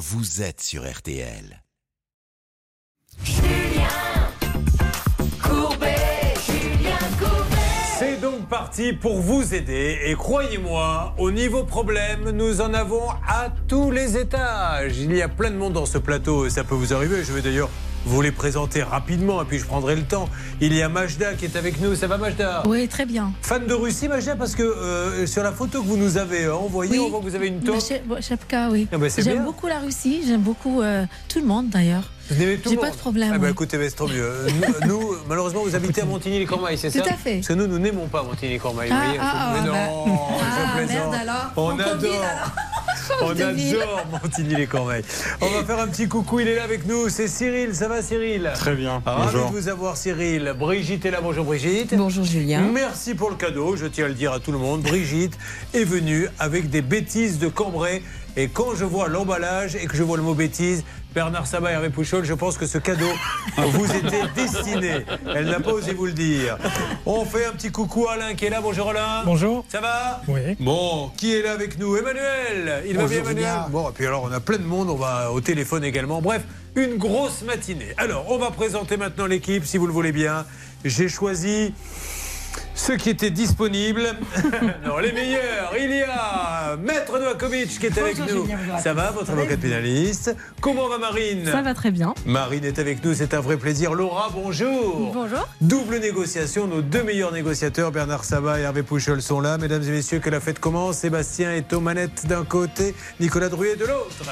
[0.00, 1.62] vous êtes sur RTL.
[7.98, 9.98] C'est donc parti pour vous aider.
[10.06, 14.96] Et croyez-moi, au niveau problème, nous en avons à tous les étages.
[14.96, 17.22] Il y a plein de monde dans ce plateau et ça peut vous arriver.
[17.22, 17.68] Je vais d'ailleurs
[18.06, 20.28] vous les présenter rapidement et puis je prendrai le temps.
[20.60, 21.94] Il y a Majda qui est avec nous.
[21.94, 22.62] Ça va Majda?
[22.66, 23.32] Oui, très bien.
[23.42, 24.36] Fan de Russie Majda?
[24.36, 27.04] Parce que euh, sur la photo que vous nous avez euh, envoyée, Oui.
[27.06, 27.78] on voit que vous avez une Bah.
[27.80, 28.88] Ch- bon, Chapka, oui.
[28.92, 32.10] Ah bah, j'aime beaucoup la Russie, j'aime beaucoup euh, tout le monde d'ailleurs.
[32.30, 32.36] Tout
[32.70, 33.50] J'ai pas de problème, Ah bah oui.
[33.50, 34.32] écoutez, c'est trop mieux.
[34.86, 37.36] Nous, nous, malheureusement, vous habitez à Montigny-les-Cormailles, c'est Tout ça à fait.
[37.36, 38.90] Parce que nous, nous n'aimons pas Montigny-les-Cormailles.
[38.92, 39.18] Ah, vous voyez.
[39.20, 40.12] ah, Mais ah, non, bah.
[40.38, 41.10] je Ah, plaisante.
[41.10, 41.52] merde alors.
[41.56, 42.22] On adore.
[42.22, 42.52] alors.
[43.22, 45.02] On de adore Montigny-les-Cormailles.
[45.40, 47.08] On va faire un petit coucou, il est là avec nous.
[47.08, 48.50] C'est Cyril, ça va Cyril?
[48.54, 49.02] Très bien.
[49.04, 49.50] Ravi Bonjour.
[49.50, 50.54] de vous avoir Cyril.
[50.58, 51.94] Brigitte est là, bonjour Brigitte.
[51.96, 52.62] Bonjour Julien.
[52.72, 54.82] Merci pour le cadeau, je tiens à le dire à tout le monde.
[54.82, 55.36] Brigitte
[55.74, 58.02] est venue avec des bêtises de Cambrai.
[58.36, 61.74] Et quand je vois l'emballage et que je vois le mot bêtise, Bernard Sabat et
[61.74, 63.10] Hervé Pouchol, je pense que ce cadeau
[63.56, 65.04] vous était destiné.
[65.34, 66.56] Elle n'a pas osé vous le dire.
[67.04, 68.60] On fait un petit coucou à Alain qui est là.
[68.60, 69.22] Bonjour Alain.
[69.24, 69.64] Bonjour.
[69.68, 70.56] Ça va Oui.
[70.60, 72.84] Bon, qui est là avec nous Emmanuel.
[72.88, 75.32] Il va bien Emmanuel Bon, et puis alors on a plein de monde, on va
[75.32, 76.22] au téléphone également.
[76.22, 76.42] Bref,
[76.76, 77.92] une grosse matinée.
[77.96, 80.44] Alors, on va présenter maintenant l'équipe, si vous le voulez bien.
[80.84, 81.74] J'ai choisi
[82.80, 84.14] ceux qui étaient disponibles.
[84.84, 85.72] non, les meilleurs.
[85.78, 88.48] Il y a Maître Novakovic qui est avec nous.
[88.82, 90.34] Ça va, votre avocat pénaliste?
[90.60, 91.44] Comment va Marine?
[91.44, 92.14] Ça va très bien.
[92.24, 93.92] Marine est avec nous, c'est un vrai plaisir.
[93.92, 95.12] Laura, bonjour.
[95.12, 95.46] Bonjour.
[95.60, 99.58] Double négociation, nos deux meilleurs négociateurs, Bernard Sabat et Hervé Pouchol, sont là.
[99.58, 100.98] Mesdames et messieurs, que la fête commence.
[100.98, 104.24] Sébastien est aux manettes d'un côté, Nicolas Druet de l'autre.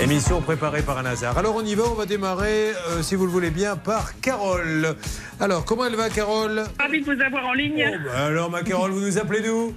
[0.00, 1.38] Émission préparée par un hasard.
[1.38, 4.96] Alors on y va, on va démarrer, euh, si vous le voulez bien, par Carole.
[5.40, 6.64] Alors, comment elle va, Carole?
[6.78, 7.90] Ravi de vous avoir en ligne.
[7.92, 9.74] Oh, bah Alors, ma Carole, vous nous appelez d'où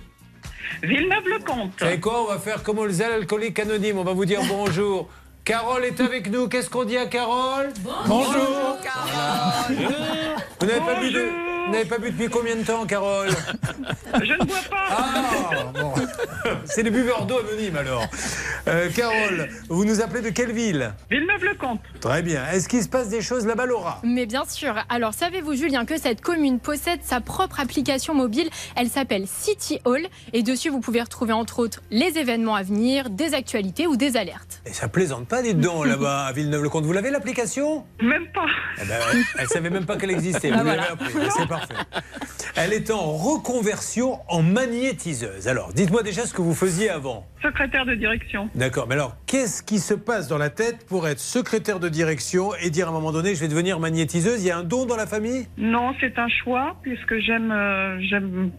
[0.84, 1.72] Villeneuve-le-Comte.
[1.80, 3.98] Savez quoi On va faire comme les alcooliques anonymes.
[3.98, 5.10] On va vous dire bonjour.
[5.44, 6.48] Carole est avec nous.
[6.50, 7.70] Qu'est-ce qu'on dit à Carole?
[8.06, 8.78] Bonjour.
[10.60, 11.57] Vous n'avez pas bu de...
[11.68, 13.28] Vous n'avez pas bu depuis combien de temps, Carole
[14.24, 14.88] Je ne bois pas.
[14.90, 15.94] Ah, bon.
[16.66, 18.06] C'est les buveurs d'eau anonymes alors.
[18.68, 21.82] Euh, Carole, vous nous appelez de quelle ville Villeneuve-le-Comte.
[22.00, 22.46] Très bien.
[22.52, 24.76] Est-ce qu'il se passe des choses là-bas, Laura Mais bien sûr.
[24.90, 28.50] Alors, savez-vous, Julien, que cette commune possède sa propre application mobile?
[28.76, 30.08] Elle s'appelle City Hall.
[30.34, 34.16] Et dessus, vous pouvez retrouver, entre autres, les événements à venir, des actualités ou des
[34.18, 34.62] alertes.
[34.66, 36.86] Et ça plaisante pas, dites donc, là-bas à Villeneuve-le-Comte.
[36.86, 37.86] Vous l'avez l'application?
[38.02, 38.46] Même pas.
[38.82, 38.96] Eh ben,
[39.38, 40.50] elle, savait même pas qu'elle existait.
[40.50, 40.92] Vous Ah, l'avez voilà.
[40.94, 41.14] appris.
[41.38, 41.76] C'est parfait.
[42.56, 45.48] Elle est en reconversion en magnétiseuse.
[45.48, 47.26] Alors, dites-moi déjà ce que vous faisiez avant.
[47.42, 48.50] Secrétaire de direction.
[48.56, 52.56] D'accord, mais alors, qu'est-ce qui se passe dans la tête pour être secrétaire de direction
[52.56, 54.86] et dire à un moment donné, je vais devenir magnétiseuse Il y a un don
[54.86, 55.48] dans la famille?
[55.58, 58.52] Non, c'est un choix puisque j'aime euh, j'aime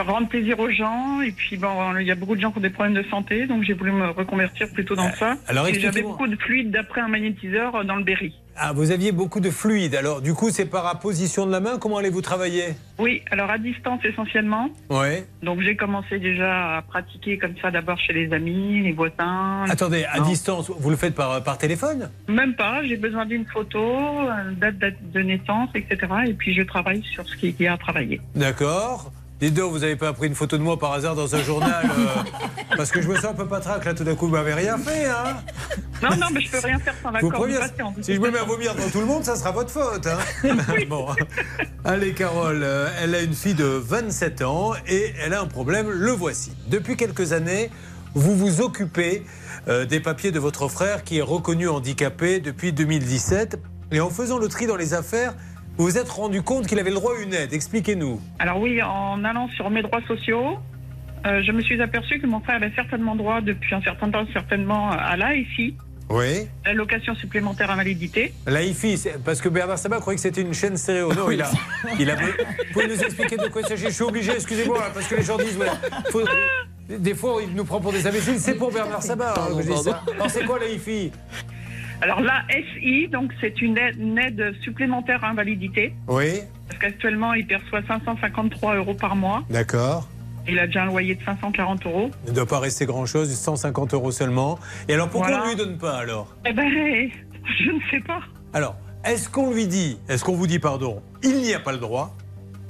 [0.00, 2.62] rendre plaisir aux gens et puis bon, il y a beaucoup de gens qui ont
[2.62, 5.32] des problèmes de santé, donc j'ai voulu me reconvertir plutôt dans ça.
[5.32, 8.34] Euh, alors, et j'avais beaucoup de fluide d'après un magnétiseur euh, dans le Berry.
[8.58, 9.94] Ah, vous aviez beaucoup de fluide.
[9.94, 11.78] Alors, du coup, c'est par apposition de la main.
[11.78, 12.74] Comment allez-vous travailler?
[12.98, 14.70] Oui, alors à distance essentiellement.
[14.88, 15.26] Ouais.
[15.42, 19.64] Donc j'ai commencé déjà à pratiquer comme ça d'abord chez les amis, les voisins.
[19.68, 20.24] Attendez, à Non.
[20.26, 22.08] distance, vous le faites par, par téléphone?
[22.28, 25.98] Même pas, j'ai besoin d'une photo, euh, date, date de naissance, etc.
[26.26, 28.20] Et puis je travaille sur ce qui est à travailler.
[28.34, 29.12] D'accord.
[29.38, 31.84] Dites donc, vous n'avez pas pris une photo de moi par hasard dans un journal
[31.84, 32.22] euh,
[32.76, 34.78] Parce que je me sens un peu patraque là, tout d'un coup, vous m'avez rien
[34.78, 35.36] fait, hein
[36.02, 37.94] Non, non, mais je peux rien faire sans l'accord du patient.
[38.00, 40.06] si je me mets à vomir dans tout le monde, ça sera votre faute.
[40.06, 40.18] hein.
[40.88, 41.08] bon.
[41.84, 45.90] Allez, Carole, euh, elle a une fille de 27 ans et elle a un problème,
[45.90, 46.52] le voici.
[46.68, 47.70] Depuis quelques années,
[48.14, 49.22] vous vous occupez
[49.68, 53.58] euh, des papiers de votre frère qui est reconnu handicapé depuis 2017.
[53.92, 55.34] Et en faisant le tri dans les affaires,
[55.76, 57.52] vous vous êtes rendu compte qu'il avait le droit à une aide.
[57.52, 58.20] Expliquez-nous.
[58.38, 60.58] Alors oui, en allant sur mes droits sociaux,
[61.26, 64.24] euh, je me suis aperçu que mon frère avait certainement droit depuis un certain temps,
[64.32, 65.74] certainement à l'AFI,
[66.08, 66.46] Oui.
[66.64, 68.32] l'allocation supplémentaire invalidité.
[68.46, 71.12] La IFI, c'est- parce que Bernard Sabat croyait que c'était une chaîne stéréo.
[71.12, 71.50] Non, il a.
[71.98, 72.22] Il a vous
[72.72, 73.86] pouvez nous expliquer de quoi il s'agit?
[73.86, 75.56] Je suis obligé, excusez-moi, là, parce que les gens disent.
[75.58, 75.66] ouais,
[76.10, 76.22] faut-
[76.88, 78.38] des fois, il nous prend pour des imbéciles.
[78.38, 81.10] C'est pour Bernard Sabat hein, c'est quoi la IFI
[82.02, 87.32] Alors la SI, donc c'est une aide, une aide supplémentaire à invalidité, Oui, parce qu'actuellement
[87.34, 89.44] il perçoit 553 euros par mois.
[89.50, 90.08] d'accord.
[90.48, 92.10] Il a déjà un loyer de 540 euros.
[92.24, 94.60] Il ne doit pas rester grand-chose, 150 euros seulement.
[94.88, 95.42] Et alors, pourquoi Voilà.
[95.42, 96.36] on ne lui donne pas alors?
[96.46, 96.68] Eh ben,
[97.58, 98.20] je ne sais pas.
[98.52, 101.78] Alors, est-ce qu'on lui dit, est-ce qu'on vous dit, pardon, il n'y a pas le
[101.78, 102.14] droit?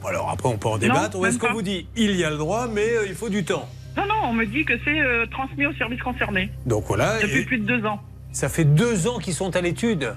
[0.09, 1.19] Alors après, on peut en débattre.
[1.19, 3.45] ou est-ce qu'on vous dit, il y a le droit, mais euh, il faut du
[3.45, 3.69] temps?
[3.95, 7.41] Non, non, on me dit que c'est euh, transmis au service concerné Donc voilà, depuis
[7.41, 8.01] et plus de deux ans.
[8.37, 10.15] Ça fait deux ans qu'ils sont à l'étude.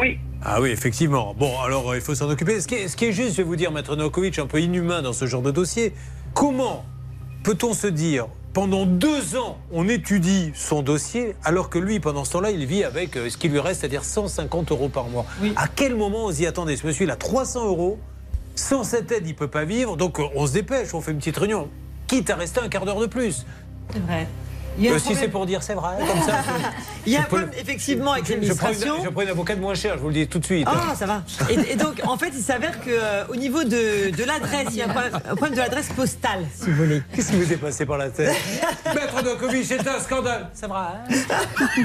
[0.00, 0.18] Oui.
[0.42, 1.34] Ah oui, effectivement.
[1.38, 2.58] Bon, alors euh, il faut s'en occuper.
[2.58, 4.62] Ce qui, est, ce qui est juste, je vais vous dire, Maître Novakovic, un peu
[4.62, 5.92] inhumain dans ce genre de dossier,
[6.32, 6.86] comment
[7.42, 12.32] peut-on se dire, pendant deux ans, on étudie son dossier, alors que lui, pendant ce
[12.32, 15.26] temps-là, il vit avec euh, ce qui lui reste, c'est-à-dire 150 euros par mois?
[15.56, 17.98] À quel moment on s'y attendait Ce monsieur, il a 300 euros.
[18.54, 19.98] Sans cette aide, il ne peut pas vivre.
[19.98, 21.68] Donc, euh, on se dépêche, on fait une petite réunion.
[22.06, 23.44] Quitte à rester un quart d'heure de plus?
[23.92, 24.26] C'est vrai.
[24.78, 26.42] Euh, si c'est pour dire c'est vrai, comme ça.
[27.06, 28.96] Il y a un problème, effectivement, avec l'administration.
[29.02, 30.66] Je, prends une avocate moins cher, je vous le dis tout de suite.
[30.70, 31.22] Ah, ça va.
[31.48, 34.82] Et, donc, en fait, il s'avère qu'au euh, au niveau de, de l'adresse, il y
[34.82, 37.02] a un problème, de l'adresse postale, si vous voulez.
[37.14, 38.36] Qu'est-ce qui vous est passé par la tête
[38.94, 40.50] Maître Dokovic, c'est un scandale.
[40.52, 40.80] C'est vrai.
[40.80, 41.36] Hein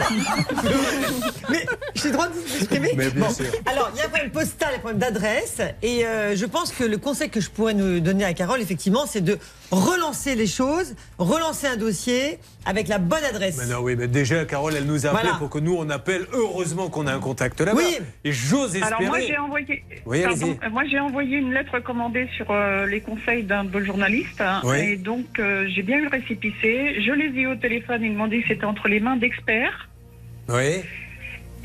[1.50, 1.66] Mais
[1.96, 3.46] j'ai le droit de s'exprimer Mais bien sûr.
[3.66, 5.62] Alors, il y a un problème postal, un problème d'adresse.
[5.82, 9.06] Et euh, je pense que le conseil que je pourrais nous donner à Carole, effectivement,
[9.08, 9.40] c'est de
[9.72, 13.58] relancer les choses, relancer un dossier avec la bonne adresse.
[13.58, 16.26] Mais non, oui, mais déjà, Carole, elle nous a appelé pour que nous, on appelle.
[16.34, 17.78] Heureusement qu'on a un contact là-bas.
[17.78, 17.98] Oui.
[18.24, 18.86] Et j'ose espérer.
[18.86, 20.24] Alors, moi, j'ai envoyé, oui,
[20.72, 24.42] moi, j'ai envoyé une lettre recommandée sur euh, les conseils d'un de journaliste.
[24.42, 27.02] Hein, et donc, euh, j'ai bien eu le récipicé.
[27.02, 28.04] Je les ai eu au téléphone.
[28.04, 29.90] Ils m'ont dit que c'était entre les mains d'experts.
[30.50, 30.84] Oui.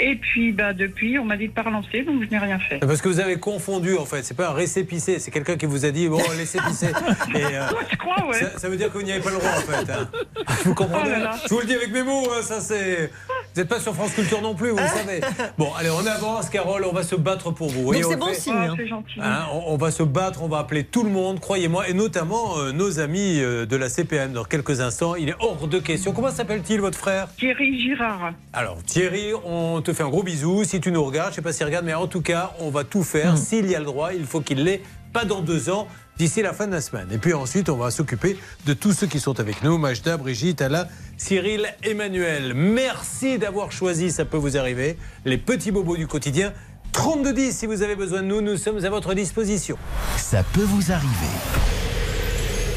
[0.00, 2.79] Et puis, bah, depuis, on m'a dit de pas relancer, donc je n'ai rien fait.
[2.79, 4.23] Parce que vous avez confondu, en fait.
[4.23, 6.87] C'est pas un récépissé, c'est quelqu'un qui vous a dit, bon, laissez pisser.
[7.35, 8.38] Et, euh, je crois, ouais.
[8.56, 9.93] Ça, veut dire que vous n'y avez pas le droit, en fait.
[9.93, 10.08] Hein.
[10.64, 13.11] Vous comprenez oh Je vous le dis avec mes mots, hein, ça c'est.
[13.55, 15.20] Vous n'êtes pas sur France Culture non plus, vous le savez.
[15.58, 17.93] Bon, allez, on avance, Carole, on va se battre pour vous.
[17.93, 18.55] Donc c'est bon signe.
[18.55, 18.75] Hein.
[18.76, 19.20] c'est gentil.
[19.20, 22.73] Hein, on, va se battre, on va appeler tout le monde, croyez-moi, et notamment euh,
[22.73, 25.17] nos amis euh, de la CPM dans quelques instants.
[25.17, 26.12] Il est hors de question.
[26.12, 27.29] Comment s'appelle-t-il, votre frère?
[27.37, 28.32] Thierry Girard.
[28.52, 30.64] Alors, Thierry, on te fait un gros bisou.
[30.64, 32.70] Si tu nous regardes, je ne sais pas s'il regarde, mais en tout cas, on
[32.70, 33.34] va tout faire.
[33.34, 33.37] Hmm.
[33.37, 34.82] S'il y a le droit, il faut qu'il l'ait,
[35.12, 37.08] pas dans deux ans d'ici la fin de la semaine.
[37.10, 39.78] Et puis ensuite, on va s'occuper de tous ceux qui sont avec nous.
[39.78, 42.52] Majda, Brigitte, Alain, Cyril, Emmanuel.
[42.54, 46.52] Merci d'avoir choisi, ça peut vous arriver, les petits bobos du quotidien.
[46.92, 49.78] 3210 si vous avez besoin de nous, nous sommes à votre disposition.
[50.16, 51.79] Ça peut vous arriver.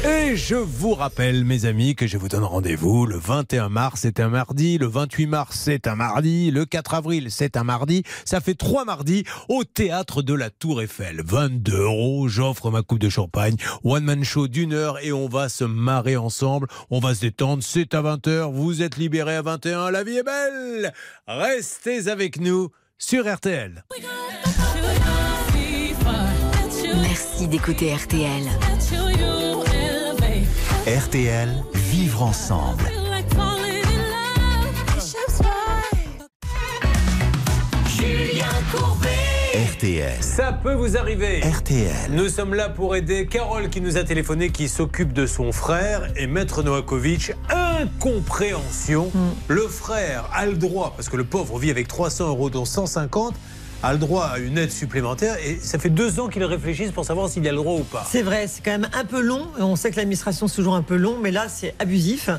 [0.06, 4.20] Et je vous rappelle, mes amis, que je vous donne rendez-vous le 21 mars, c'est
[4.20, 8.02] un mardi, le 28 mars, c'est un mardi, le 4 avril, c'est un mardi.
[8.26, 11.22] Ça fait trois mardis au théâtre de la Tour Eiffel.
[11.24, 15.48] 22 euros, j'offre ma coupe de champagne, one man show d'une heure et on va
[15.48, 17.62] se marrer ensemble, on va se détendre.
[17.62, 20.92] C'est à 20h, vous êtes libérés à 21, la vie est belle.
[21.26, 22.68] Restez avec nous
[22.98, 23.84] sur RTL.
[27.02, 28.50] Merci d'écouter RTL.
[30.86, 32.84] RTL, vivre ensemble.
[37.88, 39.08] Julien Courbet.
[39.72, 40.12] RTL.
[40.20, 41.40] Ça peut vous arriver.
[41.40, 42.10] RTL.
[42.10, 46.12] Nous sommes là pour aider Carole qui nous a téléphoné, qui s'occupe de son frère
[46.16, 47.32] et Maître Novakovic.
[47.48, 49.10] Incompréhension.
[49.14, 49.18] Mm.
[49.48, 53.34] Le frère a le droit, parce que le pauvre vit avec 300 euros, dont 150
[53.84, 55.36] a le droit à une aide supplémentaire.
[55.46, 57.84] Et ça fait deux ans qu'ils réfléchissent pour savoir s'il y a le droit ou
[57.84, 58.06] pas.
[58.10, 59.46] C'est vrai, c'est quand même un peu long.
[59.58, 62.30] On sait que l'administration, c'est toujours un peu long, mais là, c'est abusif.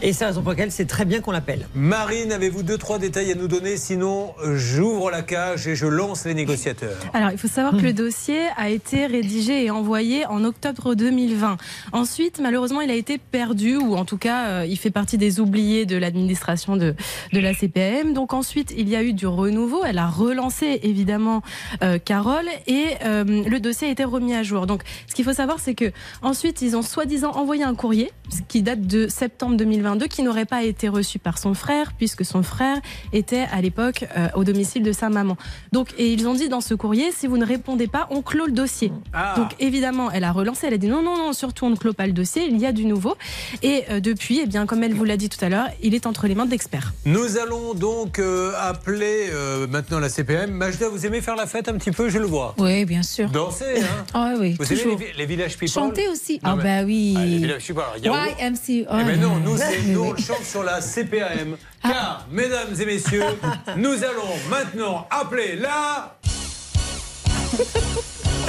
[0.00, 1.68] Et c'est la raison pour laquelle c'est très bien qu'on l'appelle.
[1.74, 3.76] Marine, avez-vous deux, trois détails à nous donner?
[3.76, 6.96] Sinon, j'ouvre la cage et je lance les négociateurs.
[7.12, 11.58] Alors, il faut savoir que le dossier a été rédigé et envoyé en octobre 2020.
[11.92, 15.38] Ensuite, malheureusement, il a été perdu, ou en tout cas, euh, il fait partie des
[15.38, 16.94] oubliés de l'administration de,
[17.32, 18.14] de la CPM.
[18.14, 19.82] Donc ensuite, il y a eu du renouveau.
[19.84, 21.42] Elle a relancé, évidemment
[21.82, 24.66] euh, Carole et euh, le dossier a été remis à jour.
[24.66, 25.90] Donc ce qu'il faut savoir c'est que
[26.22, 28.12] ensuite ils ont soi-disant envoyé un courrier
[28.46, 32.44] qui date de septembre 2022 qui n'aurait pas été reçu par son frère puisque son
[32.44, 32.78] frère
[33.12, 35.36] était à l'époque euh, au domicile de sa maman.
[35.72, 38.46] Donc et ils ont dit dans ce courrier si vous ne répondez pas on clôt
[38.46, 38.92] le dossier.
[39.12, 39.34] Ah.
[39.36, 41.92] Donc évidemment elle a relancé elle a dit non non non surtout on ne clôt
[41.92, 43.16] pas le dossier il y a du nouveau
[43.62, 46.28] et depuis eh bien comme elle vous l'a dit tout à l'heure il est entre
[46.28, 46.94] les mains d'experts.
[47.04, 48.20] Nous allons donc
[48.60, 49.30] appeler
[49.68, 50.52] maintenant la CPM.
[50.52, 52.54] Majda vous aimez faire la fête un petit peu, je le vois.
[52.58, 53.28] Oui, bien sûr.
[53.30, 55.68] Danser, hein Ah oui, Vous aimez les, les, villages people?
[55.68, 56.40] Chanter aussi.
[56.42, 57.14] Ah bah oui.
[57.16, 57.82] Ah, les villages people.
[58.02, 58.86] YMC.
[58.90, 59.56] Oh, mais non, nous,
[59.88, 61.56] nous, on chante sur la CPAM.
[61.82, 61.88] Ah.
[61.88, 63.24] Car, mesdames et messieurs,
[63.76, 66.16] nous allons maintenant appeler la...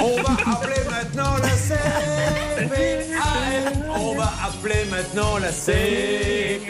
[0.00, 2.70] On va appeler maintenant la CPAM.
[3.98, 6.66] On va appeler maintenant la CPAM.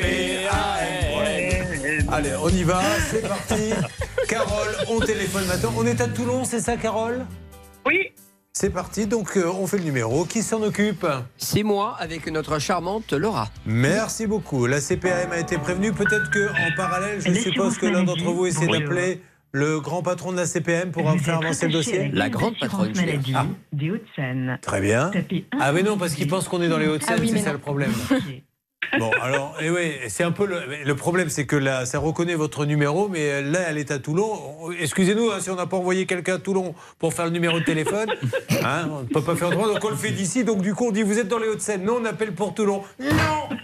[2.11, 3.71] Allez, on y va, c'est parti.
[4.29, 5.73] Carole, on téléphone maintenant.
[5.77, 7.25] On est à Toulon, c'est ça, Carole?
[7.85, 8.13] Oui.
[8.53, 10.25] C'est parti, donc euh, on fait le numéro.
[10.25, 11.07] Qui s'en occupe?
[11.37, 13.49] C'est moi avec notre charmante Laura.
[13.67, 14.67] Merci beaucoup.
[14.67, 15.93] La CPAM a été prévenue.
[15.93, 19.21] Peut-être qu'en parallèle, je suppose que l'un d'entre vous essaie d'appeler
[19.53, 22.93] le grand patron de la CPM pour faire avancer le dossier La grande patronne
[23.35, 23.47] ah.
[24.61, 25.11] Très bien.
[25.61, 27.59] Ah mais non, parce qu'il pense qu'on est dans les Hauts-de-Seine, ah c'est ça le
[27.59, 27.93] problème.
[28.99, 32.35] Bon, alors, et oui, c'est un peu le, le problème, c'est que là, ça reconnaît
[32.35, 34.33] votre numéro, mais là, elle est à Toulon.
[34.81, 37.65] Excusez-nous hein, si on n'a pas envoyé quelqu'un à Toulon pour faire le numéro de
[37.65, 38.09] téléphone.
[38.65, 40.43] Hein, on ne peut pas faire autrement, donc on le fait d'ici.
[40.43, 41.85] Donc, du coup, on dit Vous êtes dans les Hauts-de-Seine.
[41.85, 42.83] Non, on appelle pour Toulon.
[42.99, 43.09] Non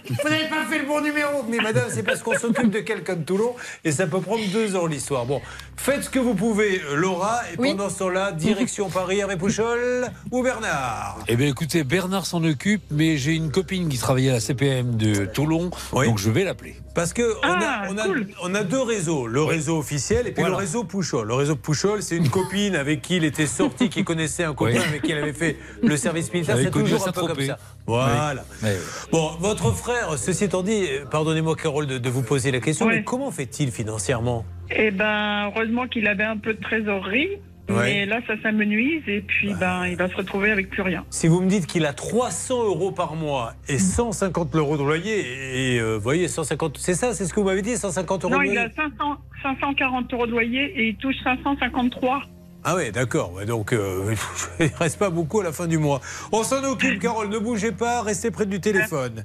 [0.07, 1.43] Vous n'avez pas fait le bon numéro.
[1.49, 3.53] Mais madame, c'est parce qu'on s'occupe de quelqu'un de Toulon
[3.83, 5.25] et ça peut prendre deux ans l'histoire.
[5.25, 5.41] Bon,
[5.75, 7.71] faites ce que vous pouvez, euh, Laura, et Oui.
[7.71, 12.83] pendant ce temps-là, direction Paris, Hervé Pouchol ou Bernard Eh bien, écoutez, Bernard s'en occupe,
[12.91, 16.05] mais j'ai une copine qui travaillait à la CPM de Toulon, Oui.
[16.07, 16.75] donc je vais l'appeler.
[16.95, 18.27] Parce que on, Ah, a, on, a, cool.
[18.43, 20.49] on a deux réseaux, le réseau officiel et puis Voilà.
[20.57, 21.27] le réseau Pouchol.
[21.27, 24.73] Le réseau Pouchol, c'est une copine avec qui il était sorti, qui connaissait un copain
[24.73, 24.77] Oui.
[24.77, 26.57] avec qui il avait fait le service militaire.
[26.57, 27.57] C'est toujours un peu comme ça.
[27.87, 28.45] Voilà.
[29.11, 32.85] Bon, votre frère, ceci étant dit, euh, pardonnez-moi Carole de, de vous poser la question,
[32.85, 32.97] Oui.
[32.97, 34.45] mais comment fait-il financièrement?
[34.69, 37.29] Eh ben, heureusement qu'il avait un peu de trésorerie.
[37.69, 37.75] Ouais.
[37.75, 41.05] Mais là, ça s'amenuise et puis ben, il va se retrouver avec plus rien.
[41.09, 45.75] Si vous me dites qu'il a 300 euros par mois et 150 euros de loyer,
[45.75, 48.33] et euh, vous voyez, 150, c'est ça, c'est ce que vous m'avez dit, 150 euros
[48.33, 52.23] Non, de il loyer a 500, 540 euros de loyer et il touche 553.
[52.65, 53.33] Ah ouais, d'accord.
[53.45, 54.15] Donc, euh,
[54.59, 55.99] il reste pas beaucoup à la fin du mois.
[56.31, 57.27] On s'en occupe, Carole.
[57.27, 59.23] Ne bougez pas, restez près du téléphone.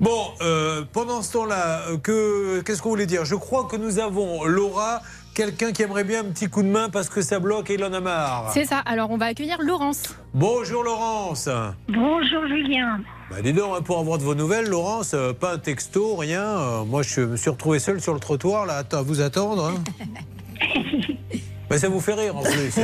[0.00, 3.24] Bon, euh, pendant ce temps-là, euh, que qu'est-ce qu'on voulait dire?
[3.24, 5.02] Je crois que nous avons Laura,
[5.40, 7.82] quelqu'un qui aimerait bien un petit coup de main parce que ça bloque et il
[7.84, 8.50] en a marre.
[8.52, 8.80] C'est ça.
[8.84, 10.14] Alors, on va accueillir Laurence.
[10.34, 11.48] Bonjour Laurence.
[11.88, 13.00] Bonjour Julien.
[13.30, 16.42] Bah, dis donc, hein, pour avoir de vos nouvelles, Laurence, euh, pas un texto, rien.
[16.42, 19.64] Euh, moi, je me suis retrouvé seul sur le trottoir, là, à vous attendre.
[19.64, 19.82] hein.
[21.70, 22.74] Bah, ça vous fait rire en plus.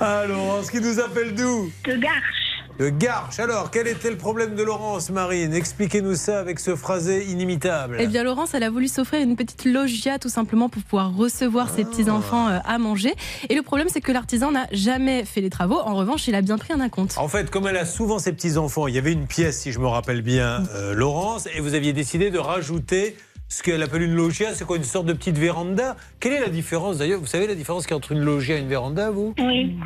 [0.00, 1.70] ah, Laurence, qui nous appelle d'où?
[1.84, 2.51] De Garches.
[2.82, 3.38] De Garches.
[3.38, 5.54] Alors, quel était le problème de Laurence, Marine?
[5.54, 7.96] Expliquez-nous ça avec ce phrasé inimitable.
[8.00, 11.70] Eh bien, Laurence, elle a voulu s'offrir une petite loggia tout simplement pour pouvoir recevoir
[11.70, 13.14] ses petits-enfants euh, à manger.
[13.48, 15.78] Et le problème, c'est que l'artisan n'a jamais fait les travaux.
[15.78, 17.18] En revanche, il a bien pris un acompte.
[17.18, 19.78] En fait, comme elle a souvent ses petits-enfants, il y avait une pièce, si je
[19.78, 23.14] me rappelle bien, euh, Laurence, et vous aviez décidé de rajouter
[23.48, 25.94] ce qu'elle appelle une loggia, c'est quoi une sorte de petite véranda?
[26.18, 27.20] Quelle est la différence d'ailleurs?
[27.20, 29.34] Vous savez la différence qu'il y a entre une loggia et une véranda, vous?
[29.38, 29.76] Oui.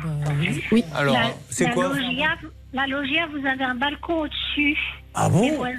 [0.71, 0.83] Oui.
[0.95, 1.15] Alors,
[1.49, 1.89] c'est quoi?
[1.89, 2.29] loggia,
[2.73, 4.77] La loggia, vous avez un balcon au-dessus.
[5.13, 5.77] Ah des bon voisins.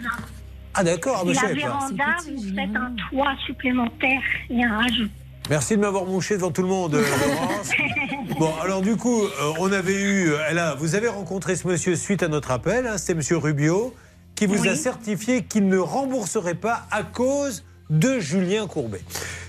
[0.75, 5.09] Ah d'accord, ah, bah, la véranda, C'est vous faites un toit supplémentaire et un rajout.
[5.51, 7.71] Merci de m'avoir mouché devant tout le monde, euh, Laurence.
[8.39, 11.67] Bon, alors du coup, euh, on avait eu, euh, elle a, vous avez rencontré ce
[11.67, 13.95] monsieur suite à notre appel, hein, c'était monsieur Rubio,
[14.35, 19.03] qui vous a certifié qu'il ne rembourserait pas à cause de Julien Courbet.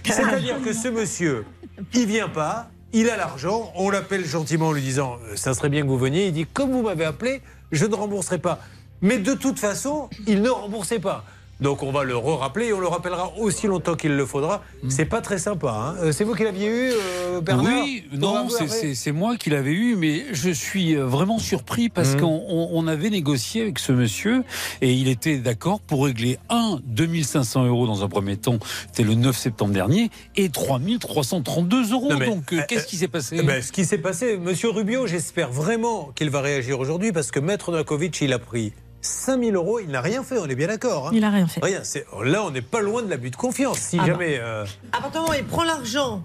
[0.03, 1.45] C'est-à-dire que ce monsieur,
[1.93, 5.69] il vient pas, il a l'argent, on l'appelle gentiment en lui disant, euh, ça serait
[5.69, 7.41] bien que vous veniez, il dit, comme vous m'avez appelé,
[7.71, 8.59] je ne rembourserai pas.
[9.01, 11.23] Mais de toute façon, il ne remboursait pas.
[11.61, 14.63] Donc on va le re-rappeler et on le rappellera aussi longtemps qu'il le faudra.
[14.87, 15.71] C'est pas très sympa.
[15.71, 15.95] hein.
[16.01, 19.71] Euh, C'est vous qui l'aviez eu, euh, Bernard oui, non, c'est- rappeler moi qui l'avais
[19.73, 22.21] eu, mais je suis euh, vraiment surpris parce Mhm.
[22.21, 24.43] qu'on on- on avait négocié avec ce monsieur
[24.81, 29.15] et il était d'accord pour régler un 2500 euros dans un premier temps, c'était le
[29.15, 32.11] 9 septembre dernier, et 3332 euros.
[32.17, 33.41] Mais, Donc, euh, qu'est-ce qui s'est passé?
[33.43, 37.39] ben, ce qui s'est passé, Monsieur Rubio, j'espère vraiment qu'il va réagir aujourd'hui parce que
[37.39, 41.07] Maître Novakovic, il a pris 5000 euros, il n'a rien fait, on est bien d'accord.
[41.07, 41.11] hein.
[41.13, 41.63] Il a rien fait.
[41.63, 43.77] Rien, c'est- là on n'est pas loin de l'abus de confiance.
[43.79, 44.07] Si Ah bah.
[44.07, 44.37] jamais.
[44.39, 46.23] euh, À partir du moment où il prend l'argent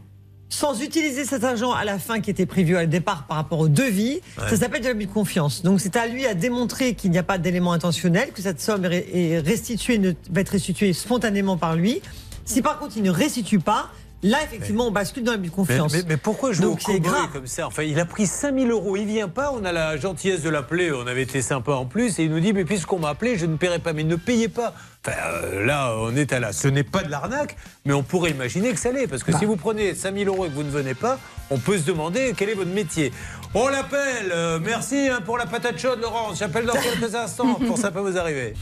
[0.51, 3.69] sans utiliser cet argent à la fin qui était prévu au départ par rapport au
[3.69, 4.49] devis, Ouais.
[4.51, 5.63] ça s'appelle de l'abus de confiance.
[5.63, 8.85] Donc c'est à lui à démontrer qu'il n'y a pas d'élément intentionnel, que cette somme
[8.85, 10.01] est est restituée,
[10.31, 12.03] va être restituée spontanément par lui.
[12.45, 13.91] Si par contre il ne restitue pas,
[14.25, 15.93] là effectivement on bascule dans l'abus de Mais, confiance.
[15.93, 19.07] mais- mais pourquoi jouer Donc au comme ça Enfin, il a pris 5000 euros, il
[19.07, 22.25] vient pas, on a la gentillesse de l'appeler, on avait été sympa en plus, et
[22.25, 23.93] il nous dit, mais puisqu'on m'a appelé, je ne paierai pas.
[23.93, 24.75] Mais ne payez pas.
[25.07, 26.53] Enfin, euh, là, on est à là.
[26.53, 29.07] Ce n'est pas de l'arnaque, mais on pourrait imaginer que ça l'est.
[29.07, 29.39] Parce que Bah.
[29.39, 31.19] si vous prenez 5000 euros et que vous ne venez pas,
[31.51, 33.13] on peut se demander quel est votre métier.
[33.55, 34.31] On l'appelle.
[34.33, 36.39] euh, merci hein, pour la patate chaude, Laurence.
[36.39, 38.55] J'appelle dans quelques instants pour ça peut vous arriver.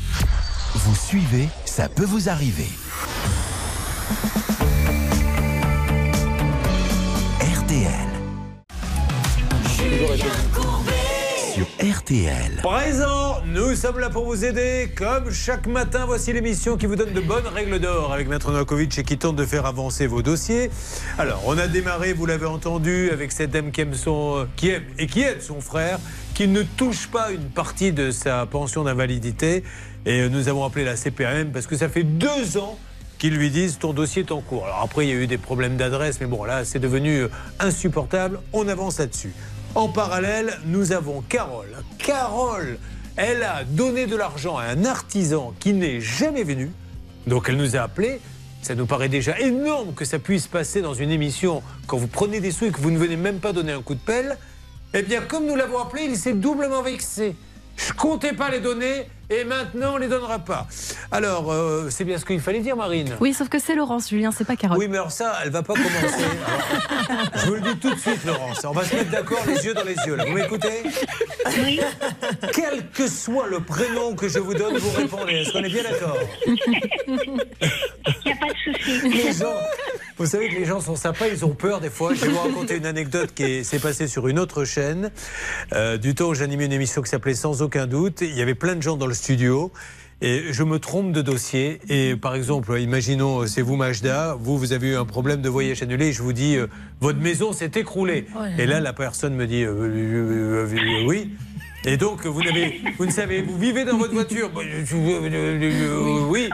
[0.75, 2.69] Vous suivez, ça peut vous arriver.
[7.73, 7.89] RTL.
[11.55, 12.61] Sur RTL.
[12.63, 14.91] Présent, nous sommes là pour vous aider.
[14.95, 18.99] Comme chaque matin, voici l'émission qui vous donne de bonnes règles d'or avec Maître Novakovic
[18.99, 20.71] et qui tente de faire avancer vos dossiers.
[21.17, 24.85] Alors, on a démarré, vous l'avez entendu, avec cette dame qui aime, son, qui aime
[24.99, 25.99] et qui aide son frère,
[26.35, 29.65] qui ne touche pas une partie de sa pension d'invalidité.
[30.05, 32.79] Et nous avons appelé la CPAM parce que ça fait deux ans
[33.23, 34.65] qu'ils lui disent ton dossier est en cours.
[34.65, 37.29] Alors après, il y a eu des problèmes d'adresse, mais bon, là, c'est devenu euh,
[37.61, 38.41] insupportable.
[38.53, 39.33] On avance là-dessus.
[39.77, 41.71] En parallèle, nous avons Carole.
[41.99, 42.79] Carole,
[43.15, 46.73] elle a donné de l'argent à un artisan qui n'est jamais venu.
[47.29, 48.21] Donc elle nous a appelés.
[48.61, 52.41] Ça nous paraît déjà énorme que ça puisse passer dans une émission quand vous prenez
[52.41, 54.37] des sous et que vous ne venez même pas donner un coup de pelle.
[54.95, 57.37] Eh bien, comme nous l'avons appelé, il s'est doublement vexé.
[57.77, 60.67] Je comptais pas les donner et maintenant on les donnera pas.
[61.11, 63.17] Alors, euh, c'est bien ce qu'il fallait dire, Marine.
[63.21, 64.79] Oui, sauf que c'est Laurence, Julien, c'est pas Carole.
[64.79, 66.25] Oui, mais alors ça, elle va pas commencer.
[67.09, 68.65] Alors, je vous le dis tout de suite, Laurence.
[68.65, 70.17] On va se mettre d'accord les yeux dans les yeux.
[70.17, 70.25] Là.
[70.25, 70.83] Vous m'écoutez
[71.59, 71.81] Oui.
[72.53, 75.33] Quel que soit le prénom que je vous donne, vous répondez.
[75.35, 76.17] Est-ce qu'on est bien d'accord?
[78.07, 79.09] Il n'y a pas de souci.
[79.27, 79.55] Les gens,
[80.19, 82.15] vous savez que les gens sont sympas, ils ont peur des fois.
[82.15, 85.11] Je vais vous raconter une anecdote qui est- s'est passée sur une autre chaîne.
[85.73, 88.55] Euh, du temps où j'animais une émission qui s'appelait Sans aucun doute, il y avait
[88.55, 89.73] plein de gens dans le studio.
[90.25, 91.81] Et je me trompe de dossier.
[91.89, 95.83] Et par exemple, imaginons, c'est vous, Majda, vous, vous avez eu un problème de voyage
[95.83, 96.09] annulé.
[96.09, 96.69] Et je vous dis, euh,
[97.01, 98.27] votre maison s'est écroulée.
[98.37, 101.33] Oh là Et là, la personne me dit, euh, euh, euh, euh, oui.
[101.85, 102.41] Et donc, vous,
[102.99, 104.51] vous ne savez, vous vivez dans votre voiture.
[104.57, 106.49] Euh, euh, euh, oui.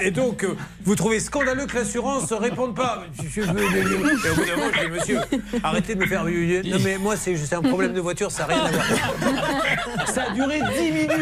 [0.00, 0.46] Et, donc,
[0.82, 3.04] vous trouvez scandaleux que l'assurance ne réponde pas.
[3.22, 5.20] Et au bout d'un moment, je dis, monsieur,
[5.62, 6.24] arrêtez de me faire.
[6.24, 10.06] Non, mais moi, c'est juste un problème de voiture, ça n'a rien à.
[10.06, 11.12] Ça a duré 10 minutes.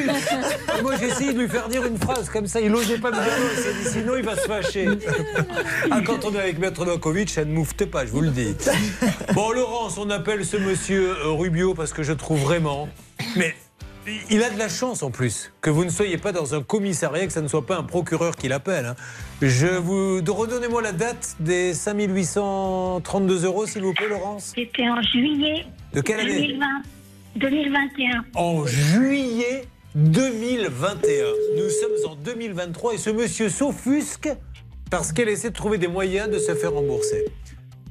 [0.79, 2.61] Et moi, j'ai essayé de lui faire dire une phrase comme ça.
[2.61, 3.49] Il n'osait pas me dire non.
[3.57, 4.89] Il s'est dit, sinon, il va se fâcher.
[5.91, 8.55] Ah, quand on est avec Maître Novakovic, ça ne moufte pas, je vous le dis.
[9.35, 12.89] Bon, Laurence, on appelle ce monsieur Rubio parce que je trouve vraiment.
[13.37, 13.55] Mais
[14.31, 17.27] il a de la chance en plus que vous ne soyez pas dans un commissariat,
[17.27, 18.85] que ça ne soit pas un procureur qui l'appelle.
[18.87, 18.97] hein.
[19.41, 24.53] Je vous redonnez-moi la date des 5832 euros, s'il vous plaît, Laurence.
[24.55, 26.67] C'était en juillet De quelle année 2020,
[27.37, 28.25] 2021.
[28.35, 31.25] En juillet 2021.
[31.57, 34.29] Nous sommes en 2023 et ce monsieur s'offusque
[34.91, 37.25] parce qu'elle essaie de trouver des moyens de se faire rembourser.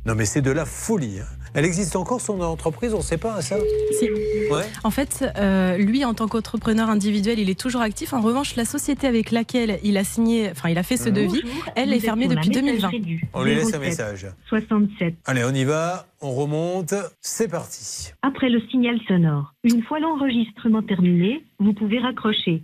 [0.06, 1.20] Non mais c'est de la folie.
[1.22, 1.26] hein.
[1.56, 3.58] Elle existe encore son entreprise, on ne sait pas ça
[4.00, 4.10] Si.
[4.52, 4.64] Ouais.
[4.84, 8.12] En fait, euh, lui, en tant qu'entrepreneur individuel, il est toujours actif.
[8.14, 11.44] En revanche, la société avec laquelle il a signé, enfin, il a fait ce devis,
[11.76, 12.90] elle est fermée depuis 2020.
[13.36, 14.26] On lui laisse un message.
[14.50, 15.16] 67.
[15.26, 18.12] Allez, on y va, on remonte, c'est parti.
[18.24, 22.64] Après le signal sonore, une fois l'enregistrement terminé, vous pouvez raccrocher.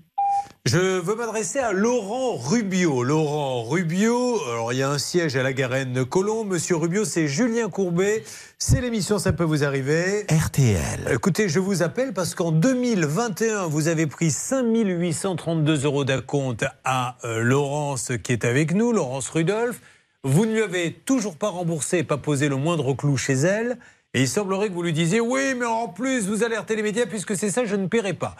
[0.66, 3.01] Je veux m'adresser à Laurent Rubio.
[3.04, 6.44] Laurent Rubio, alors il y a un siège à la Garenne de Colomb.
[6.44, 8.24] Monsieur Rubio, c'est Julien Courbet.
[8.58, 10.25] C'est l'émission Ça peut vous arriver.
[10.30, 11.12] RTL.
[11.13, 17.42] Écoutez, je vous appelle parce qu'en 2021, vous avez pris 5832 euros d'acompte à euh,
[17.42, 19.80] Laurence qui est avec nous, Laurence Rudolph.
[20.25, 23.80] Vous ne lui avez toujours pas remboursé, pas posé le moindre clou chez elle.
[24.13, 27.06] Et il semblerait que vous lui disiez Oui, mais en plus, vous alertez les médias
[27.06, 28.36] puisque c'est ça, je ne paierai pas.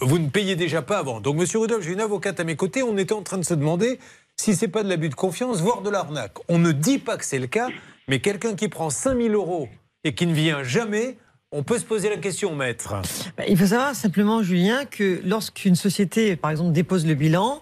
[0.00, 1.20] Vous ne payez déjà pas avant.
[1.20, 2.82] Donc, monsieur Rudolph, j'ai une avocate à mes côtés.
[2.82, 3.98] On était en train de se demander
[4.36, 6.34] si c'est pas de l'abus de confiance, voire de l'arnaque.
[6.48, 7.68] On ne dit pas que c'est le cas,
[8.06, 9.68] mais quelqu'un qui prend 5000 euros
[10.04, 11.16] et qui ne vient jamais,
[11.54, 12.94] on peut se poser la question, maître.
[13.36, 17.60] Bah, Il faut savoir simplement, Julien, que lorsqu'une société, par exemple, dépose le bilan,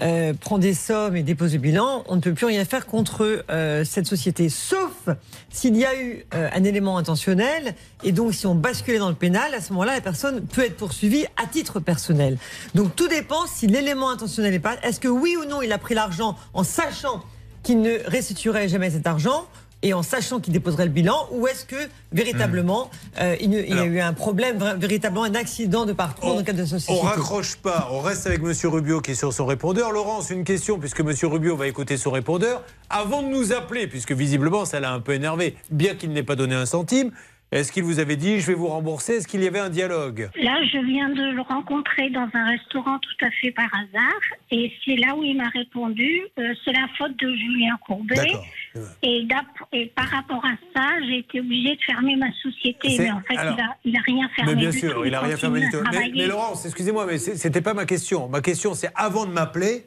[0.00, 3.44] euh, prend des sommes et dépose le bilan, on ne peut plus rien faire contre
[3.50, 4.92] euh, cette société, sauf
[5.50, 7.74] s'il y a eu euh, un élément intentionnel,
[8.04, 10.76] et donc si on basculait dans le pénal, à ce moment-là, la personne peut être
[10.76, 12.38] poursuivie à titre personnel.
[12.76, 14.76] Donc tout dépend si l'élément intentionnel est pas.
[14.84, 17.24] Est-ce que oui ou non il a pris l'argent en sachant
[17.64, 19.46] qu'il ne restituerait jamais cet argent
[19.82, 21.76] et en sachant qu'il déposerait le bilan, ou est-ce que
[22.12, 22.90] véritablement
[23.20, 26.44] euh, il, y a Alors- eu un problème, véritablement un accident de parcours dans le
[26.44, 27.06] cadre de cette On société?
[27.06, 29.92] raccroche pas, on reste avec Monsieur Rubio qui est sur son répondeur.
[29.92, 32.62] Laurence, une question, puisque Monsieur Rubio va écouter son répondeur.
[32.90, 36.36] Avant de nous appeler, puisque visiblement ça l'a un peu énervé, bien qu'il n'ait pas
[36.36, 37.10] donné un centime,
[37.50, 39.16] est-ce qu'il vous avait dit je vais vous rembourser?
[39.16, 40.30] Est-ce qu'il y avait un dialogue?
[40.42, 44.20] Là, je viens de le rencontrer dans un restaurant tout à fait par hasard.
[44.50, 48.32] Et c'est là où il m'a répondu euh, c'est la faute de Julien Courbet.
[49.02, 49.26] Et,
[49.94, 52.96] par rapport à ça, j'ai été obligée de fermer ma société.
[52.98, 54.54] Mais en fait, alors- il, a, il a rien fermé.
[54.54, 55.04] Mais bien du sûr, tout.
[55.04, 55.82] il n'a rien fermé du tout.
[55.92, 58.28] Mais, Laurence, excusez-moi, mais c'était pas ma question.
[58.28, 59.86] Ma question, c'est avant de m'appeler,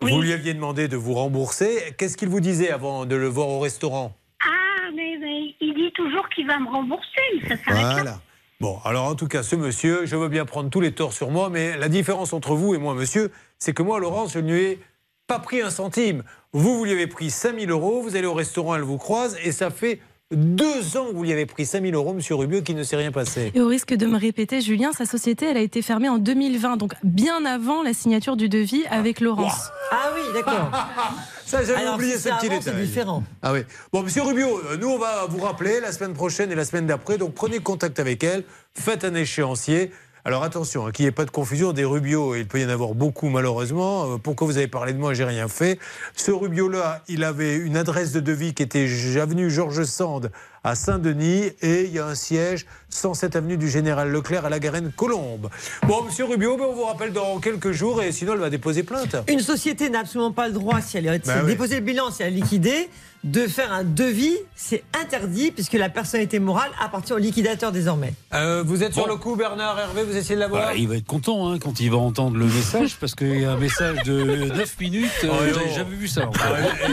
[0.00, 1.94] vous lui aviez demandé de vous rembourser.
[1.98, 4.16] Qu'est-ce qu'il vous disait avant de le voir au restaurant?
[4.42, 7.92] Ah, mais, mais il dit toujours qu'il va me rembourser, mais ça s'arrête là.
[7.92, 8.20] Voilà.
[8.60, 11.30] Bon, alors en tout cas, ce monsieur, je veux bien prendre tous les torts sur
[11.30, 14.52] moi, mais la différence entre vous et moi, monsieur, c'est que moi, Laurence, je ne
[14.52, 14.80] lui ai
[15.28, 16.24] pas pris un centime.
[16.52, 19.52] Vous, vous lui avez pris 5000 euros, vous allez au restaurant, elle vous croise, et
[19.52, 22.82] ça fait deux ans que vous lui avez pris 5000 euros, monsieur Rubio, qui ne
[22.82, 23.50] s'est rien passé.
[23.54, 26.78] Et au risque de me répéter, Julien, sa société, elle a été fermée en 2020,
[26.78, 29.68] donc bien avant la signature du devis avec Laurence.
[29.90, 30.70] Ah oui, d'accord.
[31.46, 32.62] Ça, j'avais oublié si ce petit avant, détail.
[32.62, 33.24] c'est différent.
[33.42, 33.60] Ah oui.
[33.92, 36.86] Bon, monsieur Rubio, euh, nous, on va vous rappeler la semaine prochaine et la semaine
[36.86, 37.16] d'après.
[37.16, 38.44] Donc, prenez contact avec elle.
[38.74, 39.90] Faites un échéancier.
[40.28, 41.72] Alors, attention, hein, qu'il n'y ait pas de confusion.
[41.72, 44.12] Des Rubio, il peut y en avoir beaucoup, malheureusement.
[44.12, 45.14] Euh, Pourquoi vous avez parlé de moi?
[45.14, 45.78] J'ai rien fait.
[46.16, 48.86] Ce Rubio-là, il avait une adresse de devis qui était
[49.18, 50.30] avenue Georges Sand
[50.64, 54.58] à Saint-Denis et il y a un siège 107 avenue du Général Leclerc à la
[54.58, 55.48] Garenne Colombe.
[55.86, 58.82] Bon, monsieur Rubio, ben, on vous rappelle dans quelques jours et sinon elle va déposer
[58.82, 59.16] plainte.
[59.28, 61.46] Une société n'a absolument pas le droit, si elle a Bah oui.
[61.52, 62.90] déposé le bilan, si elle a liquidé,
[63.24, 64.36] de faire un devis.
[64.54, 68.12] C'est interdit puisque la personnalité morale appartient au liquidateur désormais.
[68.34, 70.96] Euh, vous êtes sur le coup, Bernard Hervé, vous essayez de l'avoir Voilà, il va
[70.96, 74.02] être content hein, quand il va entendre le message parce qu'il y a un message
[74.04, 75.10] de 9 minutes.
[75.24, 76.26] euh, Oh, J'avais jamais vu ça.
[76.28, 76.42] encore.
[76.44, 76.92] Ah ouais,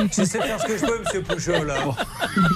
[0.00, 1.76] eh, J'essaie de faire ce que je peux, monsieur Pouchot, là.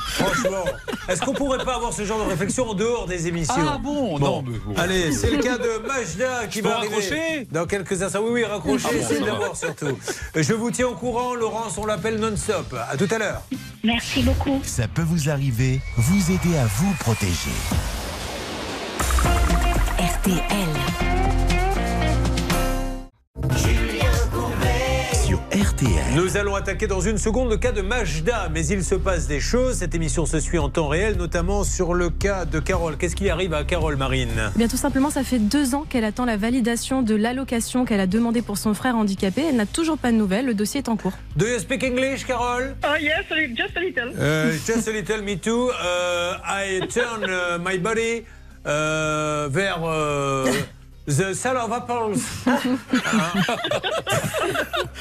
[0.08, 0.64] Franchement,
[1.08, 4.18] est-ce qu'on pourrait pas avoir ce genre de réflexion en dehors des émissions Ah bon,
[4.18, 4.74] non, mais bon.
[4.76, 8.20] Allez, c'est le cas de Majda qui Je va arriver raccrocher dans quelques instants.
[8.22, 9.98] Oui, oui, raccrochez, Ah bon, essayez de l'avoir surtout.
[10.34, 12.74] Je vous tiens au courant, Laurence, on l'appelle non-stop.
[12.90, 13.42] À tout à l'heure.
[13.84, 14.60] Merci beaucoup.
[14.62, 17.50] Ça peut vous arriver, vous aider à vous protéger.
[19.98, 21.09] RTL.
[25.50, 26.14] RTL.
[26.14, 29.40] Nous allons attaquer dans une seconde le cas de Majda, mais il se passe des
[29.40, 29.78] choses.
[29.78, 32.96] Cette émission se suit en temps réel, notamment sur le cas de Carole.
[32.96, 34.52] Qu'est-ce qui arrive à Carole Marine?
[34.54, 37.98] Eh Bien, tout simplement, ça fait deux ans qu'elle attend la validation de l'allocation qu'elle
[37.98, 39.42] a demandée pour son frère handicapé.
[39.48, 40.46] Elle n'a toujours pas de nouvelles.
[40.46, 41.14] Le dossier est en cours.
[41.34, 42.76] Do you speak English, Carole?
[42.84, 43.24] Oh yes,
[43.56, 44.10] just a little.
[44.10, 45.70] Uh, just a little, me too.
[45.70, 48.24] Uh, I turn uh, my body
[48.64, 50.48] uh, vers uh,
[51.06, 52.18] the of apples.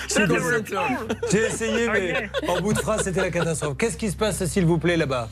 [0.07, 0.25] Ça.
[1.31, 3.77] J'ai essayé, mais en bout de phrase, c'était la catastrophe.
[3.77, 5.29] Qu'est-ce qui se passe, s'il vous plaît, là-bas?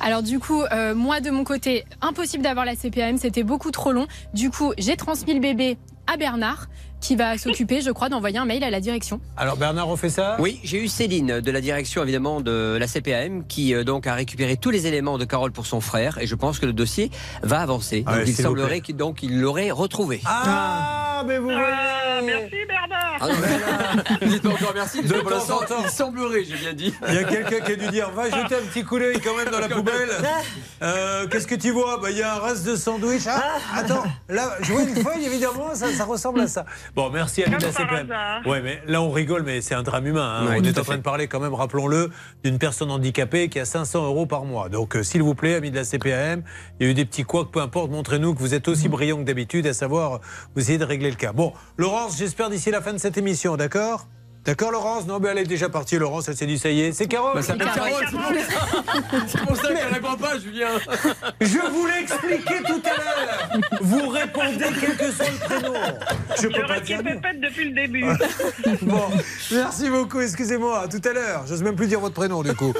[0.00, 3.92] Alors du coup, euh, moi de mon côté, impossible d'avoir la CPAM, c'était beaucoup trop
[3.92, 4.06] long.
[4.32, 6.68] Du coup, j'ai transmis le bébé à Bernard,
[7.04, 9.20] qui va s'occuper, je crois, d'envoyer un mail à la direction.
[9.36, 10.36] Alors, Bernard, on fait ça?
[10.38, 14.14] Oui, j'ai eu Céline de la direction évidemment de la CPAM qui euh, donc a
[14.14, 17.10] récupéré tous les éléments de Carole pour son frère et je pense que le dossier
[17.42, 18.04] va avancer.
[18.06, 20.22] Ah Donc il semblerait qu'il donc il l'aurait retrouvé.
[20.24, 23.18] Ah, mais vous voyez Ah, merci Bernard.
[23.20, 23.34] Ah non,
[24.20, 25.02] mais- Dites pas encore merci.
[25.02, 25.82] De temps l'instant, en temps.
[25.84, 26.94] Il semblerait, j'ai bien dit.
[27.08, 29.36] Il y a quelqu'un qui a dû dire Va jeter un petit coup d'œil quand
[29.36, 30.08] même dans la poubelle.
[30.82, 31.98] Euh, Qu'est-ce que tu vois?
[31.98, 33.22] Bah, Il y a un reste de sandwich.
[33.28, 33.42] Ah,
[33.74, 36.64] attends, là, je vois une feuille, évidemment, ça, ça ressemble à ça.
[36.94, 38.10] Bon, merci à Linda par CPM.
[38.10, 38.46] hasard.
[38.46, 40.38] Ouais, mais là, on rigole, mais c'est un drame humain.
[40.42, 40.46] hein.
[40.46, 40.98] Ouais, on est en train fait.
[40.98, 42.10] de parler, quand même, rappelons-le,
[42.44, 44.68] d'une personne handicapée qui a 500 euros par mois.
[44.68, 46.44] Donc, euh, s'il vous plaît, amis de la CPAM,
[46.78, 49.16] il y a eu des petits couacs, peu importe, montrez-nous que vous êtes aussi brillant
[49.18, 50.20] que d'habitude, à savoir,
[50.54, 51.32] vous essayez de régler le cas.
[51.32, 54.06] Bon, Laurence, j'espère d'ici la fin de cette émission, d'accord?
[54.44, 55.06] D'accord, Laurence?
[55.06, 57.32] Non, mais elle est déjà partie, Laurence, elle s'est dit, ça y est, c'est Carole.
[57.34, 57.92] Bah, ça s'appelle Carole,
[59.26, 59.68] c'est pour ça.
[59.74, 60.68] Qu'elle répond pas, Julien.
[61.40, 63.60] Je vous l'ai expliqué tout à l'heure.
[63.80, 65.74] Vous répondez quel que soit le prénom.
[66.40, 68.04] Je peux Je pas dire pépette depuis le début.
[68.82, 69.00] Bon,
[69.52, 71.44] merci beaucoup, excusez-moi, à tout à l'heure.
[71.46, 72.74] J'ose même plus dire votre prénom du coup.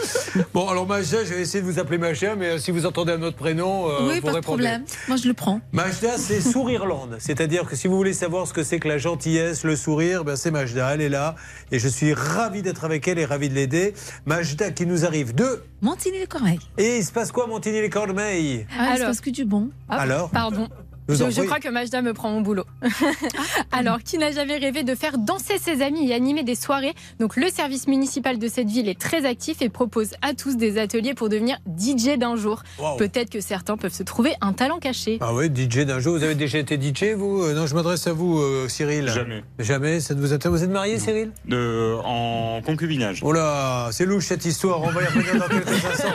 [0.52, 3.12] Bon, alors Majda, je vais essayer de vous appeler Majda, mais euh, si vous entendez
[3.12, 4.40] un autre prénom, euh, oui, vous pas de répondez.
[4.42, 4.84] problème.
[5.08, 5.60] Moi, je le prends.
[5.72, 7.16] Majda, c'est Sourirlande.
[7.20, 10.36] C'est-à-dire que si vous voulez savoir ce que c'est que la gentillesse, le sourire, ben
[10.36, 11.34] c'est Majda, elle est là.
[11.72, 13.94] Et je suis ravi d'être avec elle et ravi de l'aider.
[14.26, 15.62] Majda qui nous arrive de...
[15.82, 16.58] Montigny-les-Corbeilles.
[16.78, 19.06] Et il se passe quoi, Montigny-les-Corbeilles Ah, il se Alors.
[19.08, 19.64] passe que du bon.
[19.88, 20.30] Hop, Alors?
[20.30, 20.68] Pardon.
[21.08, 22.64] Je, je crois que Majda me prend mon boulot.
[23.72, 26.94] Alors, qui n'a jamais rêvé de faire danser ses amis et animer des soirées?
[27.20, 30.78] Donc, le service municipal de cette ville est très actif et propose à tous des
[30.78, 32.62] ateliers pour devenir DJ d'un jour.
[32.78, 32.96] Wow.
[32.96, 35.18] Peut-être que certains peuvent se trouver un talent caché.
[35.20, 36.16] Ah oui, DJ d'un jour?
[36.16, 37.42] Vous avez déjà été DJ, vous?
[37.42, 39.08] Euh, Non, je m'adresse à vous, euh, Cyril.
[39.08, 39.44] Jamais.
[39.58, 40.00] Jamais?
[40.00, 40.58] Ça ne vous intéresse?
[40.60, 41.32] Vous êtes marié, Cyril?
[41.44, 43.20] De, en concubinage.
[43.22, 44.82] Oh là, c'est louche cette histoire.
[44.82, 46.08] On va y revenir dans quelques instants.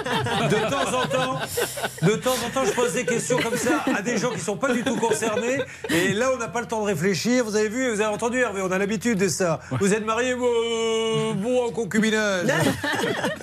[0.49, 1.39] De temps en temps,
[2.02, 4.58] de temps en temps, je pose des questions comme ça à des gens qui sont
[4.58, 5.59] pas du tout concernés.
[5.89, 7.43] Et là, on n'a pas le temps de réfléchir.
[7.45, 9.59] Vous avez vu, vous avez entendu Hervé, on a l'habitude de ça.
[9.79, 12.47] Vous êtes marié, bon, euh, bon en concubinage.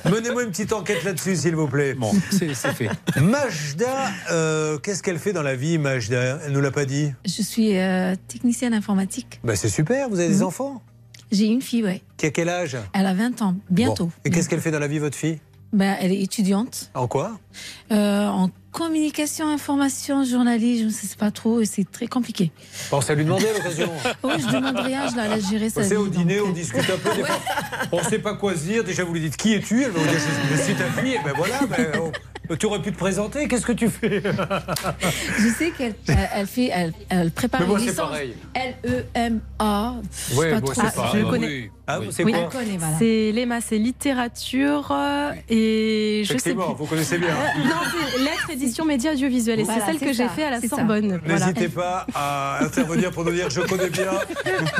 [0.04, 1.94] Menez-moi une petite enquête là-dessus, s'il vous plaît.
[1.94, 2.90] Bon, c'est fait.
[3.20, 6.40] Majda, euh, qu'est-ce qu'elle fait dans la vie, Majda?
[6.44, 7.12] Elle nous l'a pas dit.
[7.24, 9.40] Je suis euh, technicienne informatique.
[9.44, 10.08] Bah, c'est super.
[10.08, 10.82] Vous avez des enfants?
[11.32, 12.02] J'ai une fille, ouais.
[12.16, 12.76] Qui a quel âge?
[12.92, 14.06] Elle a 20 ans, bientôt.
[14.06, 14.12] Bon.
[14.24, 15.40] Et qu'est-ce qu'elle fait dans la vie, votre fille?
[15.72, 17.32] Ben, elle est étudiante En quoi?
[17.90, 22.50] Euh, en communication, information, journalisme, je ne sais pas trop, et c'est très compliqué.
[22.90, 23.90] Pensez à lui demander l'occasion.
[24.22, 25.96] Oui, je demande rien, je la laisse gérer sa vie.
[25.96, 27.14] au dîner, donc, on euh, discute un peu.
[27.16, 27.38] Des fois,
[27.92, 28.84] on ne sait pas quoi se dire.
[28.84, 29.82] Déjà, vous lui dites qui es-tu?
[29.82, 31.14] Elle va vous dire je, je suis ta fille.
[31.14, 31.92] Et ben voilà, ben,
[32.50, 33.48] oh, tu aurais pu te présenter.
[33.48, 34.22] Qu'est-ce que tu fais?
[35.38, 38.08] Je sais qu'elle elle, elle fait, elle, elle prépare Mais moi, une c'est licence.
[38.10, 38.34] pareil.
[38.54, 39.94] L-E-M-A.
[40.30, 40.74] Je pas bon, trop.
[40.74, 41.46] c'est pas- je le Ah, connais.
[41.46, 41.70] oui.
[41.88, 42.08] Ah, Oui.
[42.10, 42.32] c'est Oui.
[42.32, 42.78] quoi Elle.
[42.98, 46.62] C'est l'EMA, c'est littérature euh, et je sais plus.
[46.76, 47.28] Vous connaissez bien.
[47.28, 47.74] Euh, non,
[48.14, 49.60] c'est lettres, édition, médias, audiovisuels.
[49.60, 50.60] Et Voilà, c'est celle que j'ai fait à la.
[50.60, 51.20] Sorbonne.
[51.24, 51.46] Voilà.
[51.46, 54.10] N'hésitez pas à intervenir pour nous dire je connais bien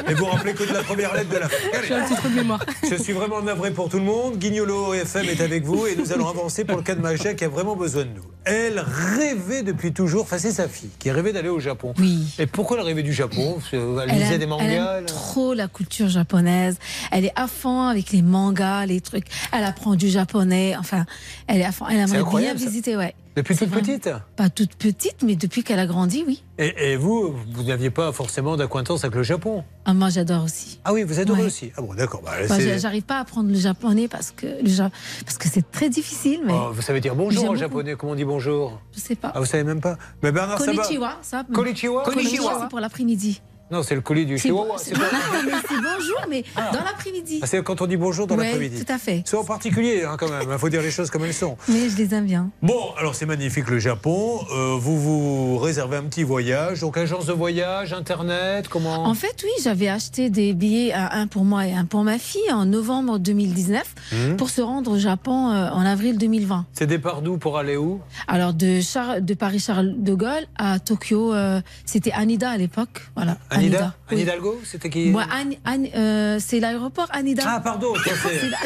[0.09, 1.49] et vous rappelez que de la première lettre de la
[1.87, 2.65] J'ai un Allez, petit trou de mémoire.
[2.91, 4.37] je suis vraiment navré pour tout le monde.
[4.39, 7.45] Guignolo FM est avec vous et nous allons avancer pour le cas de Maja qui
[7.45, 8.23] a vraiment besoin de nous.
[8.45, 8.79] Elle
[9.17, 11.95] rêvait depuis toujours, enfin c'est sa fille, qui rêvait d'aller au Japon.
[11.99, 12.27] Oui.
[12.39, 13.59] Et pourquoi elle rêvait du Japon?
[13.71, 16.79] Qu'elle Elle lisait aime- des mangas elle aime elle- trop la culture japonaise.
[17.11, 19.27] Elle est à fond avec les mangas, les trucs.
[19.53, 20.75] Elle apprend du japonais.
[20.79, 21.05] Enfin,
[21.47, 21.87] elle est à fond.
[21.89, 23.15] Elle aimerait bien visiter, ouais.
[23.37, 26.43] Depuis toute petite Pas toute petite, mais depuis qu'elle a grandi, oui.
[26.57, 30.81] et, et vous, vous n'aviez pas forcément d'acquaintance avec le Japon Ah, moi, j'adore aussi.
[30.87, 31.47] Ah oui, vous adorez Ouais.
[31.47, 32.23] aussi Ah bon, d'accord.
[32.25, 32.33] bah,
[32.79, 34.89] j'arrive pas à apprendre le japonais parce que le ja-
[35.27, 38.17] parce que c'est très difficile, mais Oh, vous savez dire bonjour en japonais Comment on
[38.17, 38.81] dit bonjour?
[38.95, 39.33] Je sais pas.
[39.35, 41.45] Ah, vous savez même pas Mais Bernard, Konnichiwa, ça.
[41.53, 43.43] Konnichiwa Konnichiwa, c'est pour l'après-midi.
[43.71, 44.65] Non, c'est le colis du chihuahua.
[44.69, 45.01] bon- c'est c'est-
[45.45, 45.53] mais
[45.83, 47.41] bonjour, mais dans l'après-midi.
[47.43, 48.85] Ah, c'est quand on dit bonjour dans Ouais, l'après-midi.
[48.85, 49.23] tout à fait.
[49.27, 50.49] C'est en particulier, hein, quand même.
[50.53, 51.57] Il faut dire les choses comme elles sont.
[51.69, 52.51] Mais je les aime bien.
[52.63, 54.39] Bon, alors c'est magnifique le Japon.
[54.55, 56.81] Euh, vous vous réservez un petit voyage.
[56.81, 59.05] Donc agence de voyage, internet, comment?
[59.05, 62.19] En fait, oui, j'avais acheté des billets, euh, un pour moi et un pour ma
[62.19, 64.37] fille, en novembre 2019, Mhm.
[64.37, 66.67] pour se rendre au Japon euh, en avril 2020.
[66.73, 68.01] C'est départ d'où pour aller où?
[68.29, 73.03] Alors, de, Char- de Paris-Charles de Gaulle à Tokyo, euh, c'était Anida à l'époque.
[73.17, 73.39] Voilà.
[73.57, 74.21] Anida Anne oui.
[74.23, 77.43] Hidalgo C'était qui Moi, Anne- Anne- euh, c'est l'aéroport Anida.
[77.47, 78.59] Ah, pardon, ça, c'est- la-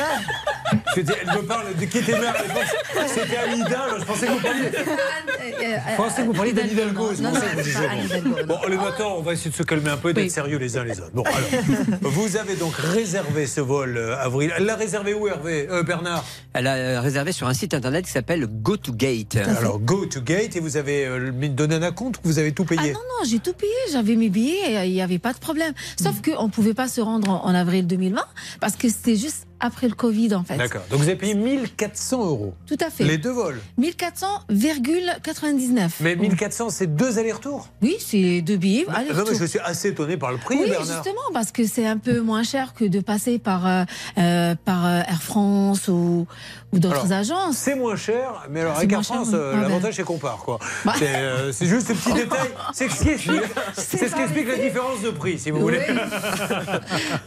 [0.96, 1.00] Je
[1.38, 3.07] me parle de qui était à l'époque.
[3.09, 4.64] C'était Anida, alors je pensais que vous parliez.
[4.66, 7.12] Euh, Je pensais que vous parliez d'Anne Hidalgo.
[7.20, 8.05] Non, non, Anne.
[8.05, 8.46] Hidalgo, non.
[8.46, 10.31] Bon, les matins, on va essayer de se calmer un peu et d'être Oui.
[10.31, 11.11] sérieux les uns les autres.
[11.14, 14.53] Bon, alors, vous avez donc réservé ce vol, euh, Avril.
[14.57, 16.24] Elle l'a réservé où, Hervé Euh, Bernard?
[16.53, 19.37] Elle a euh, réservé sur un site internet qui s'appelle GoToGate.
[19.59, 22.64] Alors, go to gate et vous avez euh, donné un compte ou vous avez tout
[22.64, 22.81] payé?
[22.85, 25.38] Ah non, non, j'ai tout payé, j'avais mes billets, et il n'y avait pas de
[25.38, 25.73] problème.
[26.01, 28.21] Sauf qu'on ne pouvait pas se rendre en, en avril 2020
[28.61, 30.57] parce que c'était juste après le Covid en fait.
[30.57, 30.83] D'accord.
[30.90, 32.55] Donc vous avez payé 1400 euros.
[32.66, 33.05] Tout à fait.
[33.05, 33.61] Les deux vols.
[33.79, 35.90] 1400,99.
[36.01, 37.69] Mais 1400, c'est deux allers-retours?
[37.83, 38.87] Oui, c'est deux billets.
[38.87, 38.95] Non,
[39.29, 40.87] mais je suis assez étonné par le prix, oui, Bernard.
[40.87, 43.85] justement, parce que c'est un peu moins cher que de passer par, euh,
[44.19, 46.27] euh, par euh, Air France ou,
[46.73, 47.57] ou d'autres agences.
[47.57, 49.35] C'est moins cher, mais alors avec Air France, oui.
[49.35, 49.63] euh, Ah ben.
[49.63, 50.39] l'avantage c'est qu'on part.
[50.39, 50.59] quoi.
[50.85, 50.95] Bah.
[50.99, 52.49] C'est euh, c'est juste ce petit détail.
[52.73, 53.43] C'est ce qui explique,
[53.75, 55.81] c'est ce qui explique la différence de prix, si vous voulez.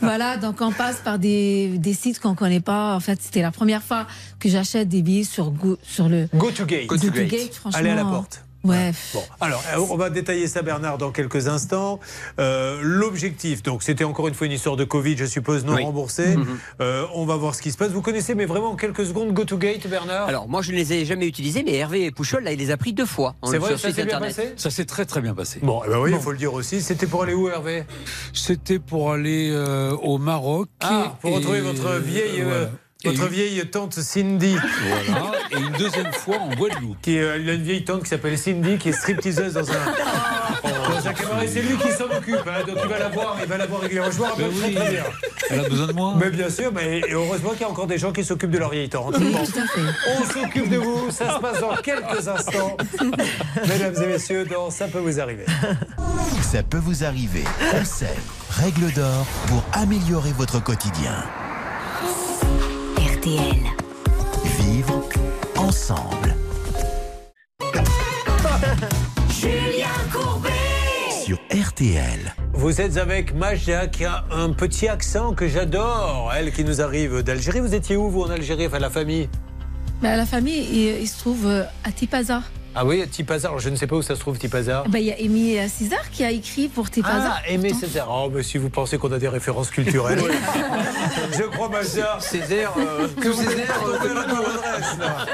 [0.02, 2.96] Voilà, donc on passe par des, des sites qu'on connaît pas.
[2.96, 4.08] En fait, c'était la première fois
[4.40, 6.88] que j'achète des billets sur, Go- sur le Go to gate.
[6.88, 7.80] Go to Gate, franchement.
[7.80, 8.44] Allez à la porte.
[8.64, 8.92] Ouais.
[9.14, 12.00] Bon, alors, euh, on va détailler ça, Bernard, dans quelques instants.
[12.40, 15.84] Euh, L'objectif, donc, c'était encore une fois une histoire de Covid, je suppose, non Oui.
[15.84, 16.38] remboursée.
[16.38, 16.58] Mhm.
[16.82, 17.92] Euh, on va voir ce qui se passe.
[17.92, 20.78] Vous connaissez, mais vraiment en quelques secondes, Go to Gate, Bernard Alors, moi, je ne
[20.78, 23.36] les ai jamais utilisés, mais Hervé Pouchol, là, il les a pris deux fois.
[23.42, 25.60] en- C'est vrai, sur ça s'est bien passé Ça s'est très très bien passé.
[25.62, 26.82] Bon, eh ben oui, il faut le dire aussi.
[26.82, 27.84] C'était pour aller où, Hervé?
[28.34, 30.70] C'était pour aller euh, au Maroc.
[30.82, 32.70] Ah, pour et- retrouver votre vieille, euh, voilà.
[33.06, 34.56] Votre vieille tante Cindy.
[35.08, 35.32] Voilà.
[35.52, 36.98] Et une deuxième fois en Guadeloupe.
[37.02, 39.74] Qui, euh, il a une vieille tante qui s'appelle Cindy, qui est stripteaseuse dans un,
[40.64, 41.48] dans un cabaret.
[41.48, 42.36] C'est lui qui s'en occupe.
[42.48, 44.12] hein, donc il va la voir, il va la voir régulièrement.
[44.12, 44.76] Je me rappelle Ben oui.
[44.76, 45.04] très bien.
[45.50, 46.14] Elle a besoin de moi.
[46.18, 48.58] Mais bien sûr, mais et heureusement qu'il y a encore des gens qui s'occupent de
[48.58, 49.16] leur vieille tante.
[49.20, 49.44] Oui, Bon.
[49.46, 49.82] tout à fait.
[50.20, 52.78] On s'occupe de vous, ça se passe dans quelques instants.
[53.68, 55.46] Mesdames et messieurs, dans Ça peut vous arriver.
[56.42, 57.44] Ça peut vous arriver.
[57.72, 58.08] Conseils,
[58.50, 61.24] règles d'or pour améliorer votre quotidien.
[63.24, 63.56] RTL.
[64.60, 65.02] Vivre
[65.56, 66.36] ensemble
[69.30, 70.50] Julien Courbet.
[71.26, 72.36] sur RTL.
[72.52, 76.34] Vous êtes avec Maja qui a un petit accent que j'adore.
[76.36, 77.62] Elle qui nous arrive d'Algérie.
[77.62, 79.30] Vous étiez où, vous, en Algérie Enfin, la famille?
[80.02, 82.42] Ben, la famille, il, il se trouve euh, à Tipaza.
[82.76, 83.60] Ah oui, Tipazar.
[83.60, 84.88] Je ne sais pas où ça se trouve, Tipazar.
[84.90, 87.36] Ben, il y a Émile César qui a écrit pour Tipaza.
[87.38, 88.08] Ah, Aimé Césaire.
[88.10, 90.20] Oh, mais si vous pensez qu'on a des références culturelles.
[91.38, 92.18] Je crois, Maja.
[92.20, 95.26] Césaire, euh, que Césaire, euh, la adresse, là.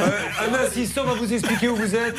[0.00, 2.16] Euh, un assistant va vous expliquer où vous êtes.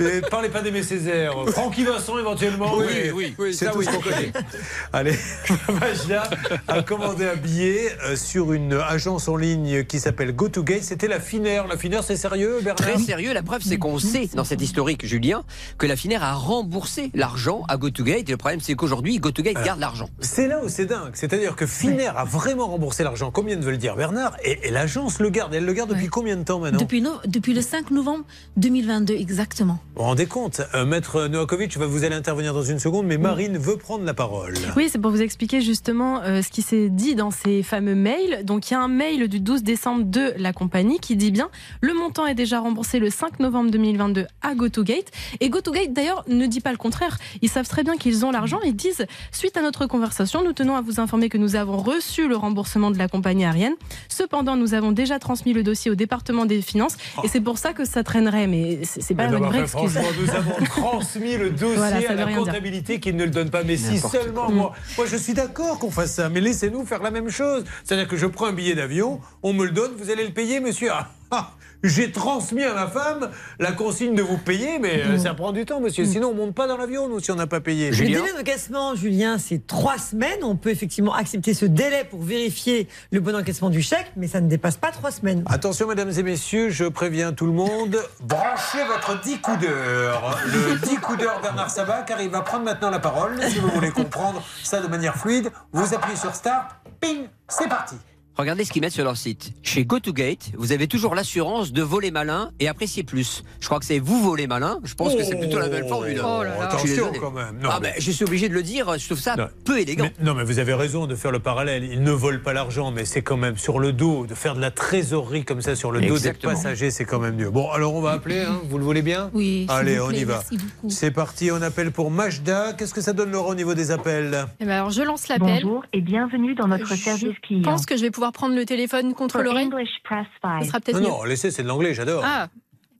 [0.00, 1.32] Et parlez pas d'Aimé Césaire.
[1.48, 2.76] Francky Vincent, éventuellement.
[2.76, 4.32] Oui, oui, oui, c'est ça, oui, qu'on connaît.
[4.92, 5.16] Allez,
[5.80, 6.24] Magia
[6.68, 10.82] a commandé un billet euh, sur une agence en ligne qui s'appelle GoToGate.
[10.82, 11.66] C'était la Finère.
[11.66, 12.76] La Finère, c'est sérieux, Bernard?
[12.76, 15.42] Très sérieux, la preuve c'est qu'on sait dans cette historique, Julien,
[15.78, 18.28] que la Finère a remboursé l'argent à GoToGate.
[18.28, 20.08] Et le problème c'est qu'aujourd'hui, GoToGate garde l'argent.
[20.20, 21.12] C'est là où c'est dingue.
[21.14, 24.70] C'est-à-dire que Finère a vraiment remboursé l'argent, comme vient de le dire Bernard, et, et
[24.70, 25.54] l'agence le garde.
[25.54, 26.08] Elle le garde depuis Ouais.
[26.10, 28.24] combien de temps maintenant Depuis, no- depuis le 5 novembre
[28.56, 29.78] 2022, exactement.
[29.94, 33.58] Vous vous rendez compte Euh, Maître Novakovic, vous allez intervenir dans une seconde, mais Marine
[33.58, 34.54] veut prendre la parole.
[34.76, 38.44] Oui, c'est pour vous expliquer justement euh, ce qui s'est dit dans ces fameux mails.
[38.44, 41.48] Donc il y a un mail du 12 décembre de la compagnie qui dit bien
[41.80, 43.95] le montant est déjà remboursé le 5 novembre 2022
[44.42, 45.10] à GoToGate.
[45.40, 47.18] Et GoToGate d'ailleurs ne dit pas le contraire.
[47.42, 48.60] Ils savent très bien qu'ils ont l'argent.
[48.64, 52.28] Ils disent suite à notre conversation, nous tenons à vous informer que nous avons reçu
[52.28, 53.74] le remboursement de la compagnie aérienne.
[54.08, 57.72] Cependant, nous avons déjà transmis le dossier au département des finances et c'est pour ça
[57.72, 58.46] que ça traînerait.
[58.46, 59.98] Mais c'est pas une vraie excuse.
[60.20, 63.62] nous avons transmis le dossier Voilà, à la comptabilité qui ne le donne pas.
[63.64, 67.10] Mais si seulement moi, moi je suis d'accord qu'on fasse ça, mais laissez-nous faire la
[67.10, 67.64] même chose.
[67.84, 70.60] C'est-à-dire que je prends un billet d'avion, on me le donne, vous allez le payer,
[70.60, 70.90] monsieur.
[70.92, 71.50] Ah, Ah,
[71.82, 75.64] J'ai transmis à ma femme la consigne de vous payer, mais euh, ça prend du
[75.64, 76.04] temps, monsieur.
[76.04, 77.90] Sinon, on monte pas dans l'avion, nous, si on n'a pas payé.
[77.90, 80.42] Le délai d'encaissement, Julien, c'est trois semaines.
[80.42, 84.40] On peut effectivement accepter ce délai pour vérifier le bon encaissement du chèque, mais ça
[84.40, 85.44] ne dépasse pas trois semaines.
[85.46, 90.38] Attention, mesdames et messieurs, je préviens tout le monde, branchez votre 10 coudeur.
[90.46, 93.40] Le 10 coudeur Bernard Sabat, car il va prendre maintenant la parole.
[93.48, 97.96] Si vous voulez comprendre ça de manière fluide, vous appuyez sur Start, ping, c'est parti.
[98.36, 99.52] Regardez ce qu'ils mettent sur leur site.
[99.62, 103.42] Chez GoToGate, vous avez toujours l'assurance de voler malin et apprécier plus.
[103.60, 104.78] Je crois que c'est vous voler malin.
[104.84, 106.20] Je pense que c'est plutôt la même formule.
[106.22, 106.68] Oh là là.
[106.72, 107.58] Je suis Attention quand même.
[107.62, 108.92] Non, ah, mais- mais je suis obligé de le dire.
[108.98, 109.46] Je trouve ça Non.
[109.64, 110.04] peu élégant.
[110.18, 111.82] Mais- non, mais vous avez raison de faire le parallèle.
[111.84, 114.60] Ils ne volent pas l'argent, mais c'est quand même sur le dos, de faire de
[114.60, 116.52] la trésorerie comme ça sur le dos Exactement.
[116.52, 117.48] des passagers, c'est quand même mieux.
[117.50, 120.20] Bon, alors on va appeler, hein, vous le voulez bien Oui, Allez, vous on plaît,
[120.20, 120.34] y va.
[120.34, 120.90] merci beaucoup.
[120.90, 122.74] C'est parti, on appelle pour Majda.
[122.74, 124.44] Qu'est-ce que ça donne, Laurent, au niveau des appels?
[124.60, 125.62] Eh ben alors, je lance l'appel.
[125.62, 127.62] Bonjour et bienvenue dans notre service Je client.
[127.62, 129.70] pense que je vais pouvoir prendre le téléphone contre l'oreille.
[129.70, 131.08] Ce sera peut-être Non, mieux.
[131.08, 132.22] non, laissez, c'est de l'anglais, j'adore.
[132.24, 132.48] Ah,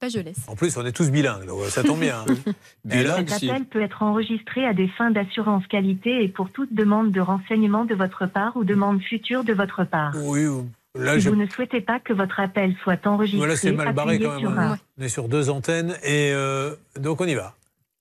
[0.00, 0.36] bah je laisse.
[0.48, 2.24] En plus, on est tous bilingues, donc ça tombe bien.
[2.28, 2.52] hein.
[2.84, 3.50] Bilingues, Cet si.
[3.50, 7.84] appel peut être enregistré à des fins d'assurance qualité et pour toute demande de renseignement
[7.86, 10.12] de votre part ou demande future de votre part.
[10.16, 10.44] Oui,
[10.94, 14.18] là, si vous ne souhaitez pas que votre appel soit enregistré, Voilà, c'est mal barré
[14.20, 14.58] quand sur même.
[14.58, 14.78] un.
[14.98, 17.54] On est sur deux antennes et euh, donc on y va.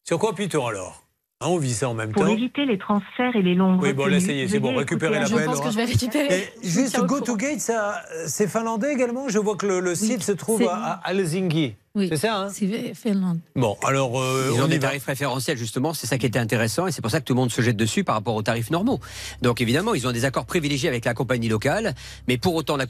[0.03, 1.01] Sur quoi appuie-t-on alors?
[1.41, 2.29] Hein, On vit ça en même Pour temps.
[2.31, 5.13] éviter les transferts et les longues Oui, bon, l'essayez, c'est bon, l'appel.
[5.15, 6.39] à- Je pense que je vais récupérer.
[6.39, 7.25] Et juste tiens au Go courant.
[7.25, 9.27] to Gate, ça, c'est finlandais également.
[9.27, 11.75] Je vois que le, le site se trouve à, à Helsinki.
[11.95, 12.07] Oui.
[12.09, 13.39] C'est ça, hein C'est Finlande.
[13.55, 14.89] Bon, alors euh, Ils on ont des va.
[14.89, 17.39] tarifs préférentiels justement, c'est ça qui était intéressant et c'est pour ça que tout le
[17.39, 18.99] monde se jette dessus par rapport aux tarifs normaux.
[19.41, 21.95] Donc évidemment, ils ont des accords privilégiés avec la compagnie locale,
[22.27, 22.85] mais pour autant la,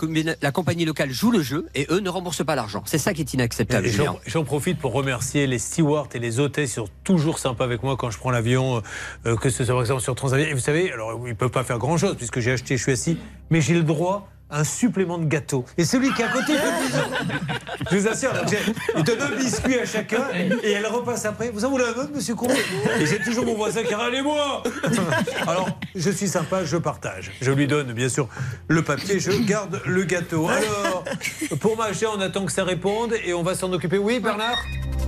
[0.52, 2.82] compagnie locale joue le jeu et eux ne remboursent pas l'argent.
[2.86, 3.88] C'est ça qui est inacceptable.
[4.26, 6.72] J'en profite pour remercier les stewards et les hôtesses.
[6.72, 8.82] Ils sont toujours sympas avec moi quand je prends l'avion,
[9.26, 10.50] euh, que ce soit par exemple sur Transavia.
[10.50, 12.92] Et vous savez, alors ils peuvent pas faire grand chose puisque j'ai acheté, je suis
[12.92, 13.18] assis,
[13.52, 15.66] mais j'ai le droit un supplément de gâteau.
[15.78, 16.54] Et celui qui est à côté.
[17.92, 18.32] Je vous assure,
[18.96, 20.24] il donne un biscuit à chacun
[20.64, 21.50] et elle repasse après.
[21.50, 22.56] Vous en voulez un autre, monsieur Courbet
[23.00, 24.64] Et j'ai toujours mon voisin qui dit Allez-moi
[25.48, 27.32] Alors, je suis sympa, je partage.
[27.42, 28.28] Je lui donne, bien sûr,
[28.68, 30.48] le papier, je garde le gâteau.
[30.48, 31.04] Alors,
[31.60, 33.98] pour Macha, on attend que ça réponde et on va s'en occuper.
[33.98, 34.58] Oui, Bernard?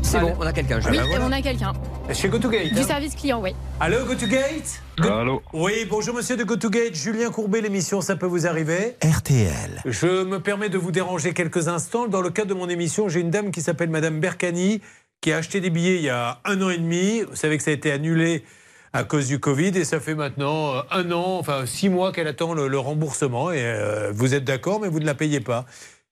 [0.02, 0.80] C'est bon, on a quelqu'un.
[0.84, 1.26] Ah Oui, bah voilà.
[1.26, 1.74] on a quelqu'un.
[2.14, 2.74] Chez GoToGate.
[2.74, 2.84] Du hein.
[2.84, 3.54] service client, oui.
[3.80, 6.96] Allô, GoToGate Go- Allô Oui, bonjour monsieur de GoToGate.
[6.96, 9.82] Julien Courbet, l'émission Ça peut vous arriver RTL.
[9.86, 12.08] Je me permets de vous déranger quelques instants.
[12.08, 14.82] Dans le cadre de mon émission, j'ai une dame qui s'appelle Madame Bercani
[15.22, 17.22] qui a acheté des billets il y a un an et demi.
[17.22, 18.44] Vous savez que ça a été annulé
[18.94, 22.28] à cause du Covid et ça fait maintenant euh, un an, enfin six mois qu'elle
[22.28, 25.66] attend le, le remboursement et euh, vous êtes d'accord mais vous ne la payez pas.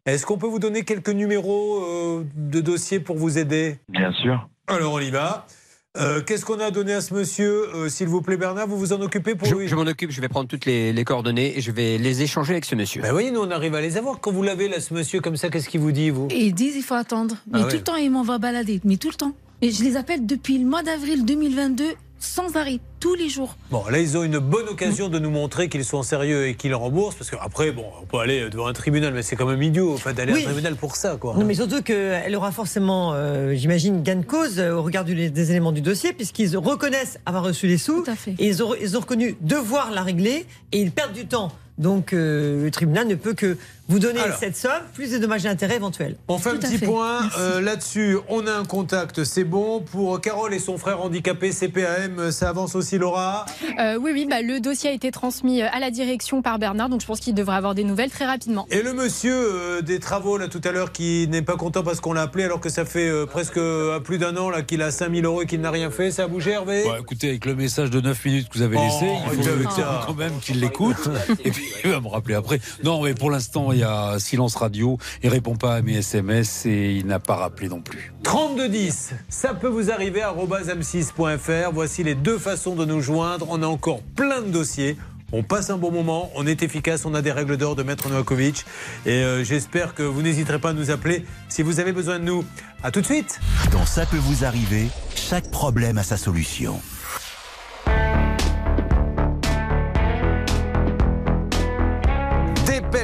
[0.06, 3.80] Est-ce qu'on peut vous donner quelques numéros euh, de dossier pour vous aider?
[3.90, 4.48] Bien sûr.
[4.68, 5.48] Alors on y va.
[5.98, 8.92] Euh, Qu'est-ce qu'on a donné à ce monsieur Euh, S'il vous plaît Bernard, vous vous
[8.94, 9.68] en occupez pour Je, lui?
[9.68, 12.52] je m'en occupe, je vais prendre toutes les, les coordonnées et je vais les échanger
[12.54, 13.02] avec ce monsieur.
[13.02, 14.20] Ben voyez, nous on arrive à les avoir.
[14.20, 16.28] Quand vous l'avez là, ce monsieur comme ça, qu'est-ce qu'il vous dit vous?
[16.32, 17.36] Ils disent il faut attendre.
[17.52, 17.74] Mais Ah tout ouais.
[17.78, 18.82] le temps, ils m'envoient balader.
[18.84, 19.32] Mais tout le temps.
[19.62, 21.86] Et je les appelle depuis le mois d'avril 2022
[22.20, 23.56] sans arrêt, tous les jours.
[23.72, 26.74] Bon, là, ils ont une bonne occasion de nous montrer qu'ils sont sérieux et qu'ils
[26.74, 29.94] remboursent, parce qu'après, bon, on peut aller devant un tribunal, mais c'est quand même idiot,
[29.94, 30.42] enfin, d'aller à Oui.
[30.42, 31.36] un tribunal pour ça, quoi.
[31.38, 35.30] Non, mais surtout qu'elle aura forcément, euh, j'imagine, gain de cause euh, au regard du-
[35.30, 38.32] des éléments du dossier, puisqu'ils reconnaissent avoir reçu les sous, Tout à fait.
[38.40, 41.52] et ils ont, ils ont reconnu devoir la régler, et ils perdent du temps.
[41.78, 44.38] Donc euh, le tribunal ne peut que vous Alors.
[44.40, 46.16] cette somme, plus des dommages et intérêts éventuels.
[46.28, 46.86] On fait un Tout à petit fait.
[46.88, 48.18] point euh, là-dessus.
[48.30, 49.80] On a un contact, c'est bon.
[49.82, 53.46] Pour Carole et son frère handicapé CPAM, ça avance aussi, Laura
[53.80, 56.90] Euh, oui, oui, bah, le dossier a été transmis euh, à la direction par Bernard,
[56.90, 58.66] donc je pense qu'il devrait avoir des nouvelles très rapidement.
[58.72, 62.00] Et le monsieur euh, des travaux, là, tout à l'heure, qui n'est pas content parce
[62.00, 64.82] qu'on l'a appelé, alors que ça fait euh, presque euh, plus d'un an là qu'il
[64.82, 66.84] a 5000 euros et qu'il n'a rien fait, ça a bougé, Hervé?
[66.86, 69.06] Bah, écoutez, avec le message de 9 minutes que vous avez Oh, laissé,
[69.38, 69.68] il faut, il
[70.08, 71.10] quand même qu'il l'écoute.
[71.46, 72.60] et puis, il va me rappeler après.
[72.84, 74.98] Non, mais pour l'instant, il y a silence radio.
[75.22, 78.14] Il répond pas à mes SMS et il n'a pas rappelé non plus.
[78.24, 81.72] 3210, ça peut vous arriver à m6.fr.
[81.74, 83.48] Voici les deux façons de nous joindre.
[83.50, 84.98] On a encore plein de dossiers.
[85.34, 88.08] On passe un bon moment, on est efficace, on a des règles d'or de Maître
[88.10, 88.64] Novakovic.
[89.06, 92.24] Et euh, j'espère que vous n'hésiterez pas à nous appeler si vous avez besoin de
[92.24, 92.46] nous.
[92.84, 93.40] A tout de suite
[93.72, 96.80] Dans Ça peut vous arriver, chaque problème a sa solution.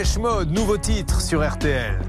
[0.02, 2.00] Dépêche Mode, nouveau titre sur RTL.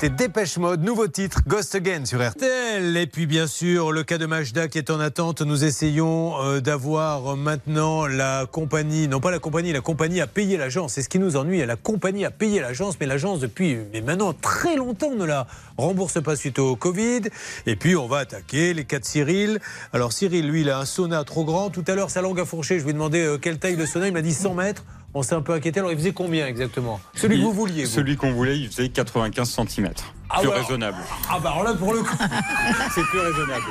[0.00, 2.96] C'était Dépêche Mode, nouveau titre, Ghost Again sur RTL.
[2.96, 5.42] Et puis bien sûr, le cas de Majda qui est en attente.
[5.42, 10.56] Nous essayons euh, d'avoir maintenant la compagnie, non pas la compagnie, la compagnie a payé
[10.56, 10.92] l'agence.
[10.92, 11.66] C'est ce qui nous ennuie.
[11.66, 13.76] La compagnie a payé l'agence, mais l'agence depuis
[14.06, 17.22] maintenant très longtemps ne la rembourse pas suite au Covid.
[17.66, 19.58] Et puis on va attaquer les cas de Cyril.
[19.92, 21.70] Alors Cyril, lui, il a un sauna trop grand.
[21.70, 22.78] Tout à l'heure, sa langue a fourché.
[22.78, 24.06] Je lui ai demandé euh, quelle taille de sauna.
[24.06, 24.84] Il m'a dit 100 mètres.
[25.14, 25.80] On s'est un peu inquiété.
[25.80, 27.00] Alors il faisait combien exactement?
[27.14, 27.84] Celui que vous vouliez.
[27.84, 27.90] vous.
[27.90, 29.90] Celui qu'on voulait, il faisait 95 cm.
[30.30, 30.60] Ah plus ouais.
[30.60, 30.98] raisonnable.
[31.30, 32.16] Ah bah alors là pour le coup.
[32.94, 33.64] C'est plus raisonnable.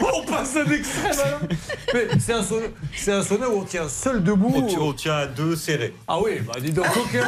[0.14, 1.40] On passe un extrême alors
[1.94, 2.66] Mais c'est un, sauna,
[2.96, 4.52] c'est un sauna où on tient seul debout.
[4.56, 5.94] On tient- on tient à deux serrés.
[6.08, 7.24] Ah oui, bah dis donc, coquin.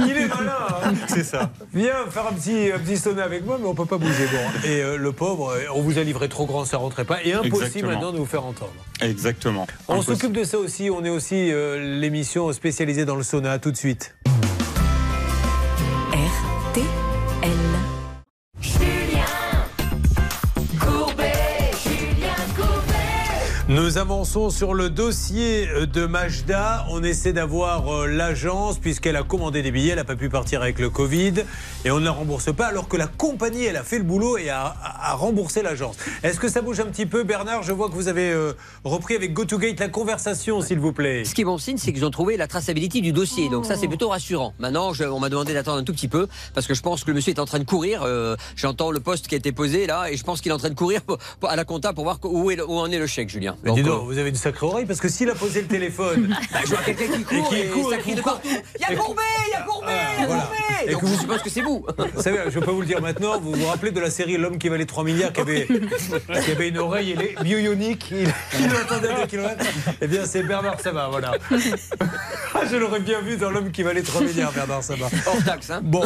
[0.00, 0.52] Il est malin.
[0.84, 0.92] hein.
[1.08, 1.50] C'est ça.
[1.72, 4.26] Viens faire un petit, un petit sauna avec moi, mais on peut pas bouger.
[4.32, 4.68] Bon.
[4.68, 7.22] Et euh, le pauvre, euh, on vous a livré trop grand, ça rentrait pas.
[7.22, 7.88] Et impossible Exactement.
[7.92, 8.72] maintenant de vous faire entendre.
[9.00, 9.66] Exactement.
[9.88, 10.90] On s'occupe de ça aussi.
[10.90, 13.52] On est aussi euh, l'émission spécialisée dans le sauna.
[13.52, 14.14] À tout de suite.
[23.74, 26.84] Nous avançons sur le dossier de Majda.
[26.90, 29.92] On essaie d'avoir euh, l'agence puisqu'elle a commandé des billets.
[29.92, 31.32] Elle n'a pas pu partir avec le Covid
[31.86, 34.36] et on ne la rembourse pas alors que la compagnie, elle a fait le boulot
[34.36, 34.74] et a,
[35.14, 35.96] remboursé l'agence.
[36.22, 37.62] Est-ce que ça bouge un petit peu, Bernard?
[37.62, 38.52] Je vois que vous avez euh,
[38.84, 41.24] repris avec GoToGate la conversation, s'il vous plaît.
[41.24, 43.48] Ce qui est bon signe, c'est qu'ils ont trouvé la traçabilité du dossier.
[43.48, 44.52] Donc ça, c'est plutôt rassurant.
[44.58, 47.14] Maintenant, on m'a demandé d'attendre un tout petit peu parce que je pense que le
[47.14, 48.02] monsieur est en train de courir.
[48.02, 50.58] Euh, J'entends le poste qui a été posé là et je pense qu'il est en
[50.58, 51.00] train de courir
[51.48, 53.56] à la compta pour voir où, où en est le chèque, Julien.
[53.64, 56.34] Mais dis Donc, vous avez une sacrée oreille parce que s'il a posé le téléphone.
[56.52, 58.48] Bah, je vois quelqu'un qui court qui et ça crie de partout.
[58.76, 59.86] Il y a Et- Courbet, il y a Courbet,
[60.16, 60.42] il y a voilà.
[60.42, 60.58] Courbet.
[60.86, 61.86] Et Donc que vous- je suppose que c'est vous.
[62.14, 64.58] Vous savez, je pas vous le dire maintenant, vous vous rappelez de la série L'homme
[64.58, 65.66] qui valait 3 milliards, qui avait,
[66.44, 69.64] qui avait une oreille bio-ionique, il, il l'entendait à 2 km.
[70.00, 71.32] Eh bien, c'est Bernard Sabat, voilà.
[72.54, 75.08] Ah, je l'aurais bien vu dans L'homme qui valait 3 milliards, Bernard Sabat.
[75.26, 75.80] Hors taxe, hein.
[75.82, 76.04] Bon,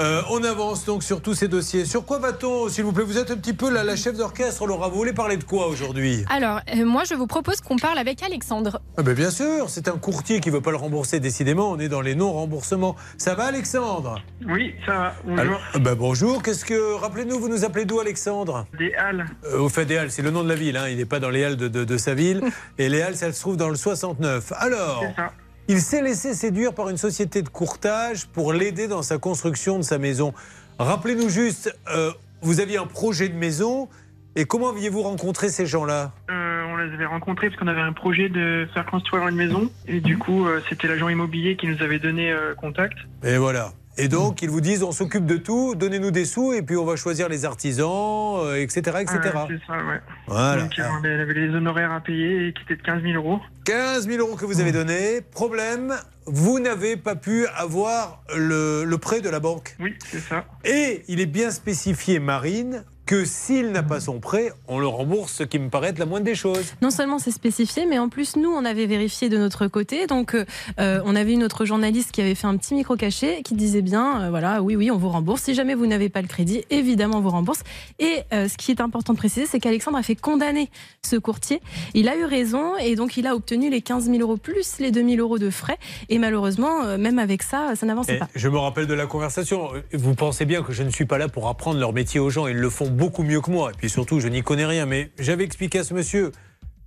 [0.00, 1.84] euh, on avance donc sur tous ces dossiers.
[1.84, 3.04] Sur quoi va-t-on, s'il vous plaît?
[3.04, 4.88] Vous êtes un petit peu la, la chef d'orchestre, Laura.
[4.88, 6.24] Vous voulez parler de quoi aujourd'hui?
[6.30, 8.80] Alors, euh, moi, je vous propose qu'on parle avec Alexandre.
[8.96, 11.72] ah ben Bien sûr, c'est un courtier qui ne veut pas le rembourser, décidément.
[11.72, 12.94] On est dans les non-remboursements.
[13.18, 14.22] Ça va, Alexandre?
[14.46, 15.14] Oui, ça va.
[15.24, 15.40] Bonjour.
[15.40, 16.94] Alors, ben bonjour, qu'est-ce que.
[16.94, 18.66] Rappelez-nous, vous nous appelez d'où, Alexandre?
[18.78, 19.26] Des Halles.
[19.44, 21.18] Euh, au fait des Halles, c'est le nom de la ville, hein, il n'est pas
[21.18, 22.42] dans les Halles de, de- de sa ville.
[22.78, 24.52] Et les Halles, ça se trouve dans le 69.
[24.56, 25.32] Alors, C'est ça.
[25.66, 29.82] il s'est laissé séduire par une société de courtage pour l'aider dans sa construction de
[29.82, 30.32] sa maison.
[30.78, 33.88] Rappelez-nous juste, euh, vous aviez un projet de maison,
[34.36, 37.92] et comment aviez-vous rencontré ces gens-là Euh, on les avait rencontrés parce qu'on avait un
[37.92, 39.70] projet de faire construire une maison.
[39.86, 42.96] Et du coup, euh, c'était l'agent immobilier qui nous avait donné euh, contact.
[43.22, 43.72] Et voilà.
[43.96, 46.84] Et donc, ils vous disent, on s'occupe de tout, donnez-nous des sous, et puis on
[46.84, 48.80] va choisir les artisans, euh, etc.
[49.02, 49.20] etc.
[49.22, 50.00] C'est ça, ouais.
[50.26, 50.62] Voilà.
[50.62, 53.38] Donc, on avait les honoraires à payer qui étaient de 15 000 euros.
[53.66, 55.20] 15 000 euros que vous avez donnés.
[55.30, 55.94] Problème,
[56.26, 59.76] vous n'avez pas pu avoir le, le prêt de la banque.
[59.78, 60.44] Oui, c'est ça.
[60.64, 65.32] Et il est bien spécifié, Marine, que s'il n'a pas son prêt, on le rembourse,
[65.32, 66.74] ce qui me paraît être la moindre des choses.
[66.80, 70.06] Non seulement c'est spécifié, mais en plus nous on avait vérifié de notre côté.
[70.06, 73.54] Donc euh, on avait une autre journaliste qui avait fait un petit micro caché qui
[73.54, 75.42] disait bien, euh, voilà, oui oui on vous rembourse.
[75.42, 77.60] Si jamais vous n'avez pas le crédit, évidemment on vous rembourse.
[77.98, 80.70] Et euh, ce qui est important de préciser, c'est qu'Alexandre a fait condamner
[81.02, 81.60] ce courtier.
[81.92, 84.90] Il a eu raison et donc il a obtenu les 15 000 euros plus les
[84.90, 85.78] 2 000 euros de frais.
[86.08, 88.28] Et malheureusement, même avec ça, ça n'avançait Et pas.
[88.34, 89.70] je me rappelle de la conversation.
[89.92, 92.46] Vous pensez bien que je ne suis pas là pour apprendre leur métier aux gens.
[92.46, 93.70] Ils le font beaucoup mieux que moi.
[93.70, 94.86] Et puis surtout, je n'y connais rien.
[94.86, 96.32] Mais j'avais expliqué à ce monsieur,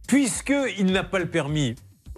[0.07, 1.75] puisqu'il n'a pas le permis,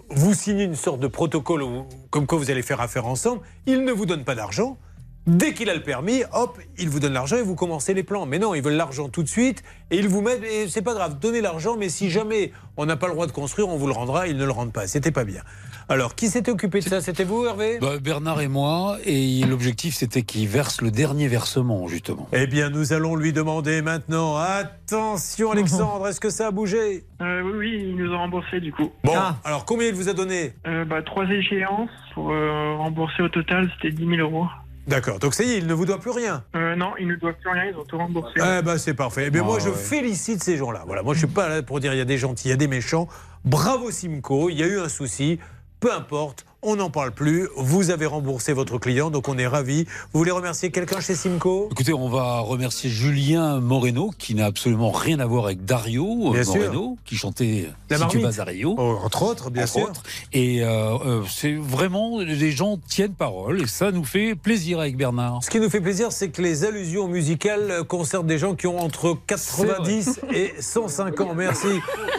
[0.08, 1.64] vous signez une sorte de protocole
[2.10, 3.42] comme quoi vous allez faire affaire ensemble.
[3.66, 4.78] Il ne vous donne pas d'argent.
[5.26, 8.24] Dès qu'il a le permis, hop, il vous donne l'argent et vous commencez les plans.
[8.24, 10.42] Mais non, ils veulent l'argent tout de suite et ils vous mettent.
[10.42, 13.32] Et c'est pas grave, donnez l'argent, mais si jamais on n'a pas le droit de
[13.32, 14.26] construire, on vous le rendra.
[14.28, 14.86] Ils ne le rendent pas.
[14.86, 15.42] C'était pas bien.
[15.90, 17.00] Alors, qui s'était occupé de ça?
[17.00, 17.78] C'était vous, Hervé?
[17.80, 22.28] Bah, Bernard et moi, et l'objectif c'était qu'il verse le dernier versement, justement.
[22.32, 24.36] Eh bien, nous allons lui demander maintenant.
[24.36, 27.04] Attention, Alexandre, est-ce que ça a bougé?
[27.20, 28.92] Euh, oui, oui, ils nous ont remboursé du coup.
[29.02, 30.52] Bon, alors combien il vous a donné?
[30.68, 34.46] Euh, bah, trois échéances pour euh, rembourser au total, c'était 10 000 euros.
[34.86, 36.44] D'accord, donc ça y est, il ne vous doit plus rien.
[36.54, 38.34] Euh, non, ils ne doivent plus rien, ils ont tout remboursé.
[38.36, 39.24] Eh ben c'est parfait.
[39.26, 39.74] Eh bien, Ah, moi, je ouais.
[39.74, 40.84] félicite ces gens-là.
[40.86, 42.54] Voilà, moi, je suis pas là pour dire il y a des gentils, il y
[42.54, 43.08] a des méchants.
[43.44, 45.40] Bravo Simco, il y a eu un souci.
[45.80, 47.48] Peu importe, on n'en parle plus.
[47.56, 49.84] Vous avez remboursé votre client, donc on est ravis.
[50.12, 54.90] Vous voulez remercier quelqu'un chez Simco Écoutez, on va remercier Julien Moreno, qui n'a absolument
[54.90, 56.56] rien à voir avec Dario euh, sûr.
[56.56, 58.36] Moreno, qui chantait La Si tu marmite.
[58.36, 58.74] vas à Rio.
[58.78, 59.82] Oh, Entre autres, bien entre sûr.
[59.88, 60.02] autres.
[60.32, 64.96] Et euh, euh, c'est vraiment, les gens tiennent parole, et ça nous fait plaisir avec
[64.96, 65.42] Bernard.
[65.42, 68.78] Ce qui nous fait plaisir, c'est que les allusions musicales concernent des gens qui ont
[68.78, 71.34] entre 90 et 105 ans.
[71.34, 71.68] Merci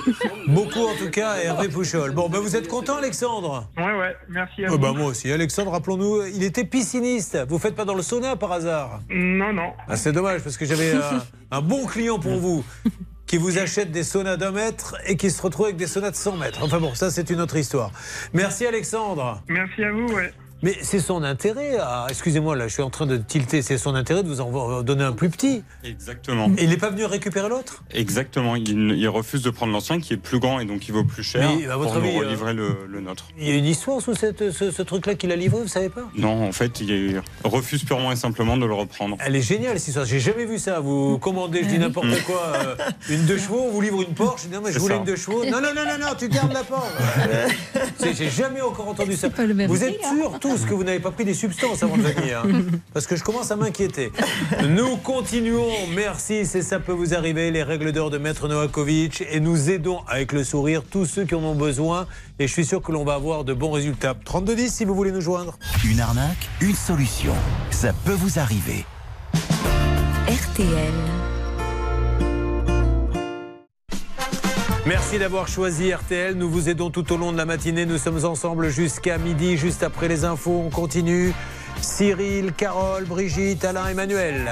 [0.47, 2.11] beaucoup en tout cas, Hervé Pouchol.
[2.11, 3.67] Bon, ben vous êtes content, Alexandre?
[3.77, 4.77] Ouais, ouais, merci à Oh vous.
[4.79, 5.31] bah moi aussi.
[5.31, 7.37] Alexandre, rappelons-nous, il était pisciniste.
[7.49, 9.71] Vous faites pas dans le sauna par hasard Non, non.
[9.87, 12.63] Ah, C'est dommage parce que j'avais un, un bon client pour vous
[13.27, 16.15] qui vous achète des saunas d'un mètre et qui se retrouve avec des saunas de
[16.15, 16.59] 100 mètres.
[16.63, 17.91] Enfin bon, ça c'est une autre histoire.
[18.33, 19.41] Merci Alexandre.
[19.47, 20.33] Merci à vous, ouais.
[20.63, 22.05] Mais c'est son intérêt, à...
[22.09, 25.03] excusez-moi là, je suis en train de tilter, c'est son intérêt de vous en donner
[25.03, 25.63] un plus petit.
[25.83, 26.49] Exactement.
[26.57, 27.83] Et il n'est pas venu récupérer l'autre?
[27.93, 28.55] Exactement.
[28.55, 31.23] Il, il refuse de prendre l'ancien qui est plus grand et donc il vaut plus
[31.23, 33.27] cher Mais, à votre pour nous avis, euh, relivrer le, le nôtre.
[33.39, 35.89] Il y a une histoire sous cette- ce, ce truc-là qu'il a livré, vous savez
[35.89, 36.07] pas?
[36.15, 39.17] Non, en fait, il refuse purement et simplement de le reprendre.
[39.19, 40.79] Elle est géniale cette histoire, j'ai jamais vu ça.
[40.79, 42.75] Vous commandez, je dis n'importe quoi, euh,
[43.09, 44.99] une deux chevaux, on vous livre une Porsche, je dis non mais je voulais ça.
[44.99, 45.43] une deux chevaux.
[45.45, 46.91] Non, non, non, non, non, tu gardes la Porsche.
[48.13, 49.29] J'ai jamais encore entendu ça.
[49.29, 50.15] pas le même Vous êtes hein.
[50.15, 53.15] sûrs tous que vous n'avez pas pris des substances avant de venir hein Parce que
[53.15, 54.11] je commence à m'inquiéter.
[54.67, 59.39] Nous continuons, merci, c'est ça peut vous arriver, les règles d'or de Maître Novakovic, et
[59.39, 62.05] nous aidons avec le sourire tous ceux qui en ont besoin,
[62.39, 64.13] et je suis sûr que l'on va avoir de bons résultats.
[64.25, 65.57] 3210 si vous voulez nous joindre.
[65.85, 67.33] Une arnaque, une solution.
[67.69, 68.85] Ça peut vous arriver.
[70.27, 71.30] RTL.
[74.85, 76.33] Merci d'avoir choisi RTL.
[76.35, 77.85] Nous vous aidons tout au long de la matinée.
[77.85, 80.63] Nous sommes ensemble jusqu'à midi, juste après les infos.
[80.65, 81.33] On continue.
[81.81, 84.49] Cyril, Carole, Brigitte, Alain, Emmanuel.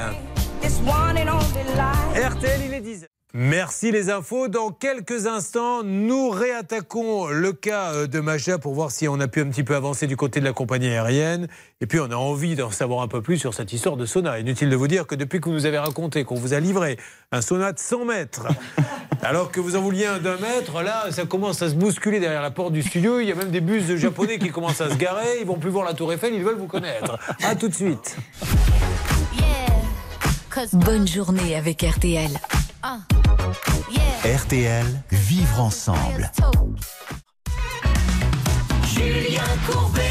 [2.16, 3.06] RTL, il est 10.
[3.36, 4.48] Merci les infos.
[4.48, 9.28] Dans quelques instants, nous réattaquons le cas euh, de Maja pour voir si on a
[9.28, 11.48] pu un petit peu avancer du côté de la compagnie aérienne.
[11.80, 14.40] Et puis on a envie d'en savoir un peu plus sur cette histoire de sauna.
[14.40, 16.98] Inutile de vous dire que depuis que vous nous avez raconté qu'on vous a livré
[17.32, 18.48] un sauna de 100 mètres,
[19.22, 22.42] alors que vous en vouliez un d'un mètre, là ça commence à se bousculer derrière
[22.42, 23.20] la porte du studio.
[23.20, 25.38] Il y a même des bus de japonais qui commencent à se garer.
[25.40, 27.20] Ils vont plus voir la tour Eiffel, ils veulent vous connaître.
[27.44, 28.18] À tout de suite.
[30.74, 32.30] Bonne journée avec RTL.
[34.26, 36.30] RTL, vivre ensemble.
[38.86, 40.02] Julien Courbet.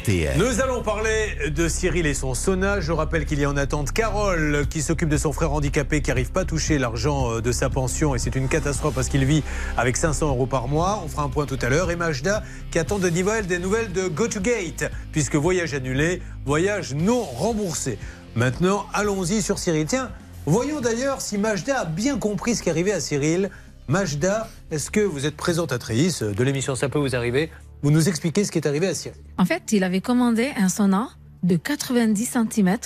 [0.00, 0.36] RTL.
[0.38, 2.80] Nous allons parler de Cyril et son sauna.
[2.80, 6.10] Je rappelle qu'il y a en attente Carole qui s'occupe de son frère handicapé qui
[6.10, 9.24] n'arrive pas à toucher l'argent euh, de sa pension et c'est une catastrophe parce qu'il
[9.24, 9.44] vit
[9.76, 11.02] avec 500 euros par mois.
[11.04, 11.92] On fera un point tout à l'heure.
[11.92, 12.42] Et Majda
[12.72, 17.22] qui attend de nouvelles, des nouvelles de Go to Gate puisque voyage annulé, voyage non
[17.22, 17.98] remboursé.
[18.36, 19.86] Maintenant, allons-y sur Cyril.
[19.86, 20.10] Tiens,
[20.46, 23.50] voyons d'ailleurs si Majda a bien compris ce qui arrivait à Cyril.
[23.88, 27.50] Majda, est-ce que vous êtes présentatrice de l'émission Ça peut vous arriver
[27.82, 29.18] Vous nous expliquez ce qui est arrivé à Cyril.
[29.38, 31.10] En fait, il avait commandé un sauna
[31.42, 32.76] de 90 cm.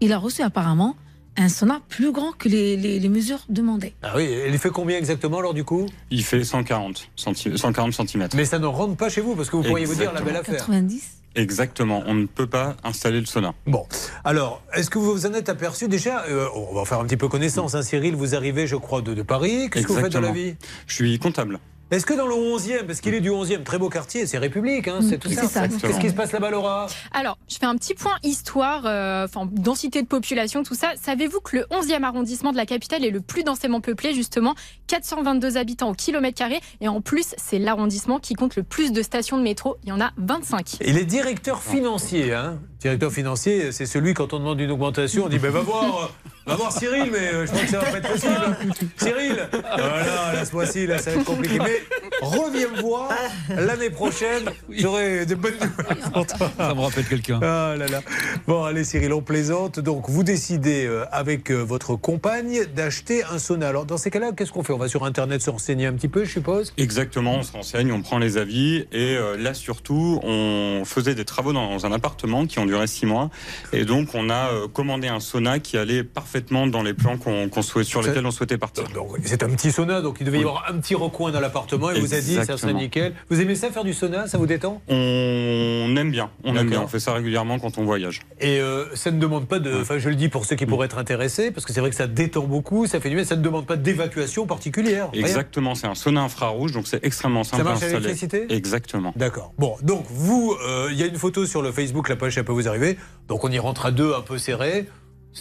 [0.00, 0.96] Il a reçu apparemment
[1.36, 3.94] un sauna plus grand que les, les- les mesures demandées.
[4.02, 5.86] Ah oui, il fait combien exactement alors du coup?
[6.10, 7.56] Il fait 140 cm.
[7.56, 8.28] 140 cm.
[8.34, 10.36] Mais ça ne rentre pas chez vous parce que vous pourriez vous dire la belle
[10.36, 10.56] affaire.
[10.56, 12.02] 90 Exactement.
[12.06, 13.54] On ne peut pas installer le sauna.
[13.66, 13.86] Bon,
[14.24, 17.16] alors, est-ce que vous vous en êtes aperçu déjà euh, On va faire un petit
[17.16, 17.74] peu connaissance.
[17.74, 19.68] hein, Cyril, vous arrivez, je crois, de, de Paris.
[19.70, 20.56] Qu'est-ce que vous faites dans la vie?
[20.86, 21.58] Je suis comptable.
[21.90, 24.88] Est-ce que dans le 11e, parce qu'il est du 11e, très beau quartier, c'est République,
[24.88, 25.68] hein, c'est tout ça.
[25.68, 26.86] Qu'est-ce qui se passe là-bas, Laura?
[27.12, 30.92] Alors, je fais un petit point histoire, euh, enfin densité de population, tout ça.
[31.00, 34.54] Savez-vous que le 11e arrondissement de la capitale est le plus densément peuplé, justement?
[34.88, 36.60] 422 habitants au kilomètre carré.
[36.82, 39.78] Et en plus, c'est l'arrondissement qui compte le plus de stations de métro.
[39.84, 40.78] Il y en a 25.
[40.84, 42.34] Il est directeur financier.
[42.34, 42.58] Hein.
[42.80, 46.12] Directeur financier, c'est celui, quand on demande une augmentation, on dit ben, va, voir,
[46.48, 48.56] va voir Cyril, mais euh, je crois que ça va pas être possible.
[48.96, 51.58] Cyril Voilà, là, ce mois-ci, là, ça va être compliqué.
[51.58, 51.82] Mais
[52.20, 53.10] reviens me voir
[53.50, 56.50] l'année prochaine, j'aurai de bonnes nouvelles pour toi.
[56.56, 57.40] Ça me rappelle quelqu'un.
[57.42, 58.00] Ah là là.
[58.46, 59.78] Bon, allez, Cyril, on plaisante.
[59.78, 63.68] Donc, vous décidez euh, avec euh, votre compagne d'acheter un sauna.
[63.68, 64.72] Alors, dans ces cas-là, qu'est-ce qu'on fait?
[64.72, 66.72] On va sur Internet se renseigner un petit peu, je suppose?
[66.78, 71.24] Exactement, on se renseigne, on prend les avis et euh, là surtout, on faisait des
[71.24, 73.30] travaux dans un appartement qui ont duré six mois
[73.72, 77.84] et donc on a commandé un sauna qui allait parfaitement dans les plans qu'on souhait-
[77.84, 78.84] sur lesquels on souhaitait partir.
[79.24, 82.00] C'est un petit sauna, donc il devait y avoir un petit recoin dans l'appartement et
[82.00, 83.14] vous a dit ça serait nickel.
[83.30, 84.80] Vous aimez ça faire du sauna Ça vous détend?
[84.88, 88.20] On aime bien, on aime bien, on fait ça régulièrement quand on voyage.
[88.40, 89.80] Et euh, ça ne demande pas de.
[89.80, 91.96] Enfin, je le dis pour ceux qui pourraient être intéressés, parce que c'est vrai que
[91.96, 95.08] ça détend beaucoup, ça fait du bien, ça ne demande pas d'évacuation particulière.
[95.12, 98.46] Exactement, c'est un sauna infrarouge, donc c'est extrêmement simple marche à l'électricité?
[98.50, 99.12] Exactement.
[99.16, 99.52] D'accord.
[99.58, 102.44] Bon, donc vous, euh, il y a une photo sur le Facebook, la page, ça
[102.44, 102.98] peut vous arriver.
[103.28, 104.86] Donc on y rentre à deux un peu serrés.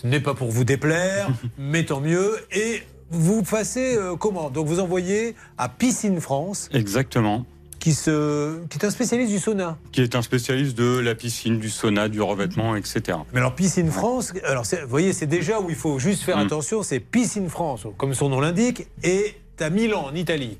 [0.01, 2.37] Ce n'est pas pour vous déplaire, mais tant mieux.
[2.51, 4.49] Et vous passez euh, comment?
[4.49, 7.45] Donc vous envoyez à Piscine France, Exactement.
[7.79, 9.77] qui, se, qui est un spécialiste du sauna.
[9.91, 13.17] Qui est un spécialiste de la piscine, du sauna, du revêtement, etc.
[13.33, 16.41] Mais alors Piscine France, alors vous voyez, c'est déjà où il faut juste faire Mm.
[16.47, 20.57] attention, c'est Piscine France, comme son nom l'indique, et à Milan, en Italie.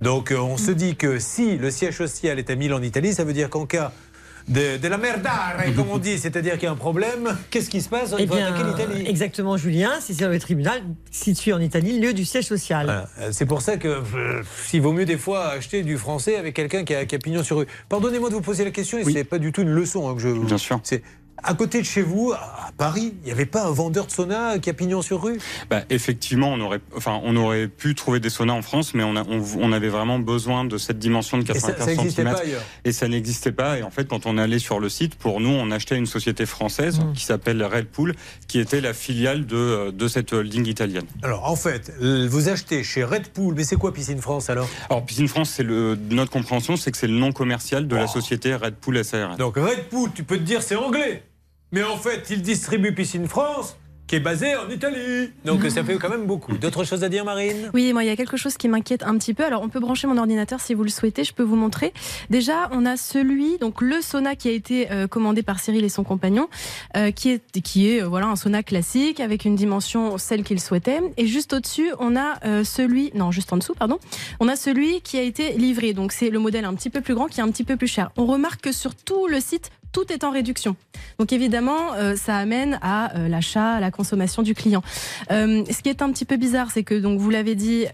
[0.00, 3.12] Donc euh, on se dit que si le siège social est à Milan, en Italie,
[3.12, 3.92] ça veut dire qu'en cas
[4.48, 7.36] de, de la merdare, comme on dit, c'est-à-dire qu'il y a un problème.
[7.50, 9.04] Qu'est-ce qui se passe Eh Il faut bien, attaquer l'Italie?
[9.08, 9.92] exactement, Julien.
[10.00, 12.86] C'est le tribunal situé en Italie, lieu du siège social.
[12.86, 13.08] Voilà.
[13.20, 14.42] Euh, C'est pour ça que euh,
[14.72, 17.42] il vaut mieux des fois acheter du français avec quelqu'un qui a, qui a pignon
[17.42, 17.66] sur rue.
[17.88, 20.20] Pardonnez-moi de vous poser la question, et c'est pas du tout une leçon hein, que
[20.20, 20.28] je.
[20.28, 20.80] Bien sûr.
[21.42, 24.58] À côté de chez vous, à Paris, il n'y avait pas un vendeur de sauna
[24.58, 25.38] qui a pignon sur rue?
[25.70, 29.14] Bah, effectivement, on aurait, enfin, on aurait pu trouver des saunas en France, mais on,
[29.16, 32.22] a, on, on avait vraiment besoin de cette dimension de Et ça- 95 ça n'existait
[32.22, 32.34] cm.
[32.34, 32.42] pas.
[32.84, 33.78] Et ça n'existait pas.
[33.78, 36.06] Et en fait, quand on est allé sur le site, pour nous, on achetait une
[36.06, 37.12] société française Mmh.
[37.12, 38.14] qui s'appelle Red Pool,
[38.48, 41.04] qui était la filiale de, de cette holding italienne.
[41.22, 44.68] Alors en fait, vous achetez chez Red Pool, mais c'est quoi Piscine France alors?
[44.90, 48.06] Alors, Piscine France, c'est le, notre compréhension, c'est que c'est le nom commercial de la
[48.06, 49.36] société Red Pool SARL.
[49.36, 51.22] Donc Red Pool, tu peux te dire c'est anglais.
[51.72, 53.76] Mais en fait, il distribue Piscine France,
[54.08, 55.30] qui est basée en Italie.
[55.44, 56.56] Donc ça fait quand même beaucoup.
[56.56, 57.70] D'autres choses à dire, Marine?
[57.74, 59.44] Oui, moi, il y a quelque chose qui m'inquiète un petit peu.
[59.44, 61.92] Alors, on peut brancher mon ordinateur si vous le souhaitez, je peux vous montrer.
[62.30, 65.90] Déjà, on a celui, donc le sauna qui a été euh, commandé par Cyril et
[65.90, 66.48] son compagnon,
[66.96, 70.58] euh, qui est, qui est euh, voilà, un sauna classique avec une dimension, celle qu'il
[70.58, 71.02] souhaitait.
[71.18, 73.98] Et juste au-dessus, on a celui, non, juste en dessous, pardon,
[74.40, 75.92] on a celui qui a été livré.
[75.92, 77.88] Donc, c'est le modèle un petit peu plus grand qui est un petit peu plus
[77.88, 78.10] cher.
[78.16, 80.76] On remarque que sur tout le site, tout est en réduction.
[81.18, 84.82] Donc évidemment, euh, ça amène à euh, l'achat, à la consommation du client.
[85.30, 87.86] Euh, ce qui est un petit peu bizarre, c'est que donc vous l'avez dit,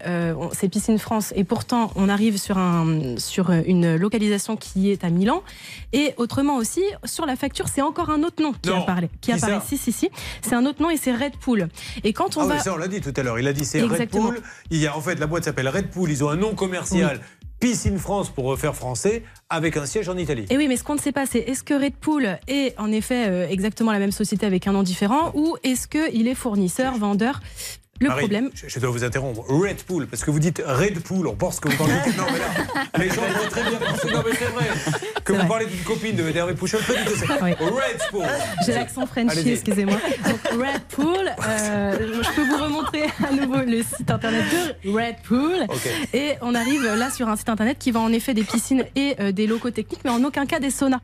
[0.53, 5.09] c'est Piscine France, et pourtant on arrive sur un sur une localisation qui est à
[5.09, 5.43] Milan.
[5.93, 8.81] Et autrement aussi, sur la facture, c'est encore un autre nom qui Non.
[8.81, 9.09] apparaît.
[9.21, 9.61] Qui Qui apparaît.
[9.65, 10.09] Si si si,
[10.41, 11.69] c'est un autre nom et c'est Red Pool.
[12.03, 13.39] Et quand on ah va oui, ça on l'a dit tout à l'heure.
[13.39, 14.27] Il a dit c'est Red Exactement.
[14.27, 14.41] Pool.
[14.69, 16.11] Il y a en fait la boîte s'appelle Red Pool.
[16.11, 17.19] Ils ont un nom commercial.
[17.59, 20.45] Piscine France pour refaire français avec un siège en Italie.
[20.49, 22.91] Et oui, mais ce qu'on ne sait pas, c'est est-ce que Red Pool est en
[22.91, 26.97] effet euh, exactement la même société avec un nom différent ou est-ce qu'il est fournisseur,
[26.97, 27.39] vendeur
[28.01, 28.49] Le Marie, problème.
[28.53, 29.45] Je, je dois vous interrompre.
[29.47, 31.93] Red Pool, parce que vous dites Red Pool, on pense que vous parlez.
[31.93, 34.11] non, mais là, les gens vont très bien penser.
[34.11, 34.65] Non, mais c'est vrai.
[35.23, 37.21] Que vous parlez d'une copine de Derry Pouchon, pas du tout.
[37.41, 37.51] Oui.
[37.53, 38.25] Red Pool.
[38.65, 39.95] J'ai l'accent Frenchy, excusez-moi.
[40.25, 44.43] Donc Red Pool, euh, je peux vous remontrer à nouveau le site internet
[44.83, 45.63] de Red Pool.
[45.69, 45.89] Ok.
[46.13, 49.15] Et on arrive là sur un site internet qui vend en effet des piscines et
[49.21, 50.99] euh, des locaux techniques, mais en aucun cas des saunas.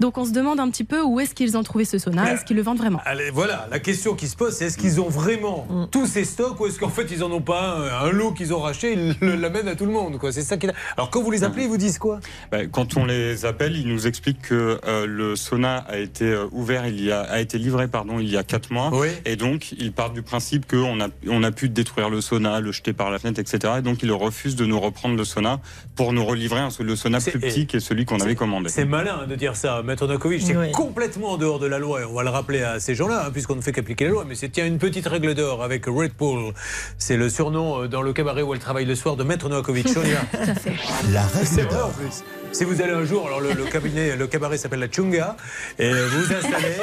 [0.00, 2.44] Donc on se demande un petit peu où est-ce qu'ils ont trouvé ce sauna, est-ce
[2.44, 3.00] qu'ils le vendent vraiment?
[3.06, 5.86] Allez, voilà, la question qui se pose, c'est est-ce qu'ils ont vraiment Mm.
[5.90, 8.52] tous ces stocks ou est-ce qu'en fait ils en ont pas un, un lot qu'ils
[8.54, 10.32] ont racheté, ils l'amènent à tout le monde quoi.
[10.32, 10.66] C'est ça qui.
[10.96, 12.20] Alors quand vous les appelez, ils vous disent quoi?
[12.50, 16.46] Bah, quand on les appelle, ils nous expliquent que euh, le sauna a été euh,
[16.52, 18.90] ouvert, il y a, a été livré pardon, il y a quatre mois,
[19.24, 22.72] et donc ils partent du principe qu'on a, on a pu détruire le sauna, le
[22.72, 23.74] jeter par la fenêtre, etc.
[23.78, 25.60] Et donc ils refusent de nous reprendre le sauna
[25.96, 28.68] pour nous relivrer un, le sauna plus petit qui est celui qu'on avait commandé.
[28.68, 30.42] C'est malin de dire ça, Maître Novakovic.
[30.42, 30.72] C'est Oui.
[30.72, 33.30] complètement en dehors de la loi et on va le rappeler à ces gens-là, hein,
[33.32, 34.24] puisqu'on ne fait qu'appliquer la loi.
[34.26, 36.52] Mais c'est tiens une petite règle d'or avec Red Bull.
[36.98, 39.88] C'est le surnom euh, dans le cabaret où elle travaille le soir de Maître Novakovic.
[41.12, 42.22] La vrai en plus.
[42.52, 45.36] Si vous allez un jour, alors le, le cabinet, le cabaret s'appelle la Chunga,
[45.78, 46.76] et vous vous installez,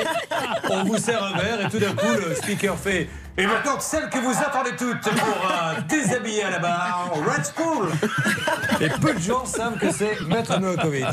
[0.70, 3.08] on vous sert un verre, et tout d'un coup, le speaker fait
[3.38, 7.90] Et maintenant, celle que vous attendez toutes pour euh, déshabiller à la barre, Red School
[8.82, 11.06] Et peu de gens savent que c'est Maître Novakovic.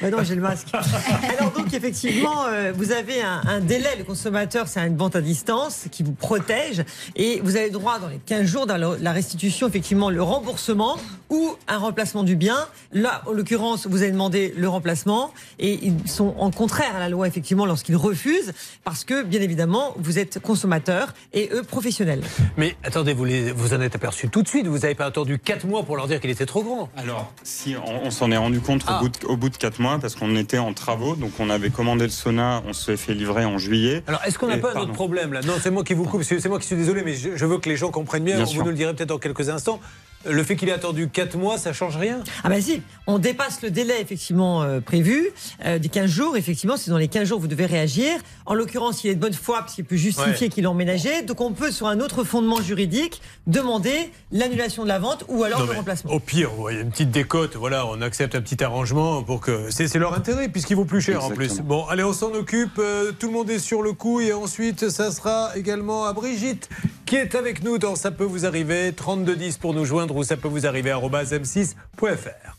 [0.00, 0.68] Bah non, j'ai le masque.
[1.38, 5.20] Alors donc effectivement, euh, vous avez un, un délai, le consommateur, c'est une vente à
[5.20, 6.84] distance qui vous protège
[7.14, 10.96] et vous avez droit dans les 15 jours dans la la restitution, effectivement, le remboursement
[11.30, 12.66] ou un remplacement du bien.
[12.92, 17.08] Là, en l'occurrence, vous avez demandé le remplacement et ils sont en contraire à la
[17.08, 18.52] loi, effectivement, lorsqu'ils refusent
[18.84, 22.22] parce que, bien évidemment, vous êtes consommateur et eux professionnels.
[22.56, 25.38] Mais attendez, vous, les, vous en êtes aperçu tout de suite, vous n'avez pas attendu
[25.38, 26.88] 4 mois pour leur dire qu'il était trop grand.
[26.96, 28.98] Alors, si on, on s'en est rendu compte Ah.
[28.98, 31.50] au, bout de, au bout de quatre mois parce qu'on était en travaux, donc on
[31.50, 34.02] avait commandé le sauna, on s'est fait livrer en juillet.
[34.06, 34.88] Alors, est-ce qu'on n'a pas un pardon.
[34.88, 35.40] autre problème là?
[35.42, 37.46] Non, c'est moi qui vous coupe, c'est c'est moi qui suis désolé, mais je, je
[37.46, 38.36] veux que les gens comprennent bien.
[38.36, 38.62] Bien vous sûr.
[38.64, 39.80] nous le direz peut-être dans quelques instants.
[40.28, 42.22] Le fait qu'il ait attendu 4 mois, ça change rien?
[42.44, 45.30] Ah bah si, on dépasse le délai effectivement euh, prévu
[45.64, 46.36] euh, des 15 jours.
[46.36, 48.12] Effectivement, c'est dans les 15 jours vous devez réagir.
[48.44, 50.48] En l'occurrence, il est de bonne foi parce qu'il peut justifier Ouais.
[50.50, 51.22] qu'il a emménagé.
[51.22, 55.60] Donc on peut, sur un autre fondement juridique, demander l'annulation de la vente ou alors
[55.60, 56.12] Non, le remplacement.
[56.12, 59.40] Au pire, il y a une petite décote, voilà, on accepte un petit arrangement pour
[59.40, 59.70] que.
[59.70, 61.60] C'est c'est leur intérêt, puisqu'il vaut plus cher en plus.
[61.60, 64.90] Bon, allez, on s'en occupe, euh, tout le monde est sur le coup, et ensuite,
[64.90, 66.68] ça sera également à Brigitte,
[67.06, 70.36] qui est avec nous dans Ça peut vous arriver, 3210 pour nous joindre, ou ça
[70.36, 72.56] peut vous arriver, arobase m6.fr.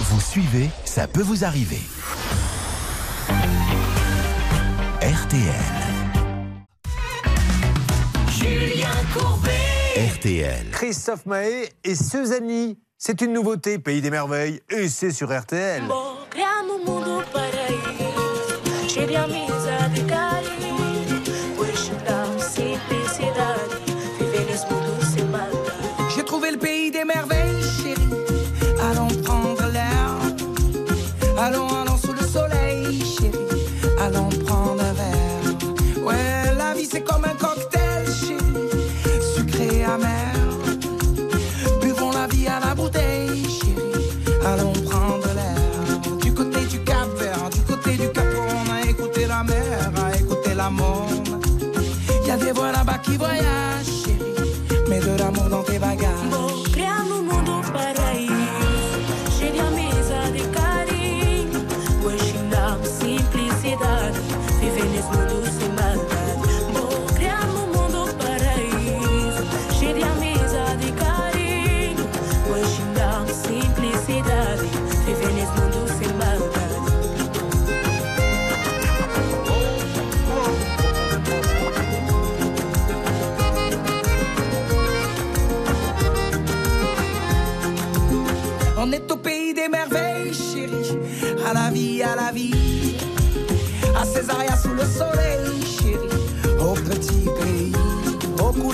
[0.00, 1.80] Vous suivez, ça peut vous arriver.
[5.00, 5.42] RTL.
[8.30, 9.50] Julien Courbet.
[10.14, 10.70] RTL.
[10.72, 15.82] Christophe Mahé et Suzanne, c'est une nouveauté, Pays des Merveilles, et c'est sur RTL.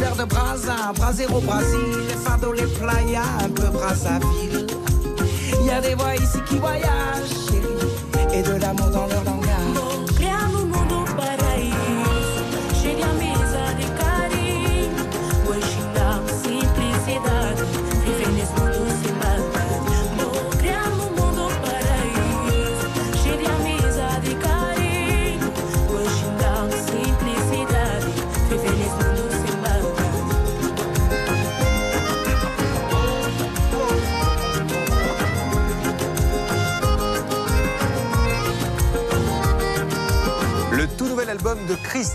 [0.08, 1.78] Couleurs de Brasa, Brasero, Brasil.
[2.08, 4.66] Les fardeaux, les playas, un peu Brazzaville.
[5.60, 8.34] Il y a des voix ici qui voyagent, chérie.
[8.34, 9.37] Et de l'amour dans leur langage.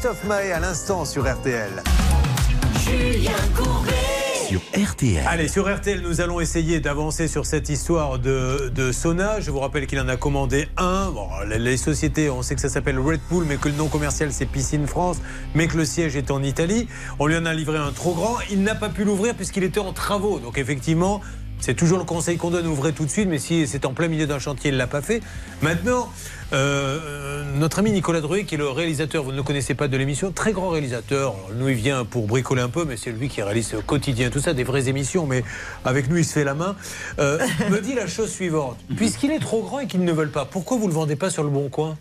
[0.03, 1.81] Christophe Maé à l'instant sur RTL.
[2.83, 3.93] Julien Courbet.
[4.49, 5.23] Sur RTL.
[5.25, 9.39] Allez, sur RTL, nous allons essayer d'avancer sur cette histoire de, de sauna.
[9.39, 11.09] Je vous rappelle qu'il en a commandé un.
[11.09, 13.87] Bon, les, les sociétés, on sait que ça s'appelle Red Bull, mais que le nom
[13.87, 15.21] commercial c'est Piscine France,
[15.55, 16.89] mais que le siège est en Italie.
[17.17, 18.35] On lui en a livré un trop grand.
[18.51, 20.37] Il n'a pas pu l'ouvrir puisqu'il était en travaux.
[20.39, 21.21] Donc effectivement,
[21.63, 24.09] c'est toujours le conseil qu'on donne, ouvrez tout de suite, mais si c'est en plein
[24.09, 25.21] milieu d'un chantier, il ne l'a pas fait.
[25.61, 26.11] Maintenant,
[26.51, 30.33] euh, notre ami Nicolas Druet, qui est le réalisateur, vous ne connaissez pas de l'émission,
[30.33, 31.35] très grand réalisateur.
[31.55, 34.41] Nous, il vient pour bricoler un peu, mais c'est lui qui réalise au quotidien tout
[34.41, 35.41] ça, des vraies émissions, mais
[35.85, 36.75] avec nous, il se fait la main.
[37.19, 37.39] Euh,
[37.71, 38.77] me dit la chose suivante.
[38.97, 41.29] Puisqu'il est trop grand et qu'ils ne veulent pas, pourquoi vous ne le vendez pas
[41.29, 41.97] sur le Bon Coin?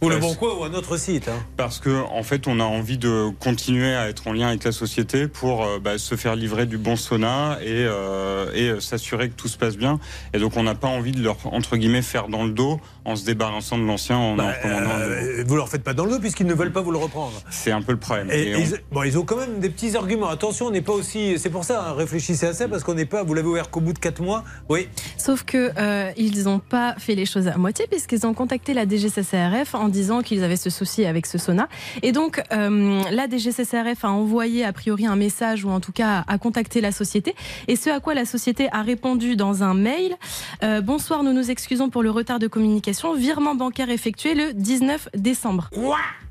[0.00, 2.64] Ou le Bon Coin ou un autre site hein Parce que en fait, on a
[2.64, 6.36] envie de continuer à être en lien avec la société pour euh, bah, se faire
[6.36, 9.98] livrer du bon sauna et, euh, et euh, s'assurer que tout se passe bien.
[10.34, 13.16] Et donc, on n'a pas envie de leur entre guillemets faire dans le dos en
[13.16, 15.14] se débarrassant de l'ancien en en recommandant un nouveau.
[15.40, 17.32] Euh, Vous leur faites pas dans le dos puisqu'ils ne veulent pas vous le reprendre.
[17.50, 18.30] C'est un peu le problème.
[18.30, 20.28] Et, Et on- ils, bon, ils ont quand même des petits arguments.
[20.28, 21.38] Attention, on n'est pas aussi.
[21.38, 23.22] C'est pour ça, hein, réfléchissez à ça, parce qu'on n'est pas.
[23.22, 24.44] Vous l'avez ouvert qu'au bout de 4 mois.
[24.68, 24.88] Oui.
[25.16, 28.86] Sauf que euh, ils n'ont pas fait les choses à moitié puisqu'ils ont contacté la
[28.86, 31.68] DGCCRF en disant qu'ils avaient ce souci avec ce sauna.
[32.02, 36.24] Et donc euh, la DGCCRF a envoyé a priori un message ou en tout cas
[36.26, 37.34] a contacté la société.
[37.68, 40.14] Et ce à quoi la société a répondu dans un mail
[40.62, 42.97] euh, Bonsoir, nous nous excusons pour le retard de communication.
[43.16, 45.70] Virement bancaire effectué le 19 décembre.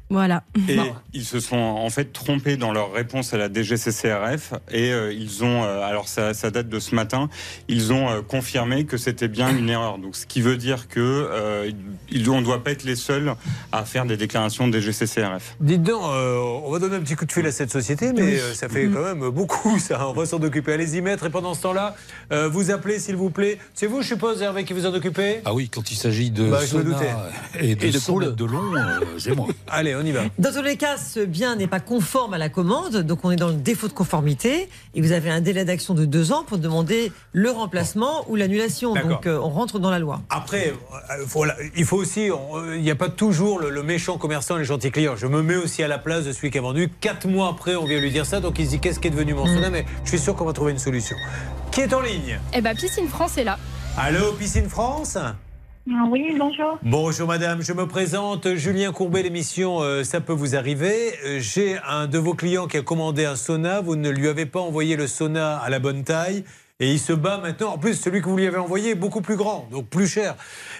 [0.09, 0.43] Voilà.
[0.69, 0.93] Et Bon.
[1.13, 5.43] ils se sont en fait trompés dans leur réponse à la DGCCRF et euh, ils
[5.43, 7.29] ont, euh, alors ça, ça date de ce matin,
[7.67, 9.97] ils ont euh, confirmé que c'était bien une erreur.
[9.97, 11.69] Donc ce qui veut dire que euh,
[12.09, 13.33] ils- on ne doit pas être les seuls
[13.71, 15.55] à faire des déclarations DGCCRF.
[15.59, 18.21] Dites donc, euh, on va donner un petit coup de fil à cette société, mais
[18.21, 18.35] Oui.
[18.39, 20.07] euh, ça fait quand même beaucoup, ça.
[20.07, 20.73] On va s'en occuper.
[20.73, 21.25] Allez-y, maître.
[21.25, 21.95] Et pendant ce temps-là,
[22.31, 23.57] euh, vous appelez, s'il vous plaît.
[23.73, 25.41] C'est vous, je suppose, Hervé, qui vous en occupez?
[25.45, 27.11] Ah oui, quand il s'agit de Bah, je me sauna doutais.
[27.59, 28.23] et de, Et de 100 poules.
[28.23, 29.47] mètres de long, euh, c'est moi.
[29.67, 30.21] Allez, on y va.
[30.39, 33.35] Dans tous les cas, ce bien n'est pas conforme à la commande, donc on est
[33.35, 34.69] dans le défaut de conformité.
[34.95, 38.93] Et vous avez un délai d'action de deux ans pour demander le remplacement ou l'annulation.
[38.93, 40.21] Donc euh, on rentre dans la loi.
[40.29, 44.17] Après, euh, voilà, il faut aussi, euh, il n'y a pas toujours le, le méchant
[44.17, 45.15] commerçant et le gentil client.
[45.15, 46.89] Je me mets aussi à la place de celui qui a vendu.
[47.01, 49.11] Quatre mois après, on vient lui dire ça, donc il se dit qu'est-ce qui est
[49.11, 51.15] devenu mon sauna, mais je suis sûr qu'on va trouver une solution.
[51.71, 52.39] Qui est en ligne?
[52.53, 53.57] Eh ben, Piscine France est là.
[53.97, 55.17] Allô, Piscine France?
[55.87, 56.77] Oui, bonjour.
[56.83, 61.13] Bonjour madame, je me présente Julien Courbet, l'émission euh, Ça peut vous arriver.
[61.25, 64.45] Euh, J'ai un de vos clients qui a commandé un sauna, vous ne lui avez
[64.45, 66.43] pas envoyé le sauna à la bonne taille.
[66.81, 67.69] Et il se bat maintenant.
[67.69, 70.35] En plus, celui que vous lui avez envoyé est beaucoup plus grand, donc plus cher.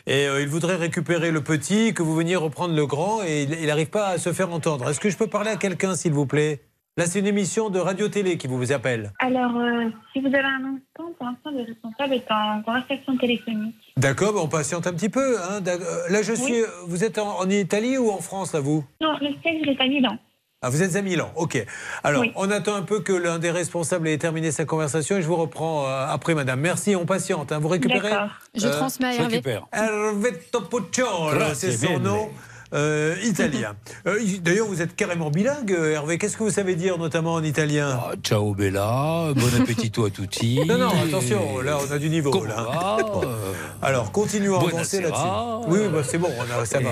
[0.08, 3.66] Et euh, il voudrait récupérer le petit, que vous veniez reprendre le grand, et il
[3.66, 4.90] n'arrive pas à se faire entendre.
[4.90, 6.60] Est-ce que je peux parler à quelqu'un, s'il vous plaît?
[6.98, 9.14] Là, c'est une émission de radio-télé qui vous appelle.
[9.20, 13.87] Alors, euh, si vous avez un instant, pour l'instant, le responsable est en conversation téléphonique.
[13.98, 15.38] D'accord, ben, on patiente un petit peu.
[15.40, 15.60] hein.
[15.68, 15.78] Euh,
[16.10, 16.62] Là, je suis.
[16.88, 18.84] Vous êtes en, en Italie ou en France, là, vous?
[19.02, 20.18] Non, le siège il est à Milan.
[20.62, 21.64] Ah, vous êtes à Milan, ok.
[22.04, 22.32] Alors, Oui.
[22.36, 25.36] on attend un peu que l'un des responsables ait terminé sa conversation et je vous
[25.36, 26.60] reprends euh, après, madame.
[26.60, 27.52] Merci, on patiente.
[27.52, 27.60] hein.
[27.60, 28.10] Vous récupérez?
[28.10, 28.30] D'accord.
[28.56, 29.36] Je transmets à je Hervé.
[29.36, 29.68] récupère.
[29.72, 32.30] Hervé Topucciolo, Grazie, c'est son nom.
[32.74, 33.76] Euh, italien.
[34.08, 36.18] Euh, D'ailleurs, vous êtes carrément bilingue, euh, Hervé.
[36.18, 40.60] Qu'est-ce que vous savez dire, notamment en italien Ah, Ciao Bella, bon appetito à tutti.
[40.68, 42.32] Non, non, attention, là, on a du niveau.
[42.32, 42.98] Comment Là.
[43.82, 45.22] Alors, continuons à avancer là-dessus.
[45.68, 46.92] Oui, oui, bah, c'est bon, on a- ça va.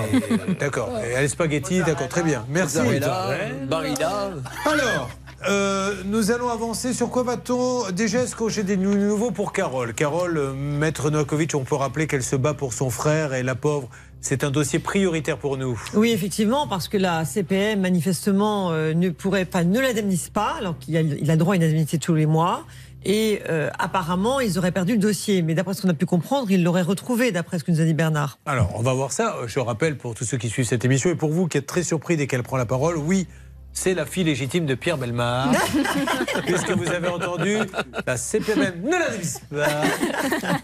[0.58, 0.90] D'accord.
[1.04, 2.44] Et les spaghettis, d'accord, très bien.
[2.48, 2.78] Merci.
[3.68, 4.30] Barilla.
[4.64, 5.10] Alors,
[5.48, 6.92] euh, nous allons avancer.
[6.94, 9.92] Sur quoi va-t-on Déjà, est-ce que j'ai des nou- nouveaux pour Carole?
[9.94, 13.54] Carole, euh, Maître Novakovic, on peut rappeler qu'elle se bat pour son frère et la
[13.54, 13.88] pauvre.
[14.20, 15.80] C'est un dossier prioritaire pour nous.
[15.94, 20.78] Oui, effectivement, parce que la CPM, manifestement, euh, ne pourrait pas, ne l'indemnise pas, alors
[20.78, 22.64] qu'il a, il a droit à une indemnité tous les mois.
[23.04, 25.40] Et euh, apparemment, ils auraient perdu le dossier.
[25.42, 27.84] Mais d'après ce qu'on a pu comprendre, ils l'auraient retrouvé, d'après ce que nous a
[27.84, 28.38] dit Bernard.
[28.46, 29.36] Alors, on va voir ça.
[29.46, 31.84] Je rappelle pour tous ceux qui suivent cette émission et pour vous qui êtes très
[31.84, 33.28] surpris dès qu'elle prend la parole, oui,
[33.78, 35.48] c'est la fille légitime de Pierre Belmar.
[36.46, 37.58] Puisque vous avez entendu,
[38.06, 39.66] la CPM ne la divise pas.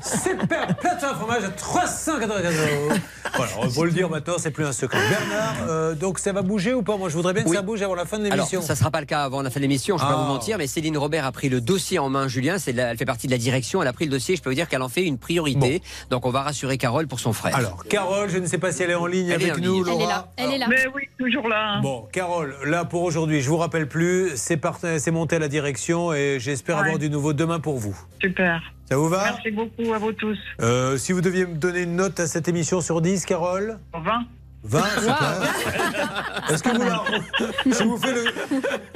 [0.00, 2.98] CPM plateau à fromage à 395 euros.
[3.36, 4.98] Voilà, on va le dire maintenant, c'est plus un secret.
[5.08, 6.96] Bernard, euh, donc ça va bouger ou pas?
[6.96, 7.56] Moi, je voudrais bien que Oui.
[7.56, 8.62] ça bouge avant la fin de Alors, l'émission.
[8.62, 10.20] ça ne sera pas le cas avant la fin de l'émission, je ne vais pas
[10.20, 10.24] Ah.
[10.26, 12.58] vous mentir, mais Céline Robert a pris le dossier en main, Julien.
[12.58, 14.36] C'est la- elle fait partie de la direction, elle a pris le dossier.
[14.36, 15.82] Je peux vous dire qu'elle en fait une priorité.
[16.10, 17.54] Donc, on va rassurer Carole pour son frère.
[17.56, 19.74] Alors, Carole, je ne sais pas si elle est en ligne Elle avec en nous,
[19.74, 19.82] ligne.
[19.86, 20.08] Elle est Laura.
[20.08, 20.66] là, elle est là.
[20.68, 21.74] Mais oui, toujours là.
[21.76, 21.80] hein.
[21.82, 26.38] Bon, Carole, là pour aujourd'hui, je vous rappelle plus, c'est monté à la direction et
[26.40, 26.82] j'espère Ouais.
[26.82, 27.96] avoir du nouveau demain pour vous.
[28.20, 28.60] Super.
[28.88, 30.38] Ça vous va Merci beaucoup à vous tous.
[30.60, 33.78] Euh, Si vous deviez me donner une note à cette émission sur 10, Carole?
[33.94, 34.24] 20.
[34.64, 35.42] 20, super.
[36.50, 37.02] Est-ce que vous la...
[37.66, 38.24] je vous fais le...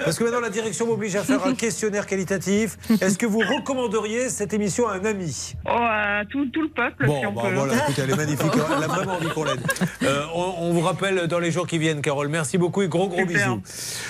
[0.04, 2.76] Parce que maintenant la direction m'oblige à faire un questionnaire qualitatif.
[3.00, 5.54] Est-ce que vous recommanderiez cette émission à un ami?
[5.64, 7.54] Oh, à tout, tout le peuple, Bon, si on bah peut.
[7.54, 8.52] voilà, écoutez, elle est magnifique.
[8.54, 9.60] Elle a vraiment envie qu'on l'aide.
[10.04, 12.28] Euh, on, on vous rappelle dans les jours qui viennent, Carole.
[12.28, 13.26] Merci beaucoup et gros gros Super.
[13.56, 13.62] bisous.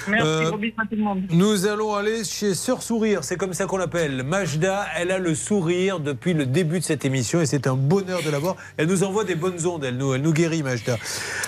[0.09, 1.22] Merci, Euh, gros bisous à tout le monde.
[1.30, 4.22] Nous allons aller chez Sœur Sourire, c'est comme ça qu'on l'appelle.
[4.24, 8.22] Majda, elle a le sourire depuis le début de cette émission et c'est un bonheur
[8.22, 8.57] de la voir.
[8.76, 10.96] Elle nous envoie des bonnes ondes, elle nous, elle nous guérit, Majda.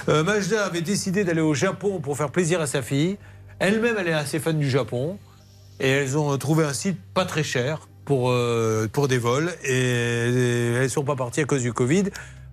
[0.09, 3.19] Euh, Majda avait décidé d'aller au Japon pour faire plaisir à sa fille.
[3.59, 5.19] Elle-même, elle est assez fan du Japon
[5.81, 9.73] et elles ont trouvé un site pas très cher pour, euh, pour des vols et,
[9.73, 12.05] et elles ne sont pas parties à cause du Covid.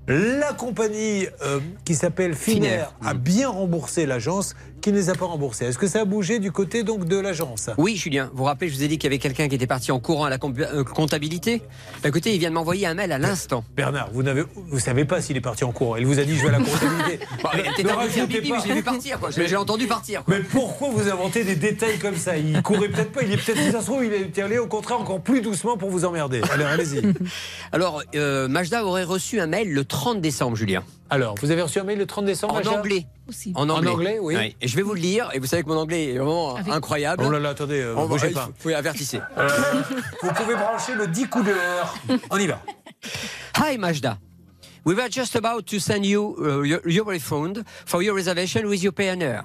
[0.08, 4.56] La compagnie euh, qui s'appelle Finnair a bien remboursé l'agence
[4.86, 5.66] qui ne les a pas remboursés.
[5.66, 7.72] Est-ce que ça a bougé du côté donc de l'agence?
[7.80, 9.66] Oui, Julien, vous vous rappelez, je vous ai dit qu'il y avait quelqu'un qui était
[9.66, 11.64] parti en courant à la euh, comptabilité
[12.04, 13.64] Bah, Écoutez, il vient de m'envoyer un mail à l'instant.
[13.76, 15.96] Bernard, vous n'avez, vous savez pas s'il est parti en courant.
[15.96, 17.20] Il vous a dit je vais à la comptabilité.
[17.84, 18.56] Ne rajoutez pas.
[18.58, 19.32] mais je l'ai vu partir, quoi.
[19.32, 20.24] Je l'ai- je l'ai entendu partir.
[20.24, 20.36] quoi.
[20.38, 22.38] Mais pourquoi vous inventez des détails comme ça?
[22.38, 23.22] Il courait peut-être pas.
[23.24, 25.78] Il est peut-être, si ça se trouve, il est allé au contraire encore plus doucement
[25.78, 26.42] pour vous emmerder.
[26.54, 27.02] Alors allez-y.
[27.72, 30.84] Alors, euh, Majda aurait reçu un mail le 30 décembre, Julien.
[31.10, 33.06] Alors, vous avez reçu un mail le 30 décembre En anglais.
[33.30, 33.52] Aussi.
[33.56, 33.90] En anglais.
[33.90, 34.56] En anglais, oui.
[34.62, 36.74] Et je vais vous le lire, et vous savez que mon anglais est vraiment Avec-
[36.74, 37.24] incroyable.
[37.28, 38.50] Oh là là, attendez, euh, On bougez pas.
[38.58, 39.20] faut- faut avertissez.
[39.38, 39.48] Euh,
[40.24, 41.96] vous pouvez brancher le 10 coups d'heure.
[42.32, 42.60] On y va.
[43.58, 44.18] Hi Majda.
[44.86, 48.82] We were just about to send you uh, your, your refund for your reservation with
[48.84, 49.44] your pioneer.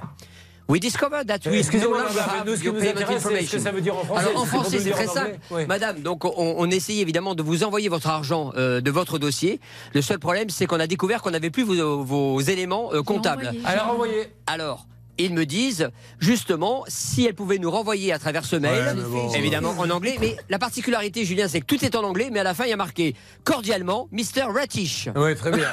[0.70, 2.04] We discovered that we Excusez-moi,
[2.46, 4.28] nous, ce qui nous payment intéresse, c'est ce que ça veut dire en français.
[4.28, 5.36] Alors en français, c'est très simple.
[5.50, 5.66] Ouais.
[5.66, 9.60] Madame, donc on, on essaye évidemment de vous envoyer votre argent euh, de votre dossier.
[9.94, 13.48] Le seul problème, c'est qu'on a découvert qu'on n'avait plus vos, vos éléments euh, comptables.
[13.48, 13.66] envoyé.
[13.66, 14.32] Alors envoyez.
[14.46, 14.86] Alors,
[15.24, 19.02] ils me disent justement si elles pouvaient nous renvoyer à travers ce mail, Ouais, mais
[19.02, 20.16] bon, évidemment en anglais.
[20.20, 22.70] Mais la particularité, Julien, c'est que tout est en anglais, mais à la fin, il
[22.70, 23.14] y a marqué
[23.44, 24.42] cordialement Mr.
[24.54, 25.08] Ratish.
[25.16, 25.68] Oui, très bien.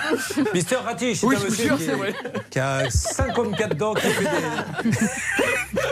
[0.53, 2.13] Mister Ratish, c'est Oui, un monsieur qui, c'est vrai.
[2.49, 4.91] qui a 54 dents, qui fait des,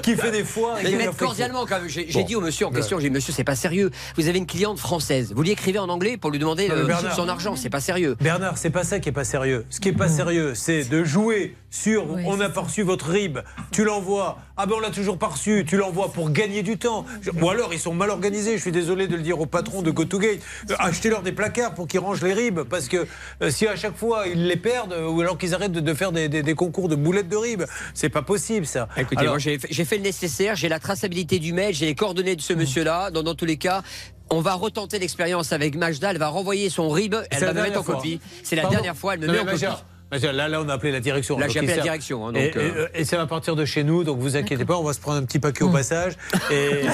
[0.02, 0.80] qui fait des foires.
[0.80, 1.90] et Mais ils cordialement quand même.
[1.90, 2.24] J'ai Bon.
[2.24, 3.92] dit au monsieur en question, j'ai dit monsieur, c'est pas sérieux.
[4.18, 5.34] Vous avez une cliente française.
[5.36, 7.16] Vous lui écrivez en anglais pour lui demander Non, euh, Bernard.
[7.16, 7.56] son argent.
[7.56, 8.16] C'est pas sérieux.
[8.20, 9.66] Bernard, c'est pas ça qui est pas sérieux.
[9.70, 13.10] Ce qui est pas sérieux, c'est de jouer sur Oui, on n'a pas reçu votre
[13.10, 13.40] RIB,
[13.72, 17.06] tu l'envoies, ah ben on l'a toujours pas reçu, tu l'envoies pour gagner du temps.
[17.42, 19.92] Ou alors ils sont mal organisés, je suis désolé de le dire au patron de
[19.92, 20.40] GoToGate.
[20.72, 23.06] Euh, Achetez-leur des placards pour qu'ils rangent les RIB, parce que
[23.42, 25.94] euh, si à chaque fois ils les perdent, euh, ou alors qu'ils arrêtent de, de
[25.94, 27.64] faire des, des- des concours de boulettes de RIB,
[27.94, 28.88] c'est pas possible ça.
[28.98, 32.36] Écoutez, Alors- moi j'ai fait, le nécessaire, j'ai la traçabilité du mail, j'ai les coordonnées
[32.36, 32.46] de Mmh.
[32.46, 33.12] ce monsieur-là.
[33.12, 33.82] Dans, dans tous les cas,
[34.30, 36.12] on va retenter l'expérience avec Majda.
[36.12, 37.96] Elle va renvoyer son RIB, elle va me mettre en fois.
[37.96, 38.20] copie.
[38.44, 39.66] C'est la Pardon dernière fois, elle me Non, met en copie.
[40.12, 41.38] Là, là, on a appelé la direction.
[41.38, 43.66] Là, j'ai appelé la direction, hein, donc, et, et, euh, et ça va partir de
[43.66, 46.14] chez nous, donc vous inquiétez pas, on va se prendre un petit paquet au passage.
[46.52, 46.86] Et,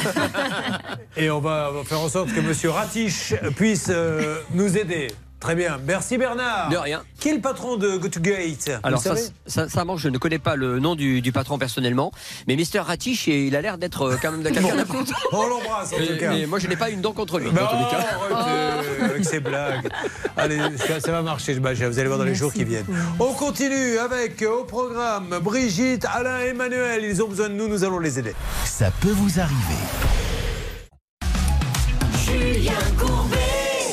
[1.17, 5.09] et on, va, faire en sorte que Monsieur Ratiche puisse euh, nous aider.
[5.41, 5.79] Très bien.
[5.85, 6.69] Merci Bernard.
[6.69, 7.01] De rien.
[7.19, 10.79] Qui est le patron de GoToGate Alors, ça, savez sincèrement, je ne connais pas le
[10.79, 12.11] nom du, du patron personnellement,
[12.47, 15.13] mais Mister Ratish, il a l'air d'être euh, quand même quelqu'un d'important.
[15.31, 16.29] On l'embrasse en tout cas.
[16.29, 17.47] mais moi, je n'ai pas une dent contre lui.
[17.47, 18.05] Non, dans tous les cas.
[18.35, 19.89] arrêtez avec ces blagues.
[20.37, 22.85] Allez, ça, ça va marcher, bah, vous allez voir dans les jours qui viennent.
[23.19, 27.03] On continue avec euh, au programme Brigitte, Alain, Emmanuel.
[27.03, 28.35] Ils ont besoin de nous, nous allons les aider.
[28.65, 30.30] Ça peut vous arriver.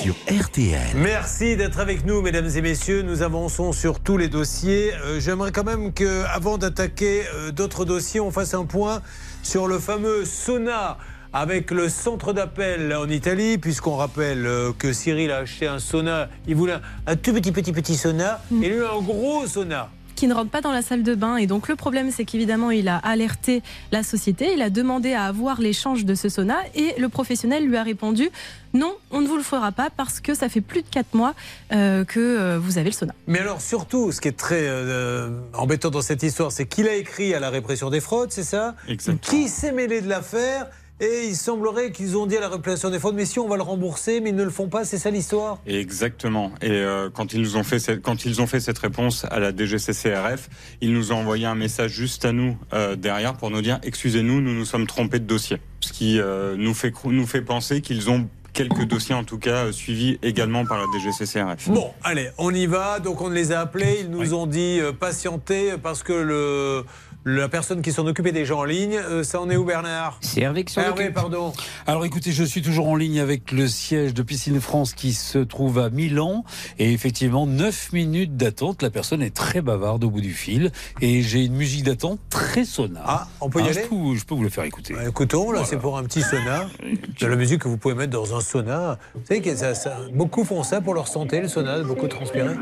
[0.08, 0.80] Sur RTL.
[0.94, 3.02] Merci d'être avec nous, mesdames et messieurs.
[3.02, 4.94] Nous avançons sur tous les dossiers.
[5.04, 9.02] Euh, J'aimerais quand même que, avant d'attaquer euh, d'autres dossiers, on fasse un point
[9.42, 10.96] sur le fameux sauna
[11.34, 16.30] avec le centre d'appel en Italie, puisqu'on rappelle euh, que Cyril a acheté un sauna.
[16.46, 19.90] Il voulait un, un tout petit, petit, petit sauna, et lui un gros sauna.
[20.18, 21.36] Qui ne rentre pas dans la salle de bain.
[21.36, 23.62] Et donc le problème, c'est qu'évidemment, il a alerté
[23.92, 27.76] la société, il a demandé à avoir l'échange de ce sauna et le professionnel lui
[27.76, 28.28] a répondu
[28.74, 31.34] non, on ne vous le fera pas parce que ça fait plus de 4 mois
[31.72, 33.14] euh, que euh, vous avez le sauna.
[33.28, 36.94] Mais alors surtout, ce qui est très euh, embêtant dans cette histoire, c'est qu'il a
[36.94, 38.74] écrit à la répression des fraudes, c'est ça?
[38.88, 39.18] Exactement.
[39.22, 40.66] Qui s'est mêlé de l'affaire?
[41.00, 43.56] Et il semblerait qu'ils ont dit à la répression des fraudes, mais si on va
[43.56, 46.52] le rembourser, mais ils ne le font pas, c'est ça l'histoire Exactement.
[46.60, 49.38] Et euh, quand ils nous ont fait cette, quand ils ont fait cette réponse à
[49.38, 50.48] la DGCCRF,
[50.80, 54.40] ils nous ont envoyé un message juste à nous euh, derrière pour nous dire excusez-nous,
[54.40, 55.58] nous nous sommes trompés de dossier.
[55.80, 58.28] Ce qui euh, nous fait nous fait penser qu'ils ont
[58.58, 61.68] quelques dossiers en tout cas suivis également par la DGCCRF.
[61.68, 62.98] Bon, allez, on y va.
[62.98, 66.84] Donc on les a appelés, ils nous ont dit euh, patienter parce que le,
[67.24, 70.18] la personne qui s'en occupait des gens en ligne, euh, ça en est où Bernard?
[70.22, 71.14] C'est Hervé qui s'en Hervé, occupe.
[71.14, 71.52] pardon.
[71.86, 75.38] Alors écoutez, je suis toujours en ligne avec le siège de Piscine France qui se
[75.38, 76.44] trouve à Milan.
[76.78, 78.82] Et effectivement, 9 minutes d'attente.
[78.82, 80.72] La personne est très bavarde au bout du fil.
[81.00, 83.02] Et j'ai une musique d'attente très sonore.
[83.06, 84.94] Ah, on peut y aller je peux, je peux vous le faire écouter.
[84.94, 86.66] Bah, Écoutons, là, c'est pour un petit sauna.
[87.20, 88.98] De la musique que vous pouvez mettre dans un sauna.
[89.14, 92.54] Vous savez que ça, ça- beaucoup font ça pour leur santé, le sauna, beaucoup transpirer.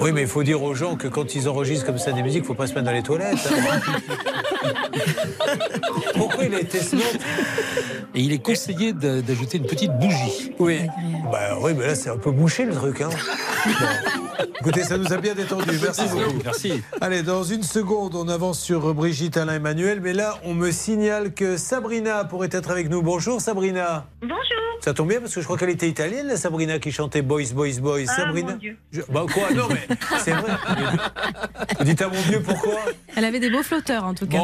[0.00, 2.38] Oui, mais il faut dire aux gens que quand ils enregistrent comme ça des musiques,
[2.40, 3.36] il ne faut pas se mettre dans les toilettes.
[3.50, 3.80] hein.
[6.14, 7.00] Pourquoi il a été ce Et
[8.20, 10.52] il est conseillé d'a- d'ajouter une petite bougie.
[10.58, 10.80] Oui.
[11.32, 13.00] Bah oui, mais là c'est un peu bouché le truc.
[13.00, 13.08] Hein.
[13.66, 13.72] Bon.
[14.60, 15.78] Écoutez, ça nous a bien détendu.
[15.82, 16.34] Merci beaucoup.
[16.44, 16.82] Merci.
[17.00, 20.00] Allez, dans une seconde, on avance sur Brigitte, Alain, Emmanuel.
[20.00, 23.02] Mais là, on me signale que Sabrina pourrait être avec nous.
[23.02, 24.06] Bonjour Sabrina.
[24.20, 24.36] Bonjour.
[24.80, 27.52] Ça tombe bien parce que je crois qu'elle était italienne, la Sabrina qui chantait Boys,
[27.52, 28.04] Boys, Boys.
[28.08, 28.52] Ah, Sabrina.
[28.52, 28.76] mon Dieu.
[28.92, 29.76] Je- Bah quoi Non mais
[30.18, 30.52] c'est vrai.
[31.78, 32.80] Vous dites à mon Dieu pourquoi
[33.16, 34.38] Elle avait des beaux flotteurs en tout cas.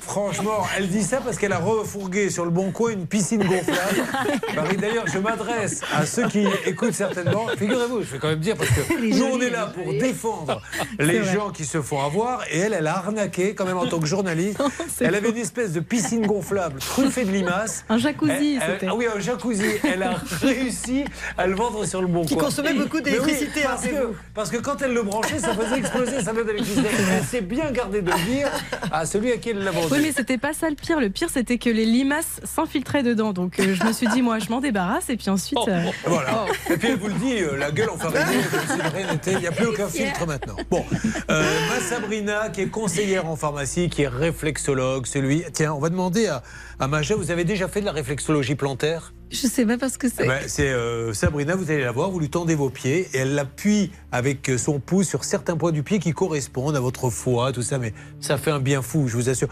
[0.00, 4.04] Franchement, elle dit ça parce qu'elle a refourgué sur le bon coin une piscine gonflable.
[4.54, 7.46] Marie, d'ailleurs, je m'adresse à ceux qui écoutent certainement.
[7.58, 10.60] Figurez-vous, je vais quand même dire parce que nous, on est là pour défendre
[10.98, 12.42] les gens qui se font avoir.
[12.50, 14.60] Et elle, elle a arnaqué quand même en tant que journaliste.
[15.00, 17.84] Elle avait une espèce de piscine gonflable truffée de limaces.
[17.88, 18.86] Un jacuzzi, c'était.
[18.88, 19.64] Ah oui, un jacuzzi.
[19.82, 21.04] Elle a réussi
[21.38, 22.44] à le vendre sur le bon Qui coin.
[22.44, 26.22] consommait beaucoup oui, d'électricité, parce, que, parce que quand elle le branchait, ça faisait exploser
[26.22, 26.88] sa note d'électricité.
[27.12, 28.48] Elle s'est bien gardée de le dire
[28.92, 29.86] à celui à qui elle l'a vendu.
[29.92, 31.00] Oui, mais c'était pas ça le pire.
[31.00, 33.32] Le pire, c'était que les limaces s'infiltraient dedans.
[33.32, 35.08] Donc, euh, je me suis dit, moi, je m'en débarrasse.
[35.10, 35.58] Et puis ensuite.
[35.68, 36.46] euh, Voilà.
[36.70, 39.32] Et puis elle vous le dit, euh, la gueule enfarinée, comme si de rien n'était.
[39.32, 40.56] Il n'y a plus aucun filtre maintenant.
[40.70, 40.84] Bon,
[41.30, 45.44] euh, ma Sabrina, qui est conseillère en pharmacie, qui est réflexologue, celui.
[45.52, 46.42] Tiens, on va demander à,
[46.78, 49.12] à Maja, vous avez déjà fait de la réflexologie plantaire?
[49.30, 50.24] Je sais même pas ce que c'est.
[50.24, 53.18] Eh ben, C'est euh, Sabrina, vous allez la voir, vous lui tendez vos pieds et
[53.18, 57.10] elle l'appuie avec euh, son pouce sur certains points du pied qui correspondent à votre
[57.10, 59.48] foie, tout ça, mais ça fait un bien fou, je vous assure.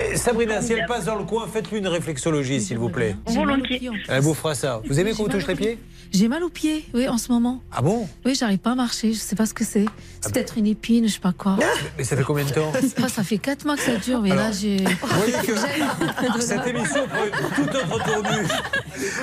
[0.00, 3.16] Eh, Sabrina, si elle passe dans le coin, faites-lui une réflexologie, s'il vous plaît.
[3.28, 4.04] J'ai mal au pied, en plus.
[4.08, 4.80] Elle vous fera ça.
[4.88, 5.78] Vous aimez qu'on vous touche les pieds
[6.12, 7.62] J'ai mal aux pieds, oui, en ce moment.
[7.72, 9.84] Ah bon Oui, j'arrive pas à marcher, je sais pas ce que c'est.
[10.20, 11.56] C'est peut-être une épine, je sais pas quoi.
[11.98, 12.72] Mais ça fait combien de temps
[13.02, 14.76] Ah, ça fait 4 mois que ça dure, mais là j'ai.
[14.78, 17.32] Vous voyez que cette émission prend une
[17.64, 18.48] toute autre tournure.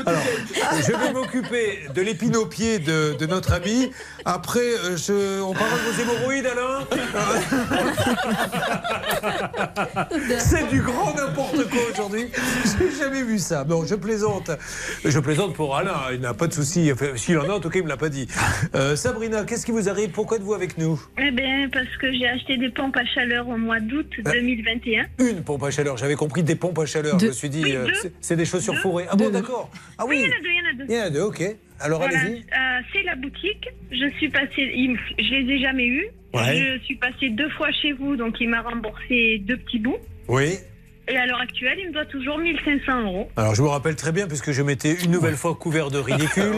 [0.06, 0.22] Alors,
[0.86, 3.92] je vais m'occuper de l'épine au pied de, de notre ami.
[4.26, 6.86] Après, euh, je- on parle de vos hémorroïdes, Alain
[10.60, 12.26] C'est du grand n'importe quoi aujourd'hui.
[12.80, 13.64] J'ai jamais vu ça.
[13.64, 14.52] Non, je plaisante.
[15.06, 15.96] Je plaisante pour Alain.
[16.14, 16.90] Il n'a pas de souci.
[16.92, 18.28] Enfin, S'il en a, en tout cas, il me l'a pas dit.
[18.76, 20.10] Euh, Sabrina, qu'est-ce qui vous arrive?
[20.10, 21.02] Pourquoi êtes-vous avec nous?
[21.18, 25.06] Eh bien, parce que j'ai acheté des pompes à chaleur au mois d'août 2021.
[25.20, 25.98] Une pompe à chaleur.
[25.98, 27.18] J'avais compris des pompes à chaleur.
[27.20, 27.88] Je me suis dit, Oui, euh,
[28.22, 29.06] c'est- des chaussures fourrées.
[29.10, 29.70] Ah bon, d'accord.
[29.98, 30.18] Ah oui.
[30.20, 30.86] il y en a deux, il y en a deux.
[30.90, 31.56] Il y en a deux, ok.
[31.82, 32.40] Alors Voilà, allez-y.
[32.40, 33.68] euh, c'est la boutique.
[33.92, 36.08] Je suis passée, il je les ai jamais eus.
[36.34, 36.58] Ouais.
[36.80, 39.98] Je suis passée deux fois chez vous, donc il m'a remboursé deux petits bouts.
[40.30, 40.60] Oui.
[41.08, 43.28] Et à l'heure actuelle, il me doit toujours 1500 euros.
[43.36, 46.54] Alors je me rappelle très bien puisque je m'étais une nouvelle fois couvert de ridicule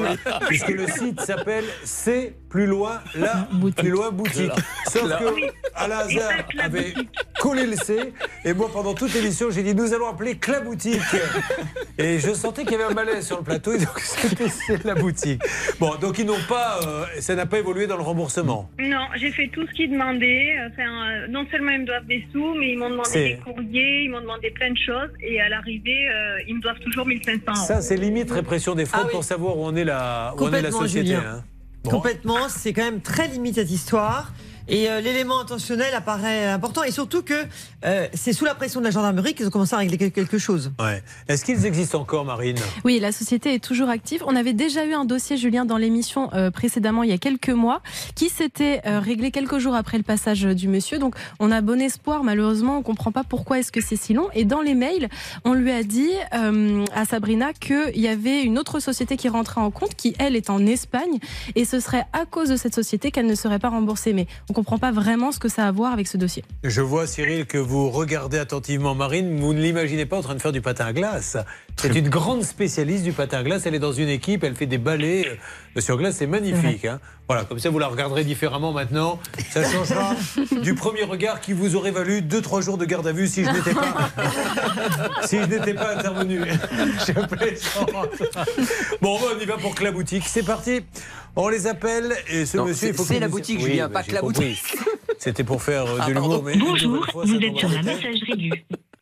[0.47, 3.47] puisque le site s'appelle C'est plus loin la
[3.77, 4.51] plus loin boutique.
[4.87, 5.25] Sauf que
[5.73, 6.93] Alain Hazard avait
[7.39, 8.13] collé le C
[8.45, 10.99] et moi pendant toute l'émission j'ai dit nous allons appeler Cla boutique
[11.97, 14.83] et je sentais qu'il y avait un malaise sur le plateau et donc c'était C'est
[14.83, 15.41] la boutique.
[15.79, 18.69] Bon donc ils n'ont pas euh, ça n'a pas évolué dans le remboursement.
[18.79, 20.53] Non, j'ai fait tout ce qu'ils demandaient.
[20.69, 24.03] Enfin, euh, non seulement ils me doivent des sous, mais ils m'ont demandé des courriers,
[24.03, 25.09] ils m'ont demandé plein de choses.
[25.21, 27.55] Et à l'arrivée, euh, ils me doivent toujours 1500 euros.
[27.65, 30.61] Ça c'est limite répression des fraudes pour savoir où on est la où on est
[30.61, 31.07] la société.
[31.07, 31.23] Julien.
[31.37, 31.43] hein.
[31.89, 34.33] Complètement, c'est quand même très limite cette histoire.
[34.71, 36.81] Et euh, l'élément intentionnel apparaît important.
[36.83, 37.33] Et surtout que
[37.85, 40.37] euh, c'est sous la pression de la gendarmerie qu'ils ont commencé à régler quel- quelque
[40.37, 40.71] chose.
[40.79, 41.03] Ouais.
[41.27, 42.57] Est-ce qu'ils existent encore, Marine?
[42.85, 44.23] Oui, la société est toujours active.
[44.25, 47.49] On avait déjà eu un dossier, Julien, dans l'émission euh, précédemment, il y a quelques
[47.49, 47.81] mois,
[48.15, 50.99] qui s'était euh, réglé quelques jours après le passage du monsieur.
[50.99, 52.23] Donc, on a bon espoir.
[52.23, 54.29] Malheureusement, on comprend pas pourquoi est-ce que c'est si long.
[54.33, 55.09] Et dans les mails,
[55.43, 59.59] on lui a dit euh, à Sabrina qu'il y avait une autre société qui rentrait
[59.59, 61.19] en compte, qui elle est en Espagne,
[61.55, 64.13] et ce serait à cause de cette société qu'elle ne serait pas remboursée.
[64.13, 66.43] Mais on comprend pas vraiment ce que ça a à voir avec ce dossier.
[66.63, 69.39] Je vois, Cyril, que vous regardez attentivement Marine.
[69.39, 71.35] Vous ne l'imaginez pas en train de faire du patin à glace.
[71.77, 73.65] C'est une grande spécialiste du patin à glace.
[73.65, 75.39] Elle est dans une équipe, elle fait des balais
[75.75, 76.17] euh, sur glace.
[76.17, 76.85] C'est magnifique.
[76.85, 76.99] hein.
[77.27, 79.19] Voilà, comme ça, vous la regarderez différemment maintenant.
[79.51, 80.13] Ça changera
[80.61, 83.49] du premier regard qui vous aurait valu 2-3 jours de garde à vue si je
[83.49, 83.95] n'étais pas,
[85.25, 86.41] si je n'étais pas intervenu.
[87.07, 88.21] Je plaisante.
[89.01, 90.23] Bon, on y va pour que la boutique.
[90.27, 90.81] C'est parti.
[91.35, 94.03] On les appelle et ce Non, monsieur, il faut c'est la boutique, Oui, Julien, pas
[94.03, 94.49] que la compris.
[94.49, 94.77] boutique.
[95.19, 96.43] C'était pour faire euh, Ah, de l'humour.
[96.59, 98.51] Bonjour, fois, vous êtes sur la messagerie du.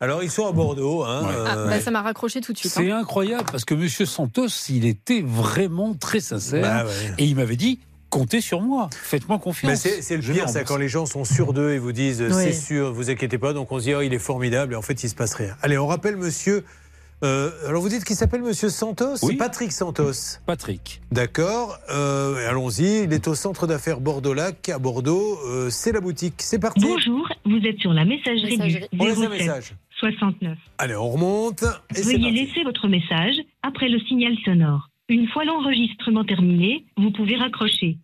[0.02, 1.04] Alors, ils sont à Bordeaux.
[1.04, 2.72] Hein, Ah, euh, bah, ça m'a raccroché tout de suite.
[2.72, 3.00] C'est hein.
[3.00, 7.14] incroyable parce que Monsieur Santos, il était vraiment très sincère Bah ouais.
[7.18, 9.70] et il m'avait dit comptez sur moi, faites-moi confiance.
[9.70, 11.92] Mais c'est c'est le Je pire, ça, quand les gens sont sûrs d'eux et vous
[11.92, 12.34] disent Oui.
[12.34, 13.54] c'est sûr, vous inquiétez pas.
[13.54, 15.56] Donc on se dit oh, il est formidable et en fait il se passe rien.
[15.62, 16.64] Allez, on rappelle monsieur.
[17.24, 19.36] Euh, alors vous dites qu'il s'appelle monsieur Santos Oui.
[19.36, 20.38] Patrick Santos.
[20.46, 21.02] Patrick.
[21.12, 21.78] D'accord.
[21.92, 23.04] euh, Allons-y.
[23.04, 25.38] Il est au centre d'affaires Bordeaux-Lac à Bordeaux.
[25.48, 26.36] Euh, c'est la boutique.
[26.38, 26.86] C'est parti.
[26.86, 28.88] Bonjour, vous êtes sur la messagerie, Messagerie.
[29.00, 29.74] On laisse un 07 message.
[30.00, 30.58] 69.
[30.78, 31.64] Allez, on remonte.
[31.96, 34.88] Et Veuillez laisser votre message après le signal sonore.
[35.10, 37.98] Une fois l'enregistrement terminé, vous pouvez raccrocher.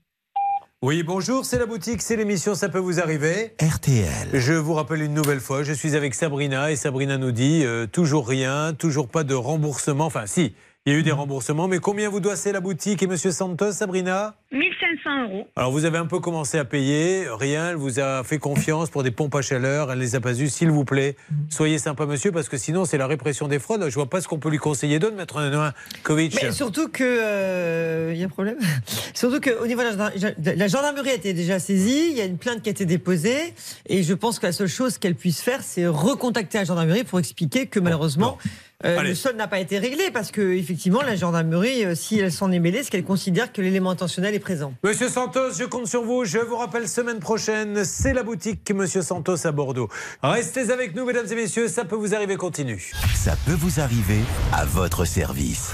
[0.88, 3.56] Oui, bonjour, c'est la boutique, c'est l'émission, ça peut vous arriver.
[3.60, 4.30] RTL.
[4.34, 7.88] Je vous rappelle une nouvelle fois, je suis avec Sabrina et Sabrina nous dit euh,
[7.88, 10.06] toujours rien, toujours pas de remboursement.
[10.06, 10.54] Enfin, si,
[10.88, 13.32] il y a eu des remboursements, mais combien vous doit c'est la boutique et Monsieur
[13.32, 15.48] Santos, Sabrina 1500 euros.
[15.56, 19.02] Alors vous avez un peu commencé à payer, rien, elle vous a fait confiance pour
[19.02, 21.16] des pompes à chaleur, elle les a pas eues, s'il vous plaît.
[21.50, 23.84] Soyez sympa monsieur, parce que sinon c'est la répression des fraudes.
[23.90, 26.38] Je vois pas ce qu'on peut lui conseiller d'autre, maître Novakovic.
[26.44, 28.58] Mais surtout que euh, il y a un problème.
[29.16, 32.22] surtout que au niveau de la, gendarmerie- la gendarmerie a été déjà saisie, il y
[32.22, 33.56] a une plainte qui a été déposée
[33.88, 37.18] et je pense que la seule chose qu'elle puisse faire, c'est recontacter la gendarmerie pour
[37.18, 38.38] expliquer que malheureusement.
[38.84, 42.32] Euh, le sol n'a pas été réglé parce que effectivement la gendarmerie, euh, si elle
[42.32, 44.74] s'en est mêlée, c'est qu'elle considère que l'élément intentionnel est présent.
[44.84, 46.26] Monsieur Santos, je compte sur vous.
[46.26, 49.90] Je vous rappelle, semaine prochaine, c'est la boutique Monsieur Santos à Bordeaux.
[50.22, 52.92] Restez avec nous, mesdames et messieurs, ça peut vous arriver, continue.
[53.16, 54.20] Ça peut vous arriver
[54.52, 55.72] à votre service.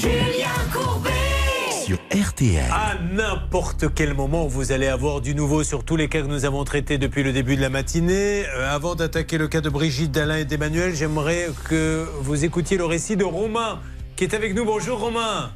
[0.00, 1.03] Julien Courbet
[1.84, 2.64] Sur RTL.
[2.72, 6.46] À n'importe quel moment, vous allez avoir du nouveau sur tous les cas que nous
[6.46, 8.46] avons traités depuis le début de la matinée.
[8.46, 12.86] Euh, avant d'attaquer le cas de Brigitte, d'Alain et d'Emmanuel, j'aimerais que vous écoutiez le
[12.86, 13.80] récit de Romain,
[14.16, 14.64] qui est avec nous.
[14.64, 15.50] Bonjour Romain.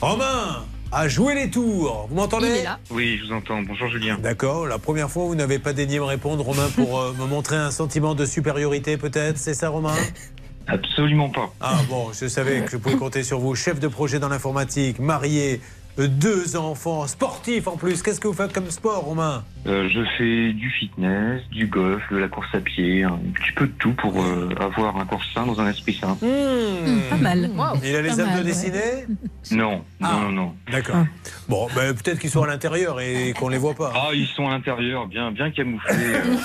[0.00, 2.06] Romain à jouer les tours.
[2.08, 2.64] Vous m'entendez?
[2.90, 3.60] Oui, je vous entends.
[3.60, 4.16] Bonjour Julien.
[4.18, 4.66] D'accord.
[4.66, 7.70] La première fois, vous n'avez pas daigné me répondre, Romain, pour euh, me montrer un
[7.70, 9.36] sentiment de supériorité, peut-être.
[9.36, 9.94] C'est ça, Romain?
[10.68, 11.52] Absolument pas.
[11.60, 13.54] Ah bon, je savais que je pouvais compter sur vous.
[13.54, 15.60] Chef de projet dans l'informatique, marié,
[15.98, 18.02] deux enfants, sportif en plus.
[18.02, 19.44] Qu'est-ce que vous faites comme sport, Romain?
[19.66, 23.66] Euh, je fais du fitness, du golf, de la course à pied, un petit peu
[23.66, 26.16] de tout pour euh, avoir un corps sain dans un esprit sain.
[26.20, 27.00] Hmm.
[27.10, 27.50] Pas mal.
[27.82, 28.44] Il a les mal, ouais.
[28.44, 29.06] dessinés?
[29.52, 30.12] Non, Ah.
[30.12, 30.54] non, non, non.
[30.70, 31.06] D'accord.
[31.48, 33.92] Bon, ben, peut-être qu'ils sont à l'intérieur et qu'on les voit pas.
[33.94, 35.94] Ah, ils sont à l'intérieur, bien, bien camouflés.
[35.94, 36.36] euh.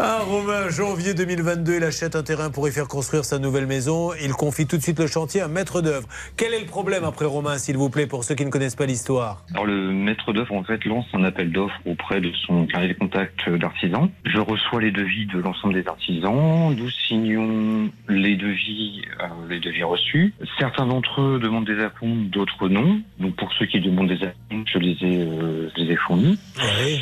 [0.00, 4.12] Ah, Romain, janvier 2022, il achète un terrain pour y faire construire sa nouvelle maison.
[4.22, 6.06] Il confie tout de suite le chantier à un maître d'œuvre.
[6.36, 8.86] Quel est le problème après Romain, s'il vous plaît, pour ceux qui ne connaissent pas
[8.86, 9.44] l'histoire?
[9.54, 12.92] Alors le maître d'œuvre en fait lance un appel d'offres auprès de son carnet de
[12.92, 14.08] contact d'artisans.
[14.24, 16.72] Je reçois les devis de l'ensemble des artisans.
[16.76, 20.32] Nous signons les devis, euh, les devis reçus.
[20.60, 23.00] Certains d'entre eux demandent des acomptes, d'autres non.
[23.18, 26.38] Donc pour ceux qui demandent des acomptes, je les ai, euh, je les ai fournis.
[26.56, 27.00] Oui.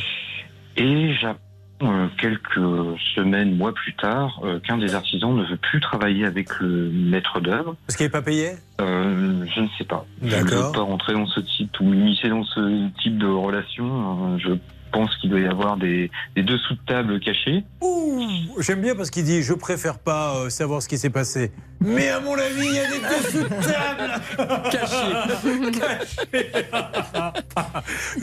[0.79, 1.46] Et j'apprends
[1.83, 6.49] euh, quelques semaines, mois plus tard, euh, qu'un des artisans ne veut plus travailler avec
[6.61, 7.77] le maître d'œuvre.
[7.87, 8.53] Parce qu'il n'est pas payé?
[8.81, 10.07] Euh, je ne sais pas.
[10.23, 10.67] Je ne D'accord.
[10.69, 14.35] veux pas rentrer dans ce type ou m'immiscer dans ce type de relation.
[14.35, 14.53] Euh, Je
[14.93, 17.65] pense qu'il doit y avoir des, des dessous de table cachés.
[17.83, 18.27] Ouh,
[18.61, 21.53] j'aime bien parce qu'il dit je préfère pas euh, savoir ce qui s'est passé.
[21.81, 26.43] Mais à mon avis, il y a des dessous de table cachés.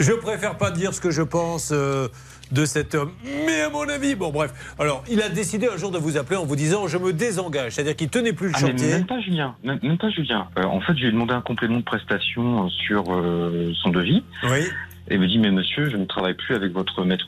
[0.00, 2.08] je préfère pas dire ce que je pense euh,
[2.54, 3.12] de cet homme.
[3.46, 4.52] Mais à mon avis, bon bref.
[4.78, 7.72] Alors, il a décidé un jour de vous appeler en vous disant je me désengage,
[7.72, 8.88] c'est-à-dire qu'il tenait plus le Ah, chantier.
[8.92, 10.48] même pas Julien, même, même pas Julien.
[10.58, 13.90] Euh, en fait, je lui ai demandé un complément de prestation euh, sur euh, son
[13.90, 14.22] devis.
[14.44, 14.60] Oui.
[15.10, 17.26] Et il me dit mais monsieur, je ne travaille plus avec votre maître.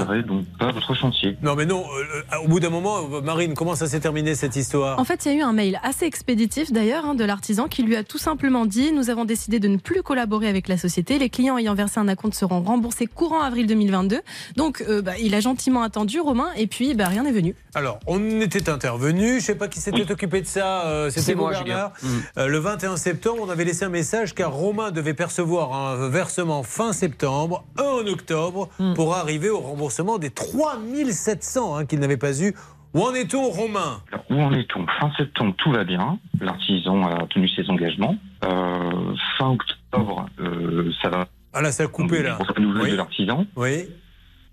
[0.00, 1.36] Serait donc pas votre chantier.
[1.42, 4.56] Non, mais non, euh, au bout d'un moment, euh, Marine, comment ça s'est terminé cette
[4.56, 4.98] histoire?
[4.98, 7.82] En fait, il y a eu un mail assez expéditif d'ailleurs hein, de l'artisan qui
[7.82, 11.18] lui a tout simplement dit Nous avons décidé de ne plus collaborer avec la société.
[11.18, 14.20] Les clients ayant versé un acompte seront remboursés courant avril 2022.
[14.56, 17.54] Donc, euh, bah, il a gentiment attendu Romain et puis bah, rien n'est venu.
[17.74, 21.50] Alors, on était intervenu, je sais pas qui s'était occupé de ça, euh, c'était moi,
[21.50, 21.92] Bernard.
[22.36, 26.92] Le 21 septembre, on avait laissé un message car Romain devait percevoir un versement fin
[26.92, 29.83] septembre, un en octobre, pour arriver au remboursement
[30.18, 32.54] des 3700 hein, qu'il n'avait pas eu.
[32.94, 34.00] Où en est-on, Romain?
[34.12, 34.86] Alors, où en est-on?
[35.00, 36.18] Fin septembre, tout va bien.
[36.40, 38.16] L'artisan a tenu ses engagements.
[38.44, 41.26] Euh, fin octobre, euh, ça va.
[41.52, 42.36] Ah là, ça a coupé là.
[42.36, 43.46] Pour nouvelle de l'artisan.
[43.56, 43.88] Oui.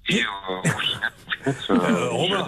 [0.09, 0.69] Et euh,
[1.47, 2.47] euh, Euh, Romain.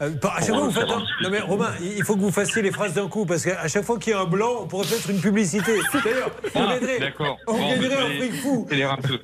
[0.00, 2.62] Euh, à chaque fois, vous faites un- Non mais Romain, il faut que vous fassiez
[2.62, 4.84] les phrases d'un coup parce qu'à chaque fois qu'il y a un blanc, on pourrait
[4.86, 5.72] faire une publicité.
[6.04, 7.14] D'ailleurs, on Ah, gagnerait,
[7.48, 8.62] on Bon, gagnerait un fric fou.
[8.66, 9.18] accélérer un peu.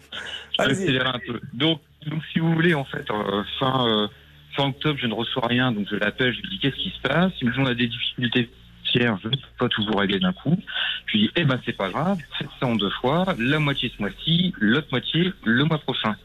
[0.59, 1.41] Je vais accélérer un peu.
[1.55, 4.09] Donc, donc, si vous voulez, en fait, euh, fin, euh,
[4.57, 7.01] fin octobre, je ne reçois rien, donc je l'appelle, je lui dis qu'est-ce qui se
[7.01, 7.33] passe?
[7.41, 8.51] Il me dit on a des difficultés
[8.85, 10.59] financières, je ne peux pas tout vous régler d'un coup.
[11.07, 13.93] Je lui dis eh ben c'est pas grave, faites ça en deux fois, la moitié
[13.97, 16.17] ce mois-ci, l'autre moitié le mois prochain.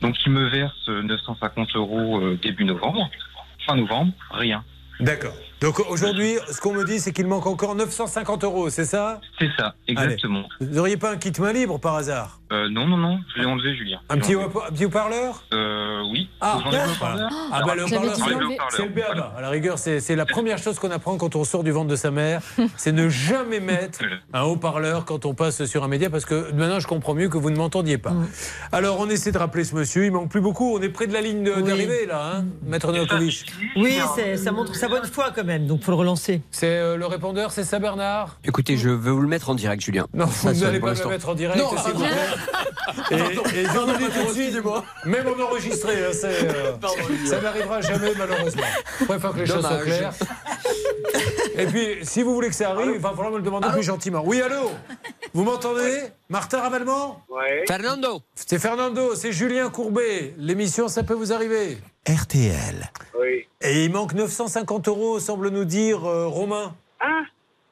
[0.00, 3.10] Donc il me verse euh, 950 euros euh, début novembre,
[3.66, 4.64] fin novembre, rien.
[5.00, 5.34] D'accord.
[5.62, 9.20] Donc aujourd'hui, ce qu'on me dit, c'est qu'il manque encore 950 euros, c'est ça?
[9.38, 10.42] C'est ça, exactement.
[10.60, 12.40] Vous n'auriez pas un kit main libre par hasard?
[12.52, 13.98] Euh, non, non, non, je l'ai enlevé, Julien.
[14.10, 15.42] Un petit, haut- un petit haut-parleur?
[15.54, 16.28] Euh, oui.
[16.40, 19.32] Ah, haut-parleur Ah bah le haut-parleur, c'est- le béaba.
[19.38, 21.96] À la rigueur, c'est la première chose qu'on apprend quand on sort du ventre de
[21.96, 22.42] sa mère,
[22.76, 24.00] c'est ne jamais mettre
[24.34, 27.38] un haut-parleur quand on passe sur un média, parce que maintenant je comprends mieux que
[27.38, 28.12] vous ne m'entendiez pas.
[28.72, 31.12] Alors on essaie de rappeler ce monsieur, il manque plus beaucoup, on est près de
[31.14, 33.46] la ligne d'arrivée là, hein, Maître Novakovic.
[33.76, 33.98] Oui,
[34.36, 36.40] ça montre sa bonne foi quand même, donc faut le relancer.
[36.50, 39.82] C'est euh, le répondeur, c'est ça Bernard Écoutez, je veux vous le mettre en direct,
[39.82, 40.06] Julien.
[40.14, 41.08] Non, Ça vous n'allez pour pas l'instant.
[41.08, 42.10] mettre en direct, Non, s'il vous plaît.
[43.10, 43.14] Et,
[43.60, 44.64] et vous le dis tout de suite,
[45.06, 46.72] même en enregistré, hein, c'est, euh,
[47.26, 48.62] ça n'arrivera jamais malheureusement.
[49.00, 50.12] Je préfère que les choses soient claires.
[51.56, 53.82] Et puis, si vous voulez que ça arrive, il va falloir me le demander plus
[53.82, 54.22] gentiment.
[54.24, 54.70] Oui, allô
[55.34, 57.64] Vous m'entendez Martin Ravallement Ouais.
[57.68, 60.34] Fernando C'est Fernando, c'est Julien Courbet.
[60.38, 61.78] L'émission, ça peut vous arriver.
[62.08, 62.90] RTL.
[63.20, 63.46] Oui.
[63.60, 66.74] Et il manque 950 euros, semble nous dire euh, Romain.
[67.00, 67.24] Hein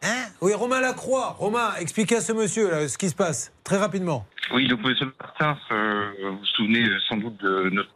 [0.02, 1.36] Hein Oui, Romain Lacroix.
[1.38, 4.24] Romain, expliquez à ce monsieur là, ce qui se passe, très rapidement.
[4.54, 7.90] Oui, donc monsieur Martin, euh, vous vous souvenez sans doute de notre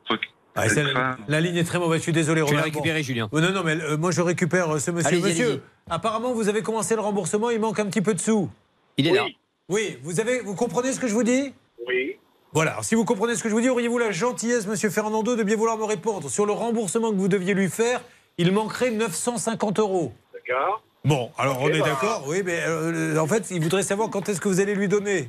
[0.56, 2.70] Ah, la, la ligne est très mauvaise, je suis désolé, Je vais Romain.
[2.72, 3.02] Bon.
[3.02, 3.28] Julien.
[3.32, 5.20] Oh, non, non, mais euh, moi je récupère euh, ce monsieur.
[5.20, 8.50] Monsieur, apparemment vous avez commencé le remboursement, il manque un petit peu de sous.
[8.96, 9.24] Il est là.
[9.68, 11.54] Oui, vous, avez, vous comprenez ce que je vous dis?
[11.88, 12.16] Oui.
[12.54, 15.34] Voilà, alors, si vous comprenez ce que je vous dis, auriez-vous la gentillesse, monsieur Fernando,
[15.34, 18.00] de bien vouloir me répondre Sur le remboursement que vous deviez lui faire,
[18.38, 20.12] il manquerait 950 euros.
[20.32, 20.80] D'accord.
[21.04, 21.86] Bon, alors on est bah.
[21.86, 24.86] d'accord, oui, mais euh, en fait, il voudrait savoir quand est-ce que vous allez lui
[24.86, 25.28] donner.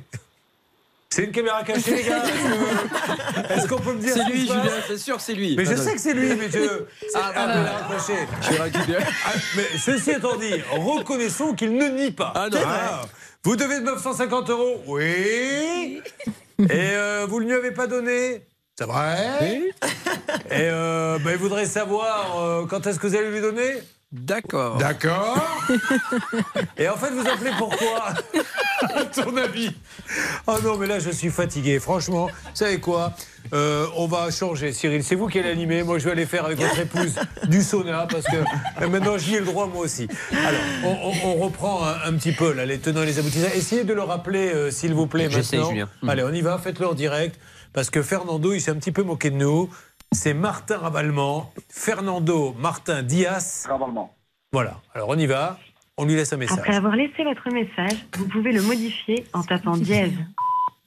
[1.10, 2.22] C'est une caméra cachée, les gars
[3.50, 5.56] Est-ce qu'on peut me dire C'est lui, Julien, c'est sûr, c'est lui.
[5.56, 5.82] Mais je non.
[5.82, 6.50] sais que c'est lui, mais je.
[7.00, 7.70] c'est- Ah, Ah, voilà.
[7.70, 8.26] caméra cachée.
[8.88, 8.94] Je.
[9.24, 12.32] Ah, mais ceci étant dit, reconnaissons qu'il ne nie pas.
[12.36, 12.58] Ah, non.
[12.64, 13.02] Ah,
[13.42, 16.00] vous devez 950 euros Oui.
[16.58, 18.46] Et euh, vous ne lui avez pas donné.
[18.78, 19.62] C'est vrai.
[20.50, 23.74] Et euh, ben, il voudrait savoir euh, quand est-ce que vous allez lui donner?
[24.12, 24.76] D'accord.
[24.78, 25.36] D'accord.
[26.78, 28.14] Et en fait, vous appelez pourquoi
[28.94, 29.70] À ton avis
[30.46, 31.80] Oh non, mais là, je suis fatigué.
[31.80, 33.12] Franchement, vous savez quoi?
[33.52, 35.02] Euh, On va changer, Cyril.
[35.02, 35.82] C'est vous qui allez animer.
[35.82, 37.16] Moi, je vais aller faire avec votre épouse
[37.48, 40.06] du sauna parce que maintenant, j'y ai le droit, moi aussi.
[40.32, 43.48] Alors, on, on- on reprend un, un petit peu là, les tenants et les aboutissants.
[43.54, 45.70] Essayez de le rappeler, euh, s'il vous plaît, J'essaie, maintenant.
[45.72, 45.88] Julien.
[46.02, 46.08] Mm.
[46.08, 46.58] Allez, on y va.
[46.58, 47.38] Faites-le en direct
[47.72, 49.68] parce que Fernando, il s'est un petit peu moqué de nous.
[50.16, 53.68] C'est Martin Raballement, Fernando Martin Diaz.
[54.50, 55.58] Voilà, alors on y va,
[55.98, 56.58] on lui laisse un message.
[56.58, 60.14] Après avoir laissé votre message, vous pouvez le modifier en tapant dièse.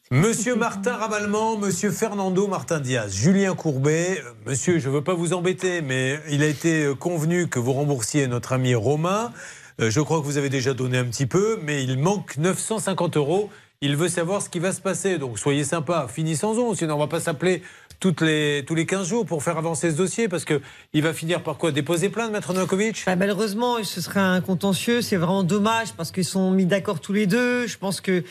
[0.10, 5.14] Monsieur Martin Raballement, monsieur Fernando Martin Diaz, Julien Courbet, euh, monsieur, je ne veux pas
[5.14, 9.32] vous embêter, mais il a été euh, convenu que vous remboursiez notre ami Romain.
[9.80, 13.16] Euh, Je crois que vous avez déjà donné un petit peu, mais il manque 950
[13.18, 13.52] euros.
[13.82, 15.20] Il veut savoir ce qui va se passer.
[15.20, 17.62] Donc soyez sympa, finissons-en, sinon on va pas s'appeler
[18.00, 21.44] toutes les, tous les 15 jours pour faire avancer ce dossier, parce qu'il va finir
[21.44, 23.04] par quoi Déposer plainte, Maître Novakovic?
[23.06, 25.02] Bah, malheureusement, ce serait un contentieux.
[25.02, 27.68] C'est vraiment dommage parce qu'ils sont mis d'accord tous les deux.
[27.68, 28.24] Je pense que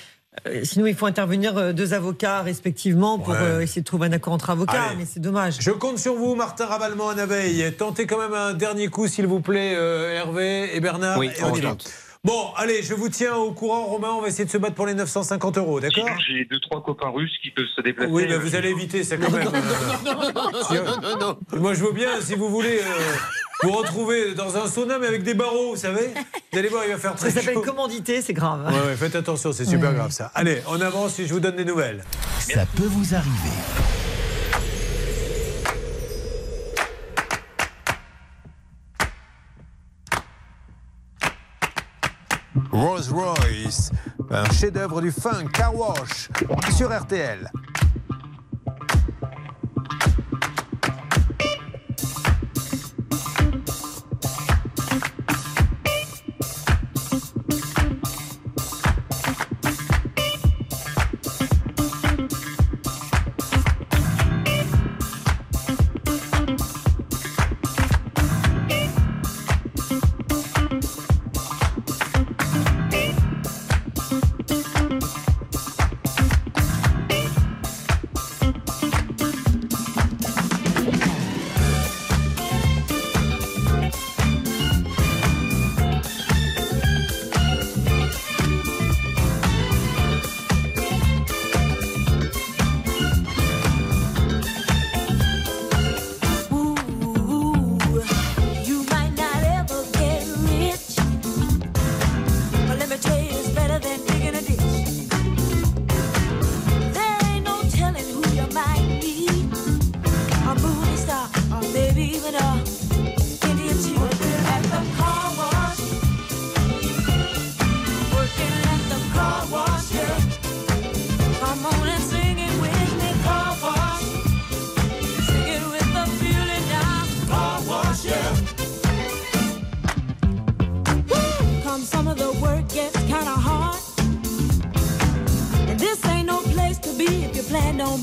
[0.46, 3.40] euh, sinon, il faut intervenir euh, deux avocats respectivement pour Ouais.
[3.40, 4.82] euh, essayer de trouver un accord entre avocats.
[4.90, 4.96] Allez.
[4.98, 5.56] Mais c'est dommage.
[5.60, 7.72] Je compte sur vous, Martin Ravallement, à Veille.
[7.76, 11.18] Tentez quand même un dernier coup, s'il vous plaît, euh, Hervé et Bernard.
[11.18, 11.60] Oui, et on on y.
[12.28, 14.10] Bon, allez, je vous tiens au courant, Romain.
[14.10, 17.08] On va essayer de se battre pour les 950 euros, d'accord j'ai deux, trois copains
[17.08, 18.12] russes qui peuvent se déplacer.
[18.12, 19.48] Oui, mais vous allez éviter ça quand même.
[21.56, 23.14] Moi, je veux bien, si vous voulez, euh,
[23.62, 26.10] vous retrouver dans un sauna, mais avec des barreaux, vous savez.
[26.52, 27.62] Vous allez voir, il va faire très Ça s'appelle chaud.
[27.62, 28.66] commandité, c'est grave.
[28.66, 30.30] Ouais, ouais, faites attention, c'est super grave ça.
[30.34, 32.04] Allez, on avance et je vous donne des nouvelles.
[32.40, 34.07] Ça peut vous arriver.
[42.72, 43.90] Rolls Royce,
[44.30, 46.28] un chef-d'œuvre du funk Car Wash
[46.76, 47.50] sur RTL.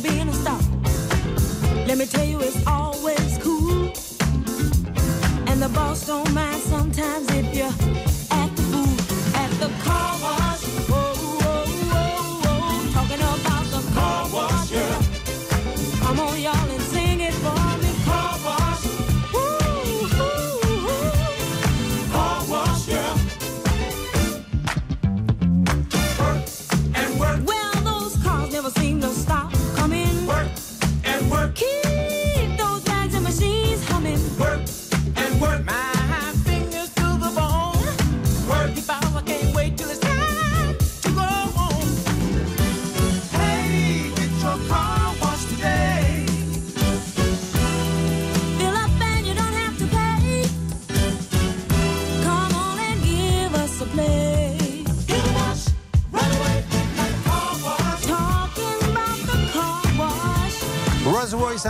[0.02, 0.60] Being a star.
[1.88, 3.92] Let me tell you, it's always cool.
[5.48, 7.95] And the boss don't mind sometimes if you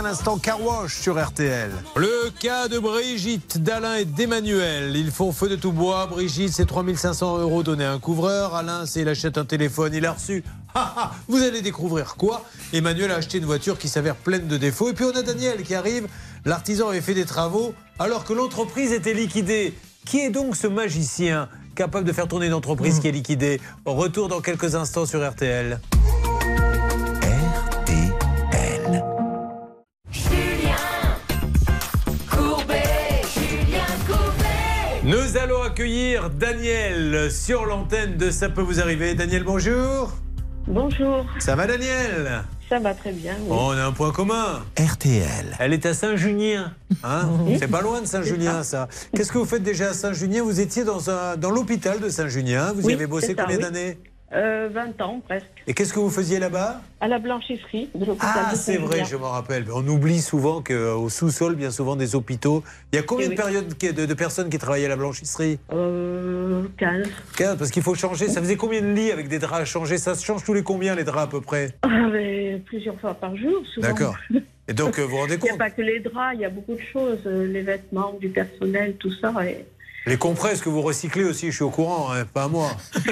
[0.06, 1.70] Rolls Royce à l'instant Car Wash sur RTL.
[1.96, 4.94] Le cas de Brigitte, d'Alain et d'Emmanuel.
[4.96, 6.06] Ils font feu de tout bois.
[6.06, 8.54] Brigitte, c'est 3500 euros donnés à un couvreur.
[8.54, 10.44] Alain, c'est il achète un téléphone, il a reçu.
[10.74, 12.44] Ha, ha, Vous allez découvrir quoi?
[12.72, 14.90] Emmanuel a acheté une voiture qui s'avère pleine de défauts.
[14.90, 16.06] Et puis on a Daniel qui arrive.
[16.44, 19.74] L'artisan avait fait des travaux alors que l'entreprise était liquidée.
[20.04, 23.60] Qui est donc ce magicien capable de faire tourner une entreprise qui est liquidée?
[23.84, 25.80] Retour dans quelques instants sur RTL.
[35.86, 39.14] Accueillir Daniel sur l'antenne de Ça peut vous arriver.
[39.14, 40.12] Daniel, bonjour.
[40.66, 41.24] Bonjour.
[41.38, 42.42] Ça va Daniel?
[42.68, 43.34] Ça va très bien.
[43.42, 43.46] oui.
[43.56, 44.64] On a un point commun.
[44.76, 45.54] RTL.
[45.60, 46.74] Elle est à Saint-Junien.
[47.04, 47.28] Hein?
[47.60, 48.88] C'est pas loin de Saint-Junien, ça.
[49.14, 50.42] Qu'est-ce que vous faites déjà à Saint-Junien?
[50.42, 52.72] Vous étiez dans, un, dans l'hôpital de Saint-Junien.
[52.72, 53.62] Vous y Oui, avez bossé combien oui.
[53.62, 53.98] d'années?
[54.32, 55.46] Euh, 20 ans presque.
[55.68, 56.80] Et qu'est-ce que vous faisiez là-bas?
[57.00, 59.66] À la blanchisserie de l'hôpital Ah, c'est vrai, je m'en rappelle.
[59.72, 62.64] On oublie souvent qu'au sous-sol, bien souvent, des hôpitaux.
[62.92, 65.58] Il y a combien Eh de, périodes de, de personnes qui travaillaient à la blanchisserie?
[65.72, 67.06] Euh, 15.
[67.36, 68.28] 15, parce qu'il faut changer.
[68.28, 69.96] Ça faisait combien de lits avec des draps à changer?
[69.96, 71.70] Ça se change tous les combien, les draps, à peu près?
[71.82, 73.86] Ah, mais plusieurs fois par jour, souvent.
[73.88, 74.16] D'accord.
[74.68, 75.58] Et donc, euh, vous vous rendez Il n'y a compte?
[75.60, 77.20] pas que les draps, il y a beaucoup de choses.
[77.26, 79.32] euh, Les vêtements, du personnel, tout ça.
[79.46, 79.64] Et...
[80.06, 82.70] Les compresses que vous recyclez aussi, je suis au courant, hein, pas à moi.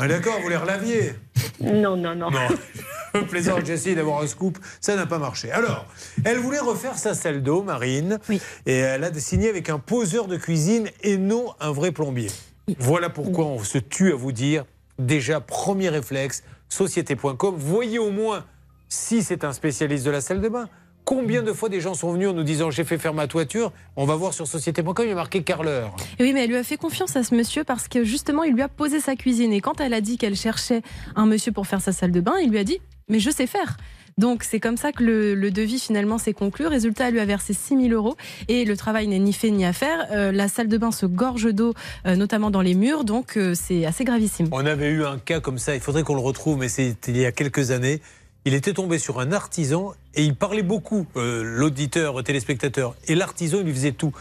[0.00, 1.14] Ouais, D'accord, vous les relaviez
[1.60, 2.30] Non, non, non.
[2.30, 3.24] Non.
[3.28, 5.50] Plaisant, j'ai essayé d'avoir un scoop, ça n'a pas marché.
[5.50, 5.86] Alors,
[6.24, 8.18] elle voulait refaire sa salle d'eau, Marine,
[8.66, 12.30] et elle a signé avec un poseur de cuisine et non un vrai plombier.
[12.78, 14.64] Voilà pourquoi on se tue à vous dire,
[14.98, 18.44] déjà, premier réflexe, société.com, voyez au moins
[18.88, 20.68] si c'est un spécialiste de la salle de bain.
[21.08, 23.72] Combien de fois des gens sont venus en nous disant j'ai fait faire ma toiture
[23.96, 25.96] On va voir sur société.com, il y a marqué carreleur.
[26.18, 28.52] Et oui, mais elle lui a fait confiance à ce monsieur parce que justement, il
[28.52, 29.54] lui a posé sa cuisine.
[29.54, 30.82] Et quand elle a dit qu'elle cherchait
[31.16, 32.78] un monsieur pour faire sa salle de bain, il lui a dit
[33.08, 33.78] Mais je sais faire.
[34.18, 36.66] Donc c'est comme ça que le, le devis finalement s'est conclu.
[36.66, 38.16] Résultat, elle lui a versé 6 000 euros
[38.48, 40.08] et le travail n'est ni fait ni à faire.
[40.10, 41.72] Euh, la salle de bain se gorge d'eau,
[42.04, 44.48] euh, notamment dans les murs, donc euh, c'est assez gravissime.
[44.50, 47.16] On avait eu un cas comme ça, il faudrait qu'on le retrouve, mais c'était il
[47.16, 48.02] y a quelques années.
[48.44, 52.94] Il était tombé sur un artisan et il parlait beaucoup, euh, l'auditeur, le téléspectateur.
[53.06, 54.12] Et l'artisan, il lui faisait tout.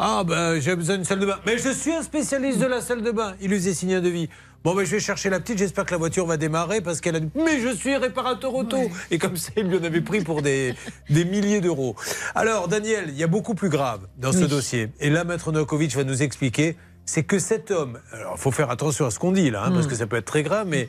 [0.00, 1.38] Ah ben j'ai besoin d'une salle de bain.
[1.46, 3.34] Mais je suis un spécialiste de la salle de bain.
[3.40, 4.28] Il lui faisait signer un devis.
[4.64, 7.14] Bon ben je vais chercher la petite, j'espère que la voiture va démarrer parce qu'elle
[7.16, 8.76] a dit Mais je suis réparateur auto
[9.10, 10.74] Et comme ça, il lui en avait pris pour des,
[11.10, 11.94] des milliers d'euros.
[12.34, 14.90] Alors Daniel, il y a beaucoup plus grave dans ce dossier.
[15.00, 18.70] Et là, Maître Novakovic va nous expliquer, c'est que cet homme, alors il faut faire
[18.70, 19.90] attention à ce qu'on dit là, hein, parce Mm.
[19.90, 20.88] que ça peut être très grave, mais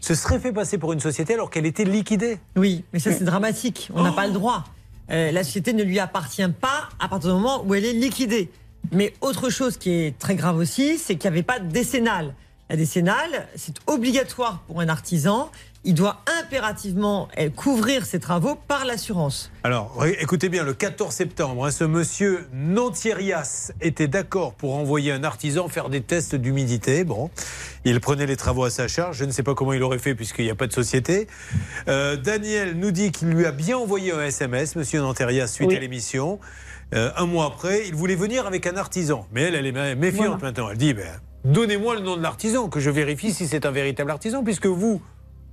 [0.00, 2.38] se serait fait passer pour une société alors qu'elle était liquidée.
[2.56, 3.90] Oui, mais ça c'est dramatique.
[3.94, 4.64] On n'a pas le droit.
[5.10, 8.50] Euh, la société ne lui appartient pas à partir du moment où elle est liquidée.
[8.92, 12.34] Mais autre chose qui est très grave aussi, c'est qu'il n'y avait pas de décennale.
[12.70, 15.50] La décennale, c'est obligatoire pour un artisan.
[15.82, 19.50] Il doit impérativement euh, couvrir ses travaux par l'assurance.
[19.64, 25.24] Alors, écoutez bien, le 14 septembre, hein, ce monsieur Nantierias était d'accord pour envoyer un
[25.24, 27.02] artisan faire des tests d'humidité.
[27.04, 27.30] Bon,
[27.86, 29.16] il prenait les travaux à sa charge.
[29.16, 31.28] Je ne sais pas comment il aurait fait puisqu'il n'y a pas de société.
[31.88, 35.76] Euh, Daniel nous dit qu'il lui a bien envoyé un SMS, monsieur Nanterias, suite Oui.
[35.76, 36.40] à l'émission.
[36.92, 39.26] Euh, un mois après, il voulait venir avec un artisan.
[39.32, 40.42] Mais elle, elle est mé- méfiante Voilà.
[40.42, 40.68] maintenant.
[40.70, 41.06] Elle dit, ben,
[41.46, 45.00] donnez-moi le nom de l'artisan, que je vérifie si c'est un véritable artisan, puisque vous,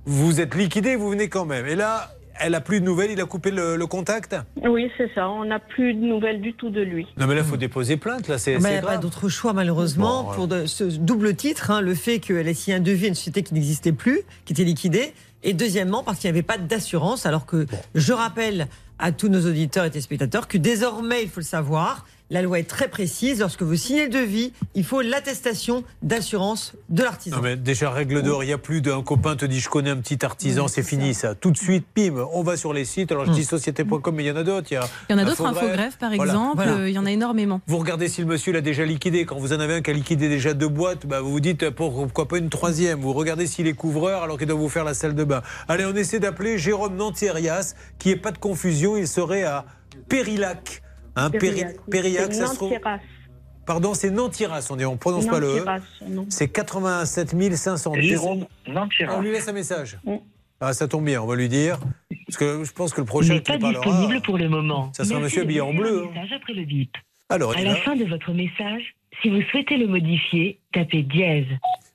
[0.08, 1.66] vous êtes liquidé, vous venez quand même.
[1.66, 5.12] Et là, elle a plus de nouvelles, il a coupé le, le contact Oui, c'est
[5.14, 5.28] ça.
[5.28, 7.06] On n'a plus de nouvelles du tout de lui.
[7.16, 9.28] Non mais là, il faut déposer plainte, là, c'est Mais il n'y a pas d'autre
[9.28, 12.80] choix malheureusement Bon, pour de- ce double titre, hein, le fait qu'elle ait signé un
[12.80, 15.12] devis à une société qui n'existait plus, qui était liquidée,
[15.42, 18.68] et deuxièmement parce qu'il n'y avait pas d'assurance, alors que je rappelle
[19.00, 22.68] à tous nos auditeurs et téléspectateurs que désormais, il faut le savoir, la loi est
[22.68, 27.36] très précise, lorsque vous signez le devis, il faut l'attestation d'assurance de l'artisan.
[27.36, 29.90] Non mais déjà, règle d'or, il n'y a plus d'un copain te dit je connais
[29.90, 31.34] un petit artisan, Oui, c'est fini ça.
[31.34, 33.12] Tout de suite, pim, on va sur les sites.
[33.12, 34.68] Alors je dis société.com, mais il y en a d'autres.
[34.70, 35.96] Il y en a d'autres, Infogreffe.
[35.98, 36.32] Par Voilà.
[36.32, 37.60] exemple, euh, il y en a énormément.
[37.66, 39.24] Vous regardez si le monsieur l'a déjà liquidé.
[39.24, 41.70] Quand vous en avez un qui a liquidé déjà deux boîtes, bah, vous vous dites
[41.70, 43.00] pourquoi pas une troisième?
[43.00, 45.42] Vous regardez s'il est couvreur alors qu'il doit vous faire la salle de bain.
[45.68, 49.64] Allez, on essaie d'appeler Jérôme Nantierias, qui est pas de confusion, il serait à
[50.08, 50.82] Périlac.
[51.18, 52.70] Hein, Péri- Périac, ça se trouve.
[52.72, 52.98] Nantiras.
[53.66, 55.64] Pardon, c'est Nantiras, on dit, on prononce pas le E.
[56.30, 58.02] C'est 87 510.
[58.08, 59.16] Jérôme Nantiras.
[59.18, 59.98] On lui laisse un message.
[60.60, 61.78] Ah, ça tombe bien, on va lui dire.
[62.26, 63.84] Parce que je pense que le prochain n'est qui pas parlera.
[63.84, 64.90] disponible pour le moment.
[64.92, 66.00] Ça sera un Merci monsieur habillé en bleu.
[66.00, 66.10] un hein.
[66.14, 66.90] message après le bip.
[67.28, 71.46] Alors, à la fin de votre message, si vous souhaitez le modifier, tapez dièse.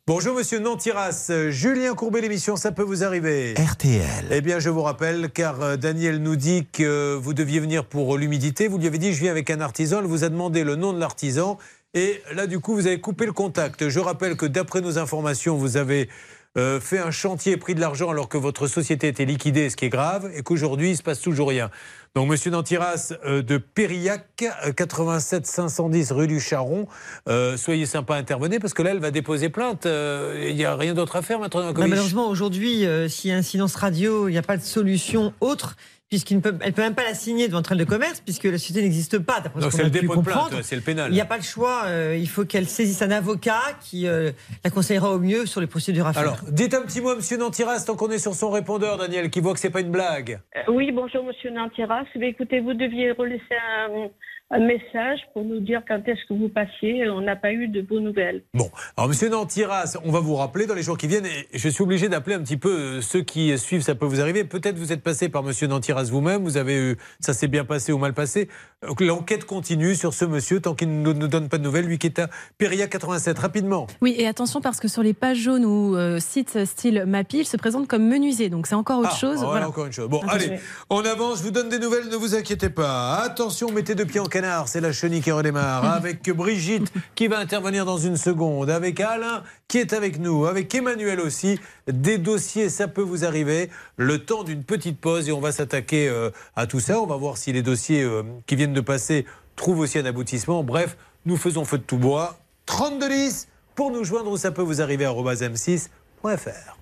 [0.06, 4.28] Bonjour Monsieur Nantiras, Julien Courbet, l'émission, ça peut vous arriver RTL.
[4.32, 8.18] Eh bien, je vous rappelle, car euh, Daniel nous dit que vous deviez venir pour
[8.18, 8.68] l'humidité.
[8.68, 10.00] Vous lui avez dit, je viens avec un artisan.
[10.00, 11.58] Elle vous a demandé le nom de l'artisan.
[11.94, 13.88] Et là, du coup, vous avez coupé le contact.
[13.88, 16.10] Je rappelle que d'après nos informations, vous avez
[16.58, 19.86] euh, fait un chantier, pris de l'argent alors que votre société était liquidée, ce qui
[19.86, 21.72] est grave, et qu'aujourd'hui, il se passe toujours rien.
[22.16, 26.88] Donc, Monsieur Nantiras euh, de Périac, euh, 87 510 rue du Charron,
[27.28, 29.88] euh, soyez sympa, intervenez, parce que là, elle va déposer plainte.
[29.88, 31.74] Euh, Il n'y a rien d'autre à faire, maintenant.
[31.74, 34.62] Bah, malheureusement, aujourd'hui, euh, s'il y a un silence radio, il n'y a pas de
[34.64, 35.76] solution autre,
[36.14, 38.44] puisqu'elle ne peut, elle peut même pas la signer devant un train de commerce, puisque
[38.44, 39.42] la société n'existe pas.
[39.42, 41.10] Donc, c'est a le dépôt de plainte, c'est le pénal.
[41.10, 41.86] Il n'y a pas le choix.
[41.86, 44.32] euh, il faut qu'elle saisisse un avocat qui euh,
[44.64, 46.22] la conseillera au mieux sur les procédures à faire.
[46.22, 49.32] Alors, dites un petit mot à Monsieur Nantiras, tant qu'on est sur son répondeur, Daniel,
[49.32, 50.40] qui voit que c'est pas une blague.
[50.56, 52.04] Euh, Oui, bonjour Monsieur Nantiras.
[52.14, 53.56] Eh écoutez, vous deviez relaisser
[53.88, 54.10] un,
[54.54, 57.10] un message pour nous dire quand est-ce que vous passiez.
[57.10, 58.44] On n'a pas eu de vos nouvelles.
[58.54, 61.70] Bon, alors Monsieur Nantiras, on va vous rappeler dans les jours qui viennent, et je
[61.70, 64.44] suis obligé d'appeler un petit peu euh, ceux qui suivent, ça peut vous arriver.
[64.44, 67.92] Peut-être vous êtes passé par Monsieur Nantiras vous-même, vous avez eu, ça s'est bien passé
[67.92, 68.48] ou mal passé.
[68.88, 71.98] Donc, L'enquête continue sur ce monsieur, tant qu'il ne nous donne pas de nouvelles, lui
[71.98, 73.88] qui est à Péria 87, rapidement.
[74.02, 77.46] Oui, et attention parce que sur les pages jaunes ou euh, sites style Mappy, il
[77.46, 79.38] se présente comme menuisier, donc c'est encore autre Ah, chose.
[79.38, 79.70] voilà, Voilà.
[79.70, 80.10] encore une chose.
[80.10, 80.60] Bon, allez,
[80.90, 83.16] on avance, je vous donne des nouvelles, ne vous inquiétez pas.
[83.24, 85.86] Attention, mettez deux pieds en canard, c'est la chenille qui redémarre.
[85.94, 90.74] Avec Brigitte qui va intervenir dans une seconde, avec Alain qui est avec nous, avec
[90.76, 91.60] Emmanuel aussi.
[91.88, 93.70] Des dossiers, ça peut vous arriver.
[93.98, 97.00] Le temps d'une petite pause et on va s'attaquer euh, à tout ça.
[97.00, 99.26] On va voir si les dossiers euh, qui viennent de passer
[99.56, 100.64] trouvent aussi un aboutissement.
[100.64, 102.38] Bref, nous faisons feu de tout bois.
[102.66, 106.78] 32 10 pour nous joindre où ça peut vous arriver à m6.fr.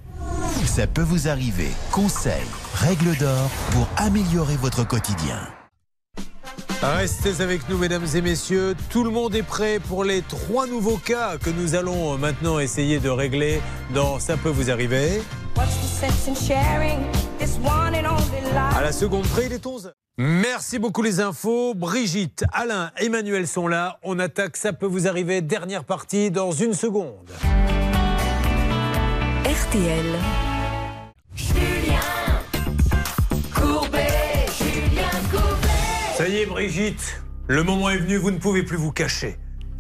[0.65, 1.69] Ça peut vous arriver.
[1.91, 5.60] Conseils, règles d'or pour améliorer votre quotidien.
[6.81, 8.75] Restez avec nous, mesdames et messieurs.
[8.89, 12.99] Tout le monde est prêt pour les trois nouveaux cas que nous allons maintenant essayer
[12.99, 13.61] de régler
[13.93, 15.21] dans Ça peut vous arriver.
[18.75, 19.93] À la seconde près, il est 11.
[20.17, 21.75] Merci beaucoup les infos.
[21.75, 23.99] Brigitte, Alain, Emmanuel sont là.
[24.01, 25.41] On attaque Ça peut vous arriver.
[25.41, 27.29] Dernière partie dans une seconde.
[29.45, 30.50] RTL.
[36.21, 39.37] Ça y est, Brigitte, le moment est venu, vous ne pouvez plus vous cacher.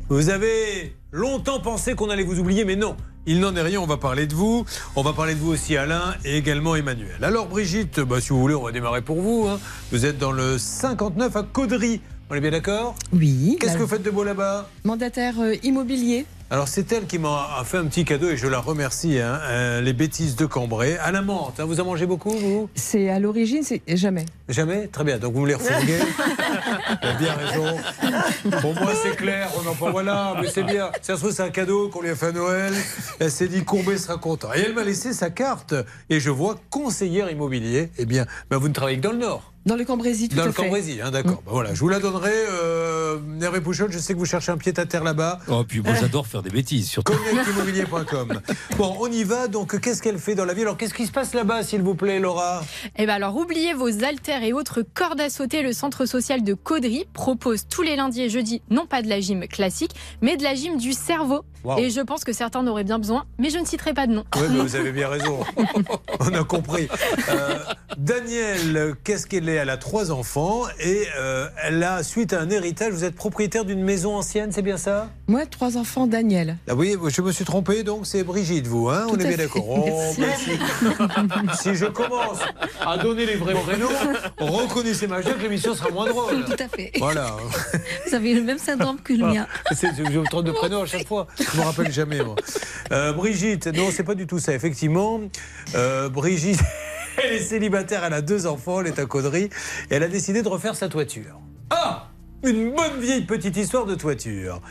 [0.09, 2.97] Vous avez longtemps pensé qu'on allait vous oublier, mais non.
[3.27, 4.65] Il n'en est rien, on va parler de vous.
[4.95, 7.23] On va parler de vous aussi, Alain, et également Emmanuel.
[7.23, 9.45] Alors, Brigitte, bah, si vous voulez, on va démarrer pour vous.
[9.47, 9.59] hein.
[9.91, 12.01] Vous êtes dans le 59 à Caudry,
[12.31, 12.95] On est bien d'accord?
[13.13, 13.57] Oui.
[13.59, 14.67] Qu'est-ce la- que vous faites de beau là-bas?
[14.83, 16.25] Mandataire euh, immobilier.
[16.53, 19.17] Alors c'est elle qui m'a fait un petit cadeau et je la remercie.
[19.19, 21.61] hein, euh, les bêtises de Cambrai à la menthe.
[21.61, 21.63] hein.
[21.65, 22.69] vous en mangez beaucoup vous?
[22.75, 24.25] C'est à l'origine, c'est jamais.
[24.49, 24.87] Jamais?
[24.87, 25.17] Très bien.
[25.17, 25.99] Donc vous me les refourguez.
[25.99, 27.77] Vous avez bien raison.
[28.59, 29.49] Pour moi c'est clair.
[29.63, 29.91] On en parle.
[29.93, 30.91] Voilà, mais c'est bien.
[31.01, 32.73] Ça se trouve c'est un cadeau qu'on lui a fait à Noël.
[33.21, 34.49] Elle s'est dit Courbet sera content.
[34.53, 35.73] Et elle m'a laissé sa carte.
[36.09, 37.91] Et je vois conseillère immobilier.
[37.97, 39.50] Eh bien, ben, vous ne travaillez que dans le Nord.
[39.65, 40.63] Dans le Cambrésis, tout Dans à le fait.
[40.63, 41.43] Cambrésis, hein, d'accord.
[41.45, 42.31] Ben voilà, je vous la donnerai.
[42.33, 45.39] Euh, Hervé Pouchol, je sais que vous cherchez un pied à terre là-bas.
[45.49, 47.13] Oh, puis moi j'adore faire des bêtises, surtout.
[47.13, 48.41] Cognacimmobilier.com.
[48.77, 49.47] Bon, on y va.
[49.47, 50.61] Donc, qu'est-ce qu'elle fait dans la vie?
[50.63, 52.63] Alors, qu'est-ce qui se passe là-bas, s'il vous plaît, Laura?
[52.97, 55.61] Eh ben alors, oubliez vos haltères et autres cordes à sauter.
[55.61, 59.19] Le centre social de Caudry propose tous les lundis et jeudis, non pas de la
[59.19, 61.43] gym classique, mais de la gym du cerveau.
[61.63, 61.77] Wow.
[61.77, 64.13] Et je pense que certains en auraient bien besoin, mais je ne citerai pas de
[64.13, 64.23] nom.
[64.37, 65.41] Oui, mais vous avez bien raison.
[66.19, 66.87] On a compris.
[67.29, 67.59] Euh,
[67.97, 72.49] Danielle, qu'est-ce qu'elle est Elle a trois enfants et euh, elle a, suite à un
[72.49, 75.09] héritage, vous êtes propriétaire d'une maison ancienne, c'est bien ça?
[75.27, 76.57] Moi, trois enfants, Daniel.
[76.69, 79.07] Ah oui, je me suis trompé, donc c'est Brigitte, vous, hein?
[79.09, 79.61] On est bien d'accord.
[79.71, 80.33] Oh, ben,
[81.55, 82.39] si, si je commence
[82.85, 83.87] à donner les vrais prénoms,
[84.39, 86.45] reconnaissez ma que l'émission sera moins drôle.
[86.45, 86.91] Tout à fait.
[86.99, 87.35] Voilà.
[88.07, 89.47] Vous avez le même syndrome que le mien.
[89.71, 91.27] C'est- Je me trompe de prénom à chaque fois.
[91.39, 92.35] Je me rappelle jamais, moi.
[92.91, 94.53] Euh, Brigitte, non, c'est pas du tout ça.
[94.53, 95.21] Effectivement,
[95.75, 96.59] euh, Brigitte,
[97.23, 99.49] elle est célibataire, elle a deux enfants, elle est à Caudry, et
[99.89, 101.39] elle a décidé de refaire sa toiture.
[101.69, 102.09] Ah
[102.43, 104.61] Une bonne vieille petite histoire de toiture.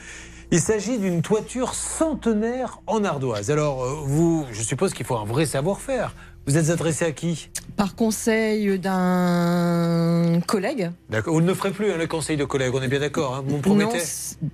[0.52, 3.52] Il s'agit d'une toiture centenaire en ardoise.
[3.52, 6.12] Alors, euh, vous, je suppose qu'il faut un vrai savoir-faire.
[6.46, 7.50] Vous êtes adressé à qui?
[7.76, 10.90] Par conseil d'un collègue.
[11.08, 11.34] D'accord.
[11.34, 13.36] Vous ne le ferez plus, hein, le conseil de collègues, on est bien d'accord.
[13.36, 14.00] Hein, vous me promettez?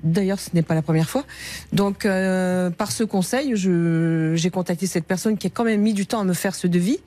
[0.04, 1.24] D'ailleurs, ce n'est pas la première fois.
[1.72, 6.06] Donc, euh, par ce conseil, j'ai contacté cette personne qui a quand même mis du
[6.06, 6.98] temps à me faire ce devis.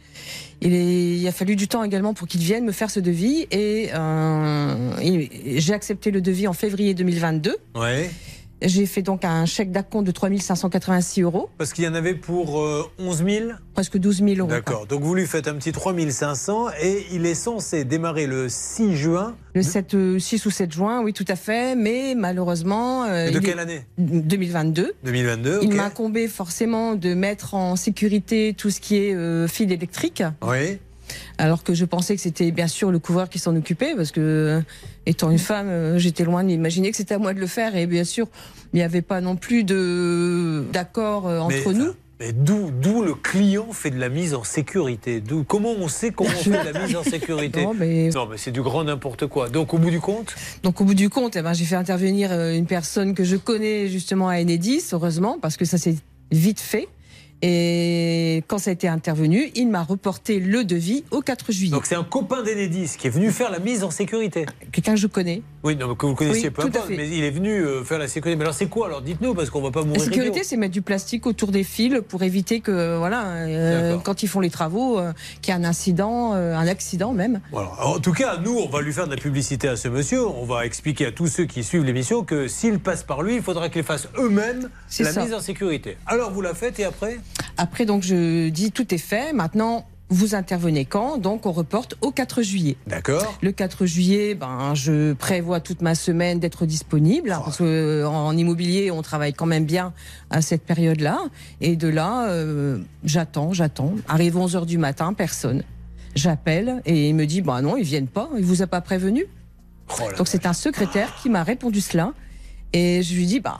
[0.61, 3.47] Il, est- il a fallu du temps également pour qu'il vienne me faire ce devis.
[3.51, 4.75] Et, euh,
[5.57, 7.55] j'ai accepté le devis en février 2022.
[7.75, 8.09] Ouais.
[8.61, 12.59] J'ai fait donc un chèque d'acompte de 3586 euros, Parce qu'il y en avait pour
[12.61, 14.49] euh, 11 000 presque 12 000 euros.
[14.49, 14.85] D'accord.
[14.85, 19.35] Donc vous lui faites un petit 3500 et il est censé démarrer le 6 juin.
[19.55, 21.75] Le 7, euh, 6 ou 7 juin, oui, tout à fait.
[21.75, 23.05] Mais malheureusement.
[23.05, 23.85] euh, de quelle est- année?
[23.97, 24.93] 2022.
[25.03, 25.59] 2022.
[25.61, 30.23] Il m'a incombé forcément de mettre en sécurité tout ce qui est euh, fil électrique.
[30.41, 30.79] Oui.
[31.39, 34.19] Alors que je pensais que c'était bien sûr le couvreur qui s'en occupait, parce que
[34.19, 34.61] euh,
[35.05, 37.77] étant une femme, euh, j'étais loin d'imaginer que c'était à moi de le faire.
[37.77, 38.27] Et bien sûr,
[38.73, 41.93] il n'y avait pas non plus de d'accord euh, entre Mais, nous.
[42.19, 45.23] Mais d'où, le client fait de la mise en sécurité?
[45.47, 47.63] Comment on sait comment on fait de la mise en sécurité?
[47.63, 49.47] Non, mais- Non, mais c'est du grand n'importe quoi.
[49.47, 50.35] Donc au bout du compte?
[50.63, 53.87] Donc au bout du compte, eh ben, j'ai fait intervenir une personne que je connais
[53.87, 55.95] justement à Enedis, heureusement, parce que ça s'est
[56.31, 56.89] vite fait.
[57.41, 61.71] Et quand ça a été intervenu, il m'a reporté le devis au 4 juillet.
[61.71, 64.45] Donc c'est un copain d'Enedis qui est venu faire la mise en sécurité.
[64.71, 65.41] Quelqu'un que je connais.
[65.63, 68.07] Oui, non, que vous connaissiez Oui, peu importe, mais il est venu euh, faire la
[68.07, 68.37] sécurité.
[68.37, 69.01] Mais alors c'est quoi Alors?
[69.01, 70.43] Dites-nous, parce qu'on va pas La mourir sécurité, idiot.
[70.45, 74.39] c'est mettre du plastique autour des fils pour éviter que, voilà, euh, quand ils font
[74.41, 75.11] les travaux, euh,
[75.41, 77.39] qu'il y ait un incident, euh, un accident même.
[77.51, 77.69] Voilà.
[77.77, 80.25] Alors, en tout cas, nous, on va lui faire de la publicité à ce monsieur.
[80.27, 83.41] On va expliquer à tous ceux qui suivent l'émission que s'il passe par lui, il
[83.41, 85.23] faudra qu'ils fassent eux-mêmes la ça.
[85.23, 85.97] mise en sécurité.
[86.05, 87.19] Alors, vous la faites et après?
[87.57, 89.33] Après, donc, je dis tout est fait.
[89.33, 91.17] Maintenant, vous intervenez quand?
[91.17, 92.77] Donc, on reporte au 4 juillet.
[92.87, 93.37] D'accord.
[93.41, 97.31] Le 4 juillet, ben, je prévois toute ma semaine d'être disponible.
[97.31, 99.93] hein, parce que en immobilier, on travaille quand même bien
[100.31, 101.19] à cette période-là.
[101.61, 103.93] Et de là, euh, j'attends, j'attends.
[104.07, 105.63] Arrive 11 heures du matin, personne.
[106.15, 108.29] J'appelle et il me dit, bah non, ils viennent pas.
[108.37, 109.25] Il vous a pas prévenu.
[110.17, 112.13] Donc, c'est un secrétaire qui m'a répondu cela.
[112.73, 113.57] Et je lui dis, bah,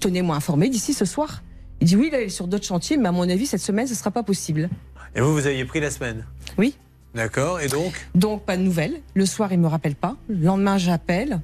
[0.00, 1.42] tenez-moi informé d'ici ce soir.
[1.84, 3.86] Il dit, oui, là, il est sur d'autres chantiers, mais à mon avis, cette semaine,
[3.86, 4.70] ce sera pas possible.
[5.14, 6.24] Et vous, vous aviez pris la semaine?
[6.56, 6.74] Oui.
[7.14, 7.60] D'accord.
[7.60, 8.08] Et donc?
[8.14, 9.02] Donc, pas de nouvelles.
[9.12, 10.16] Le soir, il me rappelle pas.
[10.26, 11.42] Le lendemain, j'appelle.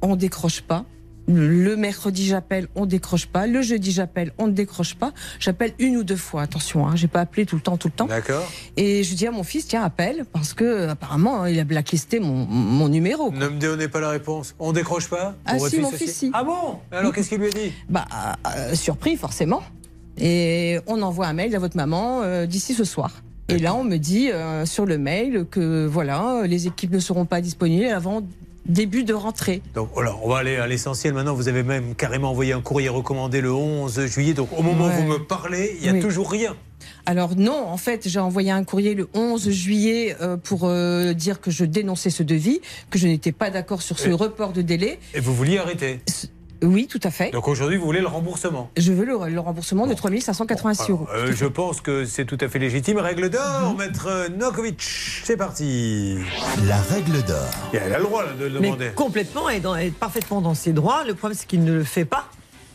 [0.00, 0.86] On décroche pas.
[1.28, 3.46] Le mercredi, j'appelle, on décroche pas.
[3.46, 5.12] Le jeudi, j'appelle, on ne décroche pas.
[5.38, 6.40] J'appelle une ou deux fois.
[6.40, 8.06] Attention, hein, j'ai pas appelé tout le temps, tout le temps.
[8.06, 8.50] D'accord.
[8.78, 12.46] Et je dis à mon fils, tiens, appelle, parce que apparemment, il a blacklisté mon,
[12.46, 13.28] mon numéro.
[13.30, 13.38] quoi.
[13.38, 14.54] Ne me donnez pas la réponse.
[14.58, 15.36] On décroche pas?
[15.44, 16.30] Ah si, mon fils, si.
[16.32, 16.78] Ah bon?
[16.90, 17.72] Alors, qu'est-ce qu'il lui a dit?
[17.90, 18.06] Bah,
[18.56, 19.62] euh, surpris, forcément.
[20.18, 23.22] Et on envoie un mail à votre maman euh, d'ici ce soir.
[23.48, 27.24] Et là, on me dit euh, sur le mail que voilà, les équipes ne seront
[27.24, 28.22] pas disponibles avant
[28.64, 29.60] début de rentrée.
[29.74, 31.34] Donc, alors, on va aller à l'essentiel maintenant.
[31.34, 34.34] Vous avez même carrément envoyé un courrier recommandé le 11 juillet.
[34.34, 36.00] Donc, au moment où vous me parlez, il n'y a Oui.
[36.00, 36.54] toujours rien.
[37.04, 41.40] Alors non, en fait, j'ai envoyé un courrier le 11 juillet euh, pour euh, dire
[41.40, 42.60] que je dénonçais ce devis,
[42.90, 45.00] que je n'étais pas d'accord sur ce Et- report de délai.
[45.14, 45.98] Et vous vouliez arrêter?
[46.62, 47.30] Oui, tout à fait.
[47.30, 48.70] Donc aujourd'hui, vous voulez le remboursement?
[48.76, 51.06] Je veux le, le remboursement de 3586 euros.
[51.14, 52.98] Euh, je pense que c'est tout à fait légitime.
[52.98, 53.30] Règle Mhm.
[53.30, 54.80] d'or, maître Nokovic,
[55.24, 56.18] c'est parti.
[56.66, 57.48] La règle d'or.
[57.72, 58.90] Elle a le droit là, de le Mais demander.
[58.94, 61.04] complètement, et, dans- et parfaitement dans ses droits.
[61.04, 62.26] Le problème, c'est qu'il ne le fait pas.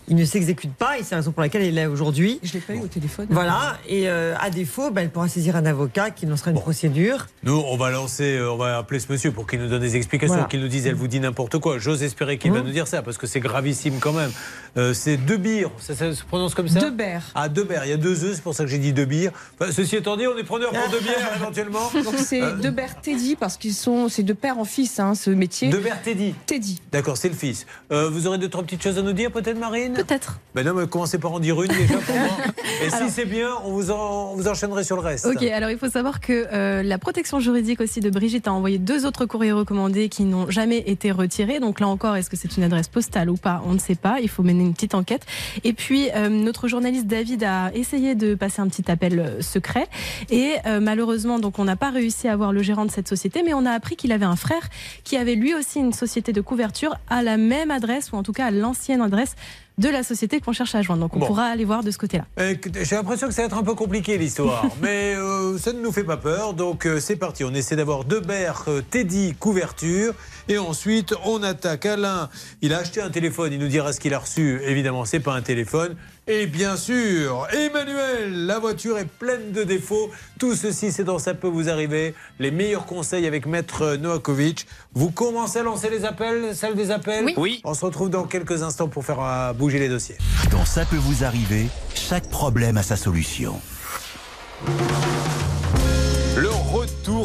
[0.10, 2.40] Il ne s'exécute pas, et c'est la raison pour laquelle il est là aujourd'hui.
[2.44, 3.28] Je l'ai pas eu au téléphone.
[3.30, 7.28] Voilà, et euh, à défaut, ben, elle pourra saisir un avocat qui lancera une procédure.
[7.44, 9.96] Nous, on va lancer, euh, on va appeler ce monsieur pour qu'il nous donne des
[9.98, 10.48] explications, Voilà.
[10.48, 11.78] qu'il nous dise, elle vous dit n'importe quoi.
[11.78, 14.32] J'ose espérer qu'il va nous dire ça, parce que c'est gravissime quand même.
[14.78, 17.24] Euh, c'est deux bières, ça, ça se prononce comme ça Deux bières.
[17.36, 19.06] Ah, deux bières, il y a deux œufs, c'est pour ça que j'ai dit deux
[19.06, 19.32] bières.
[19.60, 21.92] Enfin, ceci étant dit, on est preneur pour deux bières éventuellement.
[22.04, 25.16] Donc c'est Euh, de Bert Teddy parce qu'ils sont c'est de père en fils hein,
[25.16, 25.70] ce métier.
[25.70, 26.34] De Bert Teddy.
[26.46, 26.80] Teddy.
[26.92, 27.66] D'accord, c'est le fils.
[27.92, 29.96] Euh, vous aurez deux, trois petites choses à nous dire, peut-être, Marine?
[29.98, 30.40] Peut-être.
[30.56, 32.38] Ben non, mais commencez par en dire une déjà pour moi?
[32.84, 35.26] Et si c'est bien, on vous, en, on vous enchaînerait sur le reste.
[35.26, 38.78] Ok, alors il faut savoir que euh, la protection juridique aussi de Brigitte a envoyé
[38.78, 41.60] deux autres courriers recommandés qui n'ont jamais été retirés.
[41.60, 43.61] Donc là encore, est-ce que c'est une adresse postale ou pas?
[43.65, 44.19] On ne sait pas.
[44.22, 45.26] Il faut mener une petite enquête.
[45.64, 49.88] Et puis euh, notre journaliste David a essayé de passer un petit appel euh, secret
[50.30, 53.44] et euh, malheureusement, donc on n'a pas réussi à avoir le gérant de cette société,
[53.44, 54.68] mais on a appris qu'il avait un frère
[55.03, 58.34] qui avait lui aussi une société de couverture à la même adresse ou en tout
[58.34, 59.36] cas à l'ancienne adresse
[59.78, 61.02] de la société qu'on cherche à joindre.
[61.02, 61.28] Donc on Bon.
[61.28, 62.26] pourra aller voir de ce côté-là.
[62.49, 65.80] Écoutez, J'ai l'impression que ça va être un peu compliqué l'histoire, mais euh, ça ne
[65.82, 66.54] nous fait pas peur.
[66.54, 70.14] Donc euh, c'est parti, on essaie d'avoir Debert, euh, Teddy, couverture,
[70.49, 72.30] et ensuite on attaque Alain.
[72.61, 74.60] Il a acheté un téléphone, il nous dira ce qu'il a reçu.
[74.64, 75.95] Évidemment, c'est pas un téléphone.
[76.30, 80.11] Et bien sûr, Emmanuel, la voiture est pleine de défauts.
[80.40, 82.14] Tout ceci, c'est dans ça peut vous arriver.
[82.40, 84.68] Les meilleurs conseils avec Maître Noakovic.
[84.94, 87.24] Vous commencez à lancer les appels, salle des appels.
[87.26, 87.34] Oui.
[87.38, 87.61] Oui.
[87.64, 90.18] On se retrouve dans quelques instants pour faire euh, bouger les dossiers.
[90.52, 93.60] Dans Ça peut vous arriver, chaque problème a sa solution.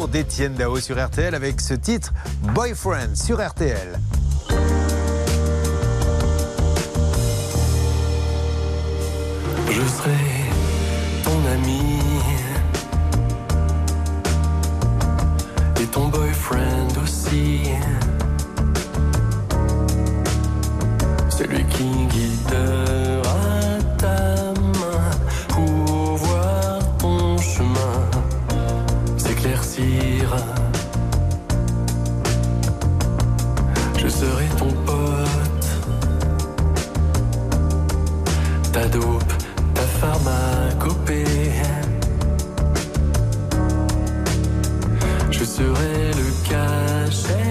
[0.03, 2.11] Retour d'Étienne Dao sur RTL avec ce titre
[2.53, 3.97] Boyfriend sur RTL.
[9.69, 10.11] Je serai
[11.23, 11.99] ton ami
[15.81, 17.61] et ton boyfriend aussi.
[21.29, 23.22] Celui qui guidera
[40.03, 41.51] pharmacopée.
[45.31, 47.42] Je serai le cachet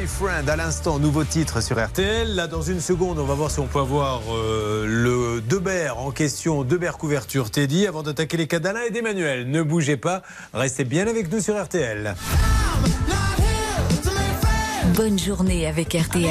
[0.00, 2.34] Boyfriend à l'instant, nouveau titre sur RTL.
[2.34, 6.10] Là, dans une seconde, on va voir si on peut avoir euh, le Debert en
[6.10, 9.50] question, Debert couverture Teddy, avant d'attaquer les cas d'Alain et d'Emmanuel.
[9.50, 10.22] Ne bougez pas,
[10.54, 12.14] restez bien avec nous sur RTL.
[14.94, 16.30] Bonne journée avec RTL.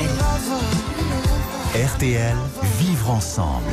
[1.76, 2.36] RTL,
[2.80, 3.70] vivre ensemble.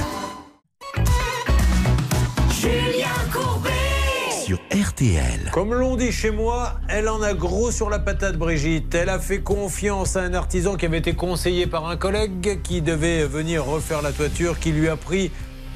[5.56, 8.94] Comme l'on dit chez moi, elle en a gros sur la patate, Brigitte.
[8.94, 12.82] Elle a fait confiance à un artisan qui avait été conseillé par un collègue qui
[12.82, 15.30] devait venir refaire la toiture, qui lui a pris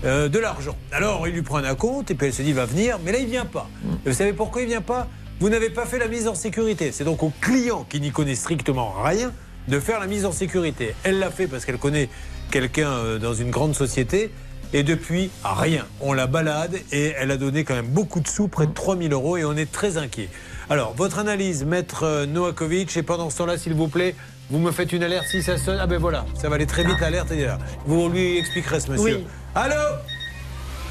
[0.05, 0.77] euh, de l'argent.
[0.93, 3.20] Alors, il lui prend un compte et puis elle se dit, va venir, mais là,
[3.20, 3.70] il vient pas.
[4.05, 5.09] Et vous savez pourquoi il vient pas?
[5.40, 6.93] Vous n'avez pas fait la mise en sécurité.
[6.93, 9.32] C'est donc au client qui n'y connaît strictement rien
[9.66, 10.94] de faire la mise en sécurité.
[11.05, 12.11] Elle l'a fait parce qu'elle connaît
[12.51, 14.31] quelqu'un euh, dans une grande société.
[14.73, 15.87] Et depuis, rien.
[16.01, 19.13] On la balade et elle a donné quand même beaucoup de sous, près de 3000
[19.13, 20.29] euros, et on est très inquiet.
[20.69, 24.15] Alors, votre analyse, maître Noakovic, et pendant ce temps-là, s'il vous plaît,
[24.51, 25.79] vous me faites une alerte si ça sonne.
[25.81, 27.59] Ah ben voilà, ça va aller très vite, l'alerte est là.
[27.87, 29.17] Vous lui expliquerez ce monsieur.
[29.17, 29.27] Oui.
[29.55, 29.75] Allô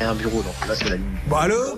[0.02, 1.06] un bureau, donc là c'est la ligne.
[1.28, 1.78] Bon, allô.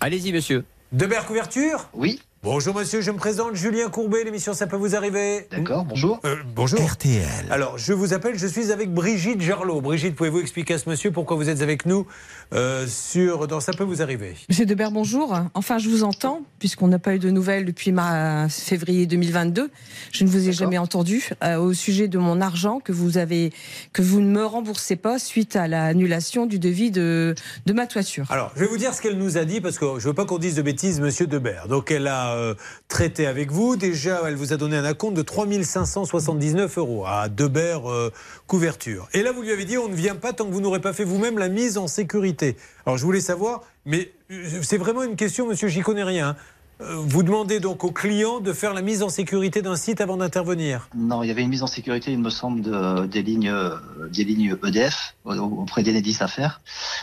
[0.00, 0.64] Allez-y, monsieur.
[0.92, 2.20] Debert Couverture Oui.
[2.46, 6.20] Bonjour monsieur, je me présente Julien Courbet, l'émission Ça peut vous arriver D'accord, bonjour.
[6.24, 6.78] Euh, bonjour.
[6.80, 7.24] RTL.
[7.50, 9.80] Alors, je vous appelle, je suis avec Brigitte Jarlot.
[9.80, 12.06] Brigitte, pouvez-vous expliquer à ce monsieur pourquoi vous êtes avec nous
[12.54, 14.36] euh, sur dans Ça peut vous arriver?
[14.48, 15.36] Monsieur Debert, bonjour.
[15.54, 19.68] Enfin, je vous entends, puisqu'on n'a pas eu de nouvelles depuis ma- février 2022.
[20.12, 23.52] Je ne vous ai jamais entendu euh, au sujet de mon argent que vous avez,
[23.92, 27.34] que vous ne me remboursez pas suite à l'annulation du devis de,
[27.66, 28.30] de ma toiture.
[28.30, 30.26] Alors, je vais vous dire ce qu'elle nous a dit parce que je veux pas
[30.26, 31.66] qu'on dise de bêtises, monsieur Debert.
[31.66, 32.54] Donc, elle a euh,
[32.88, 33.76] traité avec vous.
[33.76, 38.12] Déjà, elle vous a donné un acompte de 3579 euros à Debert euh,
[38.46, 39.08] Couverture.
[39.12, 40.92] Et là, vous lui avez dit on ne vient pas tant que vous n'aurez pas
[40.92, 42.56] fait vous-même la mise en sécurité.
[42.84, 46.28] Alors, je voulais savoir, mais euh, c'est vraiment une question, monsieur, j'y connais rien.
[46.30, 46.36] hein.
[46.82, 50.18] Euh, Vous demandez donc au client de faire la mise en sécurité d'un site avant
[50.18, 50.90] d'intervenir.
[50.94, 53.54] Non, il y avait une mise en sécurité, il me semble, de- des lignes,
[54.12, 56.60] des lignes EDF au- auprès d'Enedis à faire.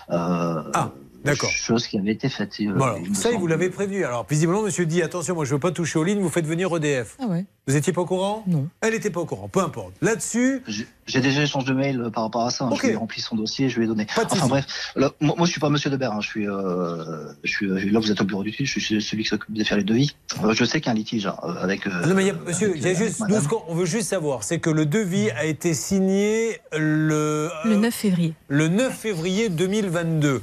[0.09, 0.91] ah,
[1.23, 1.49] d'accord.
[1.49, 2.53] Chose qui avait été faite.
[2.61, 2.97] euh, Voilà.
[3.13, 4.03] Ça, il vous l'avez prévenu.
[4.05, 6.45] Alors, visiblement, monsieur dit attention, moi, je ne veux pas toucher aux lignes, vous faites
[6.45, 7.17] venir EDF.
[7.19, 7.45] Ah ouais.
[7.67, 8.43] Vous n'étiez pas au courant?
[8.47, 8.67] Non.
[8.81, 9.93] Elle n'était pas au courant, peu importe.
[10.01, 10.61] Là-dessus.
[11.05, 12.65] J'ai déjà échangé de mails euh, par rapport à ça.
[12.65, 12.69] hein.
[12.75, 14.07] Je lui ai rempli son dossier, je lui ai donné.
[14.17, 14.65] Enfin bref,
[14.95, 16.13] là, moi, moi je suis pas Monsieur Debert.
[16.13, 16.21] hein.
[16.21, 17.99] Je suis, euh, je suis euh, là.
[17.99, 18.65] Vous êtes au bureau d'études.
[18.65, 20.15] Je suis celui qui s'occupe de faire les devis.
[20.43, 21.85] Euh, je sais qu'il y a un litige hein, avec.
[21.87, 23.37] euh, Non, mais il y a- monsieur, il y a juste, madame.
[23.37, 27.49] nous, ce qu'on- on veut juste savoir, c'est que le devis a été signé le,
[27.65, 28.33] Le 9 février.
[28.47, 30.41] le 9 février 2022.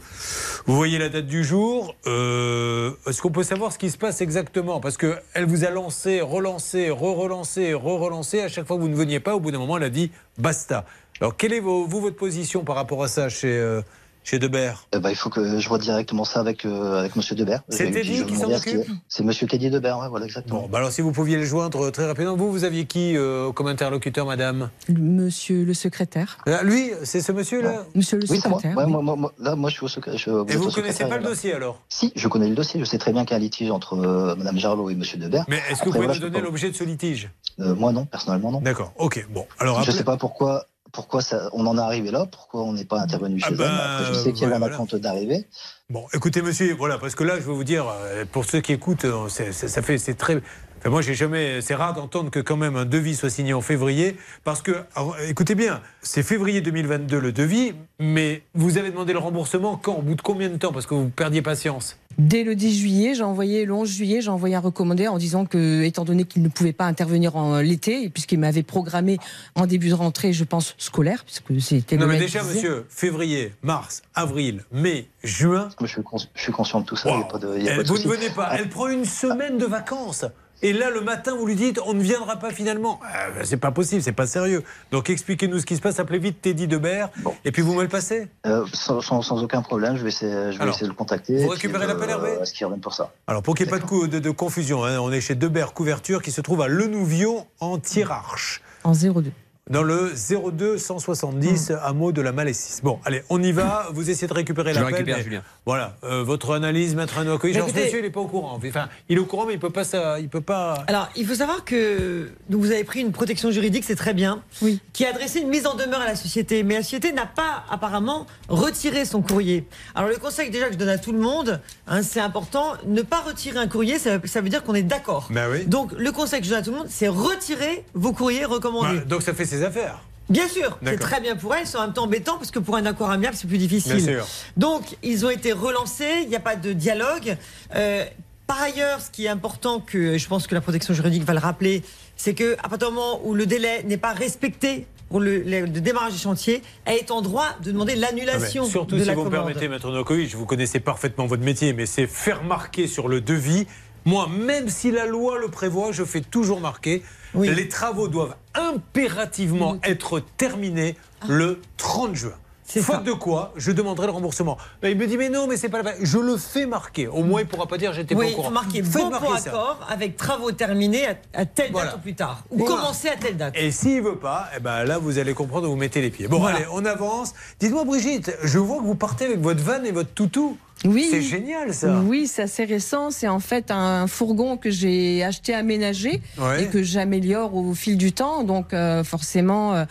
[0.67, 1.95] Vous voyez la date du jour.
[2.07, 4.81] euh, Est-ce qu'on peut savoir ce qui se passe exactement?
[4.81, 8.41] Parce qu'elle vous a lancé, relancé, re-relancé, re-relancé.
[8.43, 10.11] À chaque fois que vous ne veniez pas, au bout d'un moment, elle a dit
[10.41, 10.85] basta.
[11.21, 13.83] Alors, quelle est vous, votre position par rapport à ça chez, euh,
[14.31, 17.35] chez Debert Eh ben, il faut que je vois directement ça avec, euh, avec Monsieur
[17.35, 17.63] Debert.
[17.69, 20.61] C'est Teddy qui s'en occupe C'est Monsieur Teddy Debert, ouais, voilà, exactement.
[20.63, 23.17] Bon, bah alors si vous pouviez le joindre euh, très rapidement, vous, vous aviez qui
[23.17, 24.71] euh, comme interlocuteur, madame?
[24.89, 26.39] Monsieur le secrétaire.
[26.47, 28.59] Ah, Lui, c'est ce monsieur-là Monsieur le Oui, c'est moi.
[28.61, 28.79] secrétaire.
[28.79, 28.93] Ouais, oui.
[28.93, 30.21] moi, moi, moi, là, moi, je suis au secrétaire.
[30.21, 31.81] je- Et vous ne connaissez pas le dossier alors?
[31.89, 32.79] Si, je connais le dossier.
[32.79, 35.19] Je sais très bien qu'il y a un litige entre euh, Madame Jarlot et Monsieur
[35.19, 35.45] Debert.
[35.49, 37.31] Mais est-ce que vous pouvez voilà, nous donner l'objet de ce litige?
[37.59, 38.61] Euh, Moi, non, personnellement, non.
[38.61, 39.27] D'accord, ok.
[39.31, 42.63] Bon, alors je ne sais pas pourquoi, pourquoi ça, on en est arrivé là, pourquoi
[42.63, 43.57] on n'est pas intervenu chez Ah elle?
[43.59, 44.77] bah, Après, je sais qu'il y avait ouais, un voilà.
[44.77, 45.49] compte d'arrivée.
[45.89, 48.73] Bon, écoutez, monsieur, voilà, parce que là, je vais vous dire, euh, pour ceux qui
[48.73, 50.41] écoutent, euh, c'est- c'est- ça fait, c'est très.
[50.81, 51.61] Enfin, moi, j'ai jamais.
[51.61, 55.15] C'est rare d'entendre que quand même un devis soit signé en février, parce que, alors,
[55.29, 60.03] écoutez bien, c'est février 2022 le devis, mais vous avez demandé le remboursement quand Au
[60.03, 61.99] bout de combien de temps Parce que vous perdiez patience?
[62.19, 65.45] Dès le 10 juillet, j'ai envoyé, le 11 juillet, j'ai envoyé un recommandé en disant
[65.47, 69.19] que, étant donné qu'il ne pouvait pas intervenir en l'été, et puisqu'il m'avait programmé
[69.55, 73.53] en début de rentrée, je pense, scolaire, puisque c'était Non, le mais déjà, monsieur, février,
[73.63, 75.69] mars, avril, mai, juin.
[75.81, 77.11] Je suis, cons- je suis conscient de tout ça.
[77.11, 78.51] il y a pas de, il y a Elle- pas de vous ne venez pas.
[78.59, 80.25] Elle prend une semaine de vacances.
[80.63, 83.01] Et là, le matin, vous lui dites, on ne viendra pas finalement.
[83.05, 84.63] Euh, ben, c'est pas possible, c'est pas sérieux.
[84.93, 85.99] Donc expliquez-nous ce qui se passe.
[86.01, 87.09] Appelez vite Teddy Debert.
[87.45, 88.29] Et puis vous me le passez.
[88.47, 90.97] Euh, sans, sans- sans aucun problème, je vais essayer, je vais Alors, essayer de le
[90.97, 91.43] contacter.
[91.43, 93.79] vous récupérez l'appel, Hervé euh, Est-ce qu'il revienne pour ça Alors pour qu'il n'y ait
[93.79, 96.61] pas de, coup- de- de confusion, hein, on est chez Debert Couverture qui se trouve
[96.63, 98.61] à Lenouvion en Tirarche.
[98.85, 99.33] En 02.
[99.71, 100.13] Dans le
[100.53, 102.81] 02 170 hameau de la Malaisis.
[102.83, 103.87] Bon, allez, on y va.
[103.93, 104.95] Vous essayez de récupérer l'appel.
[104.95, 105.45] récupère, Julien.
[105.65, 108.57] Voilà, euh, votre analyse, maître écoutez- monsieur, il n'est pas au courant.
[108.57, 109.85] Enfin, il est au courant, mais il peut pas.
[109.85, 110.83] Ça, il peut pas.
[110.89, 114.43] Alors, il faut savoir que donc vous avez pris une protection juridique, c'est très bien,
[114.61, 114.81] oui.
[114.93, 116.65] qui a adressé une mise en demeure à la société.
[116.65, 119.69] Mais la société n'a pas apparemment retiré son courrier.
[119.95, 121.61] Alors, le conseil déjà que je donne à tout le monde,
[121.91, 125.29] hein, c'est important, ne pas retirer un courrier, ça, ça veut dire qu'on est d'accord.
[125.31, 125.67] Oui.
[125.67, 129.01] Donc, le conseil que je donne à tout le monde, c'est retirer vos courriers recommandés.
[129.01, 130.01] Bah, donc ça fait ses affaires.
[130.31, 132.77] Bien sûr, c'est très bien pour elle, c'est en même temps embêtant parce que pour
[132.77, 133.97] un accord amiable, c'est plus difficile.
[133.97, 134.27] Bien sûr.
[134.57, 137.37] Donc, ils ont été relancés, il n'y a pas de dialogue.
[137.75, 138.05] Euh,
[138.47, 141.41] Par ailleurs, ce qui est important, que je pense que la protection juridique va le
[141.41, 141.83] rappeler,
[142.17, 145.61] c'est que à partir du moment où le délai n'est pas respecté pour le, le-
[145.67, 149.01] le démarrage du chantier, elle est en droit de demander Ah, mais l'annulation Surtout de
[149.03, 152.43] si la vous me permettez, Maître Nokovic, vous connaissez parfaitement votre métier, mais c'est faire
[152.45, 153.67] marquer sur le devis.
[154.07, 157.03] Moi, même si la loi le prévoit, je fais toujours marquer.
[157.35, 160.97] Les travaux doivent impérativement être terminés
[161.29, 162.33] le 30 juin.
[162.79, 164.57] Faute de quoi, je demanderai le remboursement.
[164.81, 165.95] Ben, il me dit, mais non, mais c'est pas la.
[166.01, 167.09] Je le fais marquer.
[167.09, 168.49] Au moins, il ne pourra pas dire j'étais Oui, pas au courant.
[168.49, 171.91] faut marquer Faites bon pour accord avec travaux terminés à, à telle Voilà.
[171.91, 172.45] date ou plus tard.
[172.51, 172.77] Ou Voilà.
[172.77, 173.55] commencer à telle date.
[173.57, 176.29] Et s'il veut pas, eh ben là, vous allez comprendre où vous mettez les pieds.
[176.29, 176.59] Bon, Voilà.
[176.59, 177.35] allez, on avance.
[177.59, 180.57] Dites-moi, Brigitte, je vois que vous partez avec votre van et votre toutou.
[180.87, 181.09] Oui.
[181.11, 182.01] C'est génial, ça.
[182.07, 183.11] Oui, c'est assez récent.
[183.11, 186.63] C'est en fait un fourgon que j'ai acheté aménagé Ouais.
[186.65, 188.45] et que j'améliore au fil du temps.
[188.45, 189.85] Donc euh, forcément, euh,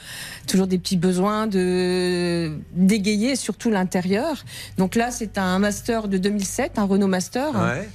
[0.47, 4.43] toujours des petits besoins de d'égayer surtout l'intérieur.
[4.77, 7.51] Donc là, c'est un Master de 2007, un Renault Master.
[7.53, 7.87] Ouais.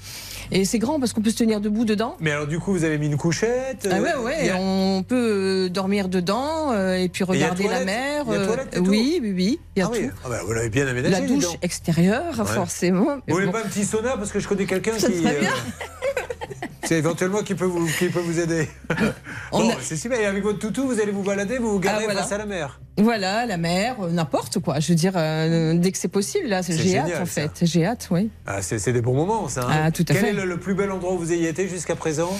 [0.57, 2.17] Et c'est grand parce qu'on peut se tenir debout dedans.
[2.21, 4.57] Mais alors, du coup, vous avez mis une couchette Ah euh, ouais, ouais, y a-
[4.57, 8.25] on peut euh, dormir dedans euh, et puis Et regarder la mer.
[8.29, 10.09] Il y a euh, toilette et tout oui, oui, oui, il y a Ah oui,
[10.09, 10.15] tout.
[10.25, 11.13] Ah bah, vous l'avez bien aménagé.
[11.13, 12.45] La douche extérieure, Ouais.
[12.47, 13.17] forcément.
[13.27, 13.53] Vous voulez Bon.
[13.53, 15.01] pas un petit sauna parce que je connais quelqu'un qui.
[15.01, 15.51] serait bien.
[16.85, 18.69] c'est éventuellement qui peut vous, qui peut vous aider.
[19.53, 20.21] bon, c'est super.
[20.21, 22.23] Et avec votre toutou, vous allez vous balader, vous vous garez Ah, voilà.
[22.23, 22.81] face à la mer.
[22.99, 24.81] Voilà, la mer, euh, n'importe quoi.
[24.81, 27.51] Je veux dire, euh, dès que c'est possible, là, C'est j'ai hâte en fait.
[27.63, 28.31] J'ai hâte, oui.
[28.47, 29.63] Ah, c'est des bons moments, ça.
[29.69, 29.83] hein.
[29.87, 30.29] Ah, tout à Quel fait.
[30.31, 32.31] est le, le plus bel endroit où vous ayez été jusqu'à présent?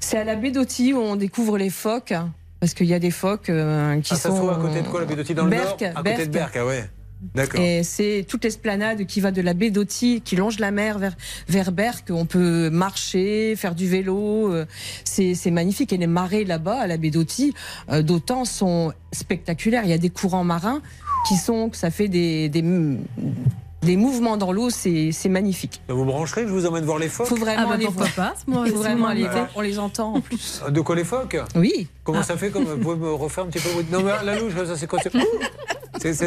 [0.00, 2.12] C'est à la baie d'Oti où on découvre les phoques,
[2.60, 4.34] parce qu'il y a des phoques euh, qui Ah, ça sont.
[4.36, 5.76] se trouve à côté de quoi, la baie d'Oti, dans le nord?
[5.94, 6.32] À côté de.
[6.32, 6.84] Berck, ah ouais.
[7.34, 7.60] D'accord.
[7.60, 11.16] Et c'est toute l'esplanade qui va de la baie d'Oti, qui longe la mer vers,
[11.48, 12.04] vers Berck.
[12.10, 14.52] On peut marcher, faire du vélo.
[14.52, 14.66] euh,
[15.04, 15.92] C'est c'est magnifique.
[15.92, 17.54] Et les marées là-bas, à la baie d'Oti,
[17.90, 19.84] euh, d'autant sont spectaculaires.
[19.84, 20.82] Il y a des courants marins
[21.28, 22.62] qui sont, que ça fait des, des,
[23.82, 24.70] des mouvements dans l'eau.
[24.70, 25.80] C'est c'est magnifique.
[25.88, 27.26] Vous brancherez, je vous emmène voir les phoques?
[27.28, 28.34] Faut vraiment Ah bah aller pourquoi voir.
[28.34, 29.48] pas, moi, Faut vraiment aller voir.
[29.56, 30.60] On les entend en plus.
[30.68, 31.36] De quoi les phoques?
[31.54, 31.88] Oui.
[32.06, 32.24] Comment Ah.
[32.24, 34.76] ça fait comme, Vous pouvez me refaire un petit peu Non, mais la louche, ça
[34.76, 35.14] c'est quoi c'est-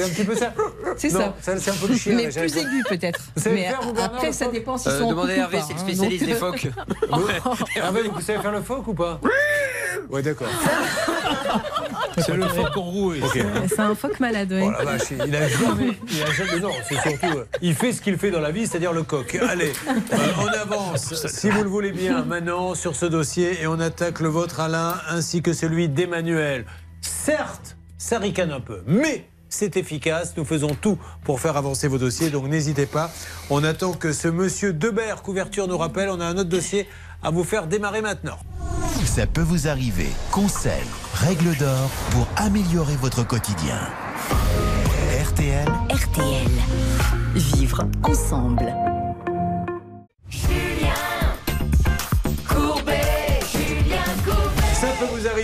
[0.03, 0.53] un petit peu ça
[0.97, 1.34] C'est ça.
[1.41, 2.14] C'est un peu le chien.
[2.15, 3.22] Mais plus aigu peut-être.
[3.35, 5.34] Vous savez Mais faire, vous, Bernard, après, le ça phoque dépend s'ils Euh, sont demandez
[5.34, 6.68] à Hervé, c'est le spécialiste des phoques.
[7.77, 9.22] Hervé, vous savez faire le phoque ou pas
[10.10, 10.47] Ouais, d'accord.
[12.18, 13.22] C'est le phoque enroué.
[13.23, 13.39] Ok.
[13.69, 14.64] C'est un phoque malade, oui.
[14.68, 18.01] Oh vache, il a jamais, il a jamais, non, c'est surtout, euh, il fait ce
[18.01, 19.38] qu'il fait dans la vie, c'est-à-dire le coq.
[19.47, 23.80] Allez, euh, on avance, si vous le voulez bien, maintenant sur ce dossier et on
[23.80, 26.66] attaque le vôtre, Alain, ainsi que celui d'Emmanuel.
[27.02, 30.34] Certes, ça ricane un peu, mais c'est efficace.
[30.38, 33.12] Nous faisons tout pour faire avancer vos dossiers, donc n'hésitez pas.
[33.50, 36.10] On attend que ce monsieur Debert, couverture, nous rappelle.
[36.10, 36.88] On a un autre dossier
[37.24, 38.38] à vous faire démarrer maintenant.
[39.06, 40.08] Ça peut vous arriver.
[40.32, 40.74] Conseils,
[41.14, 43.80] règles d'or pour améliorer votre quotidien.
[45.22, 45.68] RTL.
[45.90, 46.48] RTL.
[47.36, 48.74] Vivre ensemble.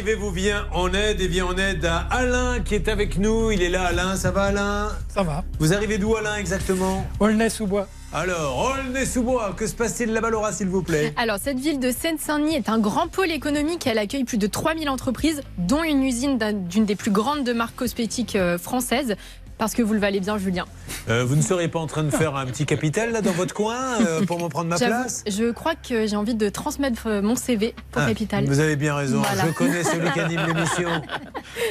[0.06, 1.20] Vous arriver, vous vient en aide?
[1.20, 3.50] Et vient en aide à Alain qui est avec nous.
[3.52, 4.16] Il est là, Alain.
[4.16, 4.90] Ça va, Alain?
[5.10, 5.44] Ça va.
[5.60, 7.06] Vous arrivez d'où, Alain, exactement?
[7.20, 7.88] Aulnay-sous-Bois.
[8.14, 11.12] Alors, Aulnay-sous-Bois, que se passe-t-il là-bas, Laura, s'il vous plaît?
[11.18, 13.88] Alors, cette ville de Seine-Saint-Denis est un grand pôle économique.
[13.88, 17.52] Elle accueille plus de 3000 entreprises, dont une usine d'un- d'une des plus grandes de
[17.54, 19.16] marques cosmétiques euh, françaises.
[19.58, 20.66] Parce que vous le valez bien, Julien.
[21.08, 23.54] Euh, Vous ne seriez pas en train de faire un petit capital là dans votre
[23.54, 25.24] coin euh, pour m'en prendre ma place?
[25.28, 28.46] Je crois que j'ai envie de transmettre euh, mon CV pour Ah, Capital.
[28.46, 29.22] Vous avez bien raison.
[29.22, 29.46] Voilà.
[29.48, 30.90] Je connais celui qui anime l'émission.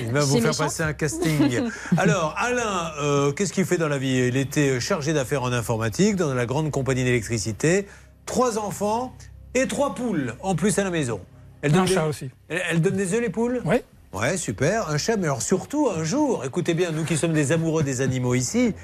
[0.03, 1.61] Il va vous faire passer un casting.
[1.99, 4.29] Alors, Alain, euh, qu'est-ce qu'il fait dans la vie?
[4.29, 7.87] Il était chargé d'affaires en informatique dans la grande compagnie d'électricité.
[8.25, 9.15] Trois enfants
[9.55, 11.21] et trois poules en plus à la maison.
[11.61, 12.31] Elle Un des- chat aussi.
[12.49, 13.61] Elle, elle donne des œufs, les poules?
[13.67, 13.77] Oui.
[14.15, 14.89] Ouais, super.
[14.91, 18.01] Un chat, mais alors surtout un jour, écoutez bien, nous qui sommes des amoureux des
[18.01, 18.75] animaux ici,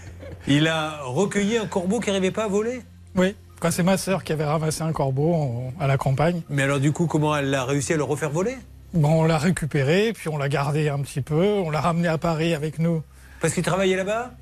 [0.48, 2.82] il a recueilli un corbeau qui n'arrivait pas à voler.
[3.14, 3.36] Oui.
[3.60, 6.42] Quoi, c'est ma sœur qui avait ramassé un corbeau en- à la campagne.
[6.48, 8.56] Mais alors du coup, comment elle a réussi à le refaire voler?
[8.94, 11.44] Bon, on l'a récupéré, puis on l'a gardé un petit peu.
[11.44, 13.02] On l'a ramené à Paris avec nous.
[13.40, 14.32] Parce qu'il travaillait là-bas?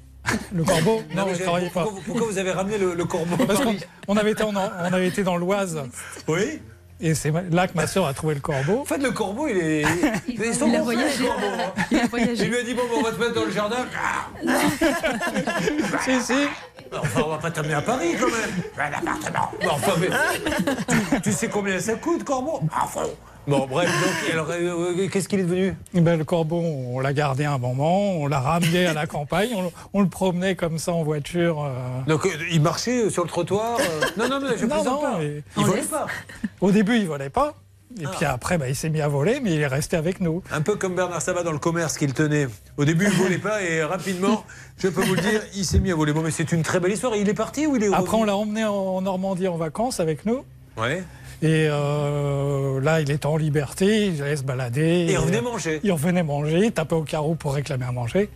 [0.54, 1.02] Le corbeau?
[1.14, 1.82] Non, mais il j'ai- ne travaillait pas.
[1.82, 3.36] pourquoi, pourquoi vous avez ramené le, le corbeau?
[3.46, 3.74] Parce qu'on
[4.08, 4.56] on avait, été en- on
[4.92, 5.82] avait été dans l'Oise.
[6.28, 6.60] Oui.
[7.00, 8.80] Et c'est là que ma sœur a trouvé le corbeau.
[8.80, 10.52] En fait, le corbeau, il est.
[10.52, 11.28] Sont Il a voyagé.
[11.28, 11.72] hein.
[11.92, 12.44] Il a voyagé.
[12.44, 13.86] Il lui a dit bon, on va te mettre dans le jardin.
[16.04, 16.34] si, si.
[16.92, 18.62] Enfin, on va pas t'amener à Paris quand même.
[18.78, 19.50] Un appartement.
[19.62, 20.08] Bon, enfin, mais,
[21.12, 22.60] tu, tu sais combien ça coûte, corbeau?
[22.82, 23.02] Enfin.
[23.48, 25.74] Bon, bref, donc, alors, euh, euh, qu'est-ce qu'il est devenu?
[25.94, 29.50] Eh ben, le corbeau, on l'a gardé un moment, on l'a ramené à la campagne,
[29.56, 31.64] on, on le promenait comme ça en voiture.
[31.64, 31.70] euh.
[32.06, 35.12] Donc, euh, il marchait sur le trottoir euh, Non, non, mais je Non, plaisante non,
[35.16, 35.22] pas.
[35.24, 36.06] et- Il volait pas.
[36.60, 37.54] Au début, il volait pas.
[37.98, 38.10] Et Ah.
[38.14, 40.42] puis après, bah, il s'est mis à voler, mais il est resté avec nous.
[40.52, 42.46] Un peu comme Bernard Sabat dans le commerce qu'il tenait.
[42.76, 44.44] Au début, il ne volait pas et rapidement,
[44.76, 46.12] je peux vous le dire, il s'est mis à voler.
[46.12, 47.16] Bon, mais c'est une très belle histoire.
[47.16, 48.20] Il est parti ou il est Après, revenu?
[48.20, 50.44] on l'a emmené en Normandie en vacances avec nous.
[50.76, 51.02] Ouais.
[51.40, 55.06] Et euh, là, il était en liberté, il allait se balader.
[55.08, 55.80] Et il revenait manger.
[55.84, 58.28] Il revenait manger, il tapait au carreau pour réclamer à manger.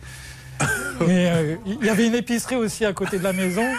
[1.01, 3.65] Mais euh, il y avait une épicerie aussi à côté de la maison.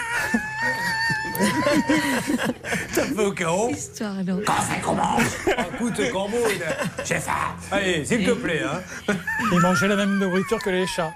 [2.94, 3.70] Tapait au carreau.
[3.70, 4.40] Histoire, non.
[4.44, 5.24] Quand c'est qu'on mange
[5.74, 6.36] Écoute, Corbeau,
[7.04, 7.32] j'ai faim.
[7.70, 8.62] Allez, s'il te plaît.
[8.62, 9.14] Hein.
[9.52, 11.12] Il mangeait la même nourriture que les chats.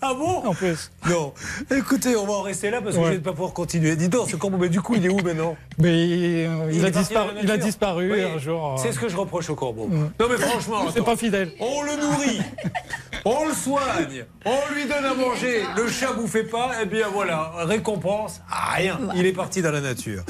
[0.00, 0.90] Ah bon En plus.
[1.08, 1.32] Non.
[1.74, 3.06] Écoutez, on va en rester là parce que Ouais.
[3.06, 3.96] je ne vais pas pouvoir continuer.
[3.96, 6.90] Dis donc, ce corbeau, mais du coup, il est où maintenant Mais euh, il, a
[6.90, 8.74] disparu, il a disparu Oui, un jour.
[8.74, 9.86] euh, C'est ce que je reproche au corbeau.
[9.88, 10.10] Mm.
[10.20, 11.52] Non, mais franchement, C'est pas fidèle.
[11.58, 12.40] On le nourrit,
[13.24, 15.62] on le soigne, on lui donne à manger.
[15.76, 18.98] Le chat vous fait pas, eh bien voilà, récompense, ah, rien.
[19.16, 20.22] Il est parti dans la nature.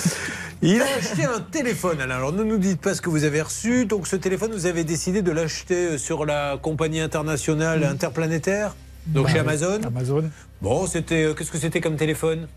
[0.62, 2.14] Il a acheté un téléphone, Alain.
[2.16, 3.84] Alors ne nous dites pas ce que vous avez reçu.
[3.84, 9.32] Donc ce téléphone, vous avez décidé de l'acheter sur la compagnie internationale interplanétaire, donc Bah
[9.32, 9.80] chez Amazon.
[9.86, 10.30] Amazon.
[10.60, 12.48] Bon, c'était euh, qu'est-ce que c'était comme téléphone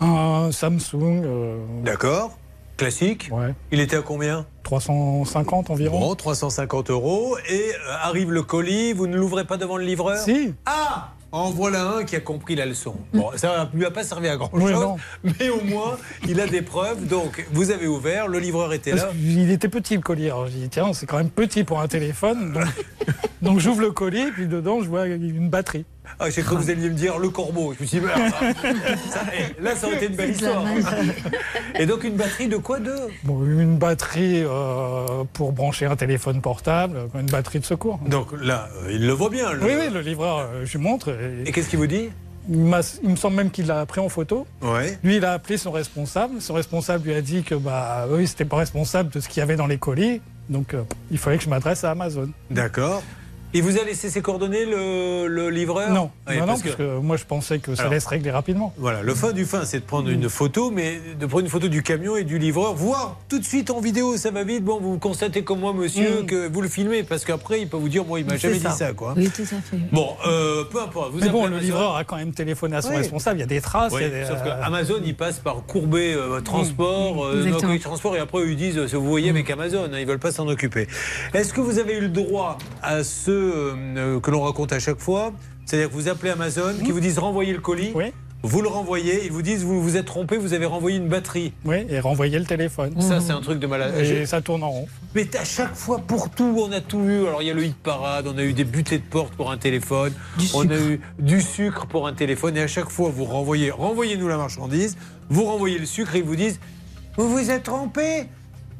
[0.00, 1.22] Un Samsung.
[1.24, 2.36] euh, D'accord.
[2.76, 3.28] Classique.
[3.32, 3.54] Ouais.
[3.72, 5.98] Il était à combien 350 environ.
[6.00, 7.36] Bon, 350 euros.
[7.50, 10.54] Et euh, arrive le colis, vous ne l'ouvrez pas devant le livreur Si.
[10.66, 12.94] Ah En voilà un qui a compris la leçon.
[13.12, 14.96] Bon, ça ne lui a pas servi à grand Oui, chose, non.
[15.22, 17.06] mais au moins, il a des preuves.
[17.06, 19.10] Donc, vous avez ouvert, le livreur était là.
[19.12, 20.26] qu'il était petit le colis.
[20.26, 22.54] Alors j'ai dit, tiens, c'est quand même petit pour un téléphone.
[22.54, 22.64] Donc,
[23.42, 25.84] donc j'ouvre le colis, puis dedans, je vois une batterie.
[26.20, 27.74] Ah, j'ai cru que vous alliez me dire le corbeau.
[27.76, 28.32] Je me suis dit, merde,
[29.10, 30.64] ça, eh, là, ça aurait été une belle histoire.
[31.78, 32.94] Et donc, une batterie de quoi de
[33.24, 38.00] Bon, une batterie euh, pour brancher un téléphone portable, une batterie de secours.
[38.06, 39.52] Donc là, euh, il le voit bien.
[39.52, 41.14] le- Oui, oui, le livreur, euh, je lui montre.
[41.46, 42.10] Et qu'est-ce qu'il vous dit
[42.50, 42.56] il,
[43.10, 44.46] me semble même qu'il l'a pris en photo.
[44.62, 44.98] Ouais.
[45.04, 46.40] Lui, il a appelé son responsable.
[46.40, 49.40] Son responsable lui a dit que bah, eux, ils n'étaient pas responsables de ce qu'il
[49.40, 50.22] y avait dans les colis.
[50.48, 52.30] Donc, euh, il fallait que je m'adresse à Amazon.
[52.50, 53.02] D'accord.
[53.54, 56.74] Il vous a laissé ses coordonnées, le, le livreur Non, Oui, non, non, parce parce,
[56.76, 56.98] que- que...
[56.98, 58.74] moi, je pensais que ça Alors- allait se régler rapidement.
[58.76, 61.68] Voilà, le fin du fin, c'est de prendre une photo, mais de prendre une photo
[61.68, 64.64] du camion et du livreur, voir tout de suite en vidéo, ça va vite.
[64.64, 66.26] Bon, vous constatez comme moi, monsieur, Mm.
[66.26, 68.68] que vous le filmez, parce qu'après, il peut vous dire, moi, il m'a jamais ça.
[68.68, 69.14] dit ça, quoi.
[69.16, 69.78] Oui, tout à fait.
[69.92, 71.12] Bon, euh, peu importe.
[71.12, 71.62] Vous Mais bon, le Amazon.
[71.64, 72.96] livreur a quand même téléphoné à son Oui.
[72.96, 73.38] responsable.
[73.38, 73.92] Il y a des traces.
[73.94, 77.24] Oui, il y a des, sauf que euh, Amazon, il passe par Courbet euh, Transport,
[77.24, 77.44] euh.
[77.44, 80.46] Nocoy Transport, et après, ils disent, vous voyez avec Amazon, hein, ils veulent pas s'en
[80.48, 80.86] occuper.
[81.32, 83.02] Est-ce que vous avez eu le droit à
[83.38, 85.32] ceux euh, que l'on raconte à chaque fois
[85.66, 88.12] C'est-à-dire que vous appelez Amazon, qui vous disent renvoyer le colis, Oui.
[88.42, 91.52] vous le renvoyez, ils vous disent, vous vous êtes trompé, vous avez renvoyé une batterie.
[91.64, 93.00] Oui, et renvoyer le téléphone.
[93.00, 93.94] Ça, c'est un truc de malade.
[93.98, 94.88] Et ça tourne en rond.
[95.14, 97.26] Mais à chaque fois, pour tout, on a tout eu.
[97.26, 99.50] Alors, il y a le hit parade, on a eu des butées de porte pour
[99.50, 100.12] un téléphone,
[100.54, 104.28] on a eu du sucre pour un téléphone, et à chaque fois, vous renvoyez, renvoyez-nous
[104.28, 104.96] la marchandise,
[105.30, 106.60] vous renvoyez le sucre, et ils vous disent
[107.16, 108.26] Vous vous êtes trompé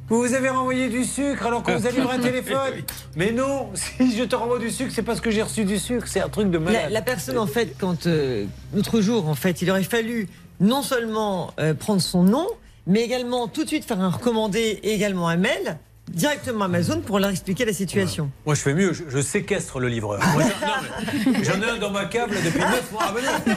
[0.09, 2.75] vous vous avez renvoyé du sucre alors qu'on vous a livré un téléphone
[3.17, 6.07] Mais non, si je te renvoie du sucre, c'est parce que j'ai reçu du sucre.
[6.09, 6.85] C'est un truc de malade.
[6.85, 8.45] La, la personne, en fait, quand euh,
[8.75, 10.29] l'autre jour, en fait, il aurait fallu
[10.61, 12.47] non seulement euh, prendre son nom,
[12.87, 15.79] mais également tout de suite faire un recommandé et également un mail
[16.11, 18.31] directement à Amazon pour leur expliquer la situation.
[18.47, 20.21] Moi, je fais mieux, je, je séquestre le livreur.
[21.43, 23.03] J'en- ai un dans ma câble depuis 9 mois.
[23.07, 23.55] Ah, ben non.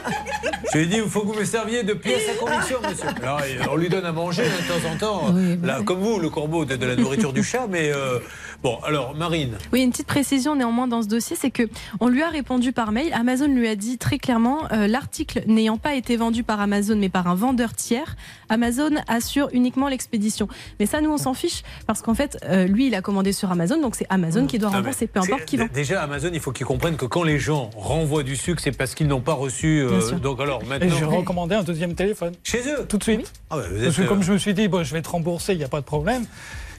[0.74, 3.08] Je lui ai dit, il faut que vous me serviez de pièce à conviction, monsieur.
[3.22, 3.42] Alors,
[3.72, 6.76] on lui donne à manger de temps en temps, là, comme vous, le corbeau, de,
[6.76, 7.68] de la nourriture du chat.
[7.70, 8.20] Mais euh,
[8.64, 9.58] bon, alors, Marine.
[9.74, 11.64] Oui, une petite précision néanmoins dans ce dossier, c'est que
[12.00, 13.12] on lui a répondu par mail.
[13.14, 17.10] Amazon lui a dit très clairement, euh, l'article n'ayant pas été vendu par Amazon mais
[17.10, 18.16] par un vendeur tiers,
[18.50, 20.48] Amazon assure uniquement l'expédition.
[20.80, 23.52] Mais ça, nous, on s'en fiche parce qu'en fait, euh, lui, il a commandé sur
[23.52, 25.68] Amazon, donc c'est Amazon qui doit Ah, rembourser, peu importe qui vend.
[25.74, 28.96] Déjà, Amazon, il faut qu'ils comprennent que quand les gens renvoient du sucre, c'est parce
[28.96, 29.80] qu'ils n'ont pas reçu.
[29.82, 30.20] euh, Bien sûr.
[30.20, 30.96] donc, alors, Et maintenant.
[30.98, 32.34] j'ai recommandé un deuxième téléphone.
[32.44, 33.32] Chez eux Tout de suite.
[33.50, 35.64] Ah Parce que comme je me suis dit, bon, je vais te rembourser, il n'y
[35.64, 36.26] a pas de problème.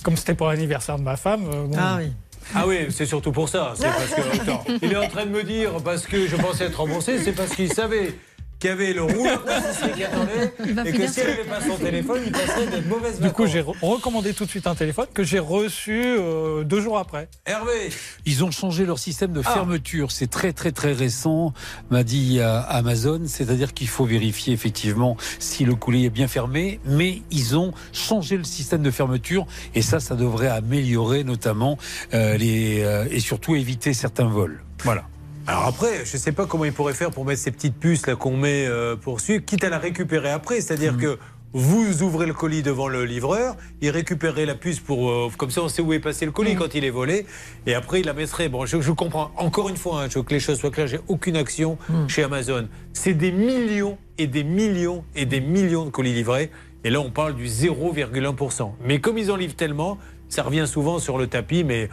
[0.03, 1.45] Comme c'était pour l'anniversaire de ma femme.
[1.53, 1.77] euh, bon.
[1.79, 2.13] Ah oui.
[2.55, 3.73] Ah oui, c'est surtout pour ça.
[3.77, 6.65] C'est parce que attends, il est en train de me dire parce que je pensais
[6.65, 8.15] être remboursé, c'est parce qu'il savait
[8.63, 9.05] qu'il y avait le
[9.95, 10.53] qui attendait
[10.89, 13.61] et que s'il sur- n'avait pas son téléphone, il passerait de mauvaises Du coup, j'ai
[13.61, 17.29] re- recommandé tout de suite un téléphone que j'ai reçu euh, deux jours après.
[17.45, 17.91] Hervé,
[18.25, 19.51] Ils ont changé leur système de Ah.
[19.51, 20.13] fermeture.
[20.13, 21.53] C'est très très très récent,
[21.91, 23.23] m'a dit euh, Amazon.
[23.27, 28.37] C'est-à-dire qu'il faut vérifier effectivement si le colis est bien fermé, mais ils ont changé
[28.37, 31.79] le système de fermeture et ça, ça devrait améliorer notamment
[32.15, 34.63] euh, les euh, et surtout éviter certains vols.
[34.85, 35.05] Voilà.
[35.47, 38.07] Alors après, je ne sais pas comment il pourrait faire pour mettre ces petites puces
[38.07, 40.61] là qu'on met euh, pour suivre, quitte à la récupérer après.
[40.61, 41.19] C'est-à-dire que
[41.53, 45.63] vous ouvrez le colis devant le livreur, il récupérerait la puce pour euh, comme ça
[45.63, 47.27] on sait où est passé le colis quand il est volé,
[47.67, 48.49] et après il la mettrait.
[48.49, 49.33] Bon, je, je comprends.
[49.37, 50.87] Encore une fois, hein, je veux que les choses soient claires.
[50.87, 52.69] J'ai aucune action chez Amazon.
[52.93, 56.51] C'est des millions et des millions et des millions de colis livrés.
[56.85, 58.73] Et là, on parle du 0,1%.
[58.85, 59.99] Mais comme ils en livrent tellement,
[60.29, 61.65] ça revient souvent sur le tapis.
[61.65, 61.89] Mais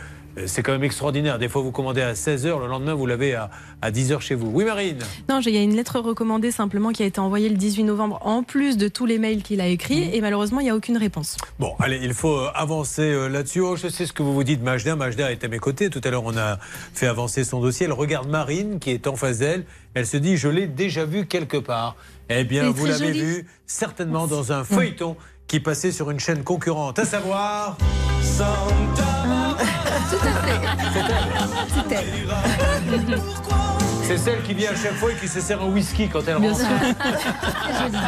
[0.48, 1.40] C'est quand même extraordinaire.
[1.40, 3.50] Des fois, vous commandez à 16h, le lendemain, vous l'avez à,
[3.82, 4.50] à 10h chez vous.
[4.54, 5.00] Oui, Marine
[5.30, 8.20] Non, il y a une lettre recommandée simplement qui a été envoyée le 18 novembre,
[8.26, 10.14] en plus de tous les mails qu'il a écrits, Mhm.
[10.14, 11.38] et malheureusement, il n'y a aucune réponse.
[11.60, 13.60] Bon, allez, il faut euh, avancer euh, là-dessus.
[13.62, 14.96] Oh, je sais ce que vous vous dites, Majda.
[14.96, 15.90] Majda est à mes côtés.
[15.90, 16.58] Tout à l'heure, on a
[16.94, 17.86] fait avancer son dossier.
[17.86, 19.66] Elle regarde Marine, qui est en face d'elle.
[19.94, 21.96] Elle se dit, je l'ai déjà vu quelque part.
[22.30, 23.20] Eh bien, vous l'avez jolie.
[23.22, 25.16] vu certainement dans un feuilleton
[25.48, 27.76] qui passait sur une chaîne concurrente, à savoir...
[30.10, 30.60] Tout à fait.
[31.90, 33.20] C'est elle.
[34.04, 36.40] C'est celle qui vient à chaque fois et qui se sert un whisky quand elle
[36.40, 36.62] Bien rentre.
[36.66, 36.70] sûr.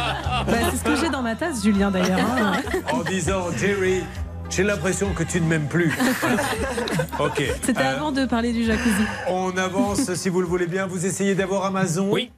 [0.46, 2.18] Bah, c'est ce que j'ai dans ma tasse, Julien, d'ailleurs.
[2.20, 2.54] hein.
[2.92, 4.02] en disant, Jerry,
[4.54, 5.90] j'ai l'impression que tu ne m'aimes plus.
[7.18, 7.42] ok.
[7.64, 9.02] C'était Euh, avant de parler du jacuzzi.
[9.28, 10.86] On avance, si vous le voulez bien.
[10.86, 12.30] Vous essayez d'avoir Amazon Oui.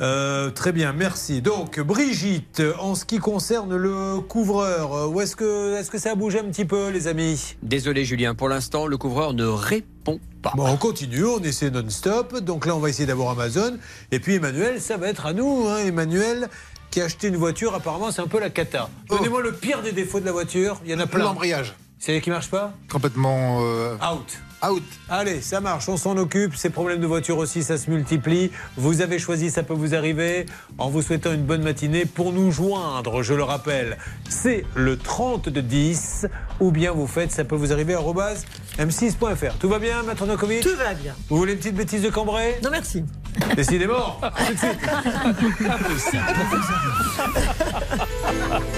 [0.00, 1.40] Euh, très bien, merci.
[1.40, 6.14] Donc, Brigitte, en ce qui concerne le couvreur, où est-ce que, est-ce que ça a
[6.14, 7.56] bougé un petit peu, les amis?
[7.62, 10.52] Désolé Julien, pour l'instant, le couvreur ne répond pas.
[10.56, 12.40] Bon, on continue, on essaie non-stop.
[12.40, 13.76] Donc là, on va essayer d'avoir Amazon.
[14.12, 15.66] Et puis, Emmanuel, ça va être à nous.
[15.68, 15.78] hein.
[15.86, 16.48] Emmanuel,
[16.94, 18.88] qui a acheté une voiture, apparemment, c'est un peu la cata.
[19.08, 20.80] Donnez-moi le pire des défauts de la voiture.
[20.84, 21.24] Il y en a plein.
[21.24, 21.74] L'embrayage.
[21.98, 22.72] C'est qui marche pas?
[22.88, 24.38] Complètement euh, Out.
[24.70, 24.82] Out.
[25.08, 26.56] Allez, ça marche, on s'en occupe.
[26.56, 28.50] Ces problèmes de voiture aussi, ça se multiplie.
[28.76, 30.46] Vous avez choisi, ça peut vous arriver.
[30.78, 35.48] En vous souhaitant une bonne matinée, pour nous joindre, je le rappelle, c'est le 30
[35.48, 36.26] de 10.
[36.60, 38.44] Ou bien vous faites, ça peut vous arriver, arobase
[38.78, 39.58] m6.fr.
[39.58, 41.14] Tout va bien, Maître Nokovic Tout va bien.
[41.28, 43.04] Vous voulez une petite bêtise de Cambrai Non, merci.
[43.56, 44.20] Décidément.
[44.46, 46.20] Tout de suite.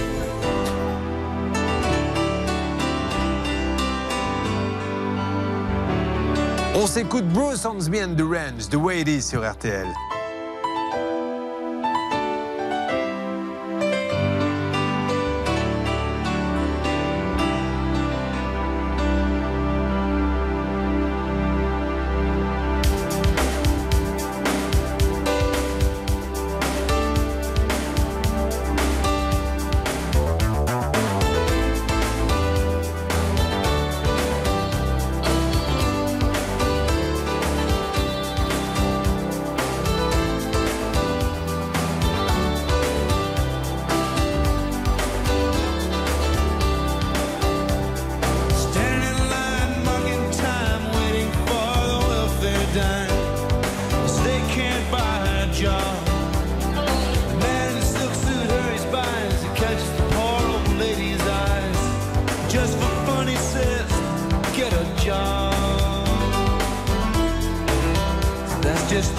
[6.79, 10.16] On s'écoute Bruce Hornsby and the Range, The Way It Is sur RTL.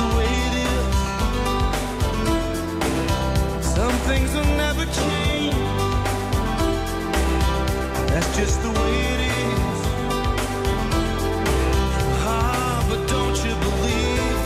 [0.07, 0.53] Just the way it
[3.59, 3.65] is.
[3.75, 5.55] Some things will never change.
[8.11, 9.79] That's just the way it is.
[12.23, 14.36] Ah, but don't you believe?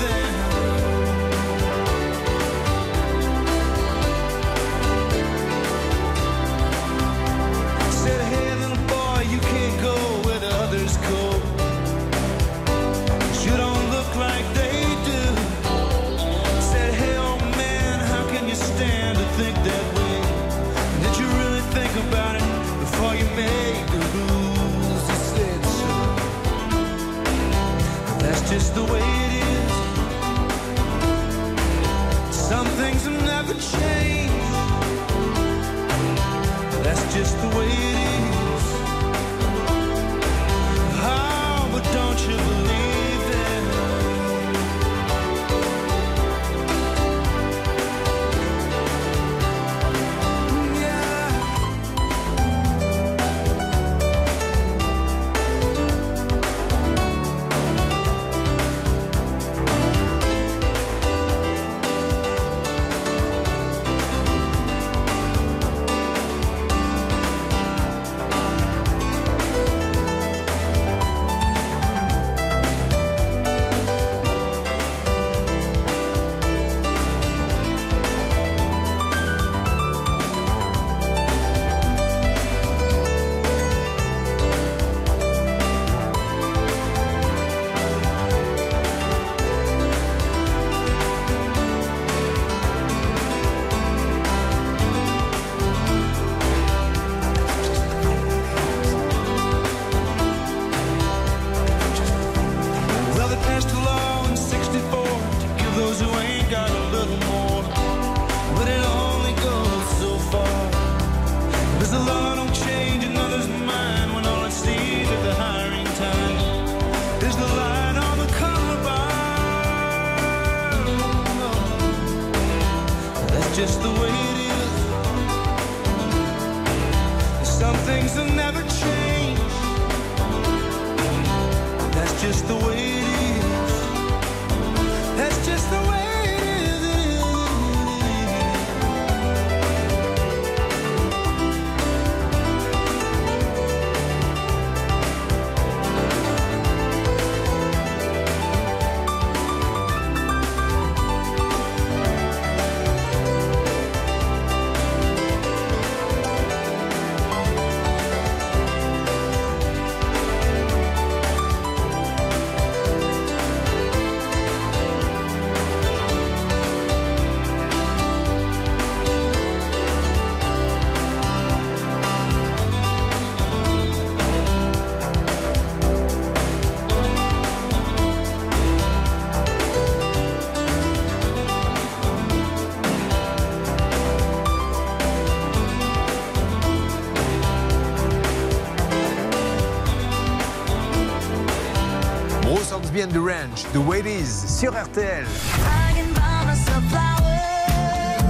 [193.64, 195.26] It Is, sur RTL.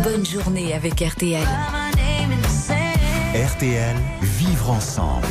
[0.03, 1.47] Bonne journée avec RTL.
[3.33, 5.27] RTL, vivre ensemble.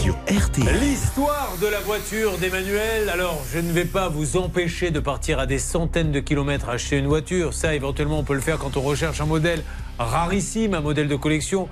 [0.00, 0.80] Sur RTL.
[0.80, 3.10] L'histoire de la voiture d'Emmanuel.
[3.10, 6.98] Alors, je ne vais pas vous empêcher de partir à des centaines de kilomètres acheter
[6.98, 7.52] une voiture.
[7.52, 9.62] Ça, éventuellement, on peut le faire quand on recherche un modèle
[9.98, 11.68] rarissime, un modèle de collection.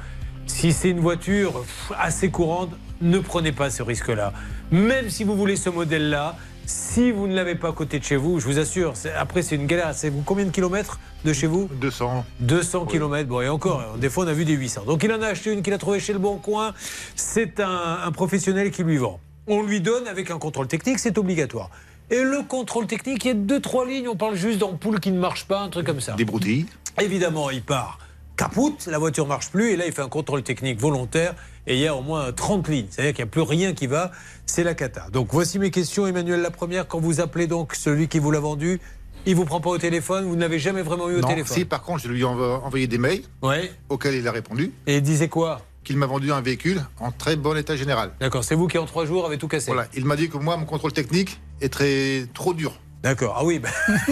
[0.46, 1.64] Si c'est une voiture
[1.98, 2.70] assez courante,
[3.00, 4.32] ne prenez pas ce risque-là.
[4.72, 6.34] Même si vous voulez ce modèle-là,
[6.64, 9.56] si vous ne l'avez pas à côté de chez vous, je vous assure, après c'est
[9.56, 9.94] une galère.
[9.94, 12.24] C'est vous combien de kilomètres de chez vous 200.
[12.40, 13.28] 200 kilomètres.
[13.28, 14.84] Bon, et encore, des fois on a vu des 800.
[14.86, 16.72] Donc il en a acheté une qu'il a trouvée chez le Bon Coin.
[17.16, 19.20] C'est un, un professionnel qui lui vend.
[19.46, 21.68] On lui donne avec un contrôle technique, c'est obligatoire.
[22.10, 25.12] Et le contrôle technique, il y a deux, trois lignes, on parle juste d'ampoules qui
[25.12, 26.14] ne marchent pas, un truc comme ça.
[26.14, 26.64] Des broutilles.
[26.98, 27.98] Évidemment, il part
[28.36, 31.34] capoute, la voiture marche plus, et là il fait un contrôle technique volontaire,
[31.66, 32.86] et il y a au moins 30 lignes.
[32.90, 34.10] C'est-à-dire qu'il n'y a plus rien qui va,
[34.46, 35.06] c'est la cata.
[35.12, 36.40] Donc voici mes questions, Emmanuel.
[36.40, 38.80] La première, quand vous appelez donc celui qui vous l'a vendu,
[39.26, 41.56] il vous prend pas au téléphone, vous n'avez jamais vraiment eu au non, téléphone?
[41.56, 43.70] si par contre je lui ai envo- envoyé des mails Ouais.
[43.88, 44.72] auxquels il a répondu.
[44.86, 45.60] Et il disait quoi?
[45.84, 48.10] Qu'il m'a vendu un véhicule en très bon état général.
[48.20, 49.66] D'accord, c'est vous qui en trois jours avez tout cassé.
[49.72, 52.78] Voilà, il m'a dit que moi mon contrôle technique est très trop dur.
[53.02, 53.58] D'accord, ah oui.
[53.58, 53.70] ben-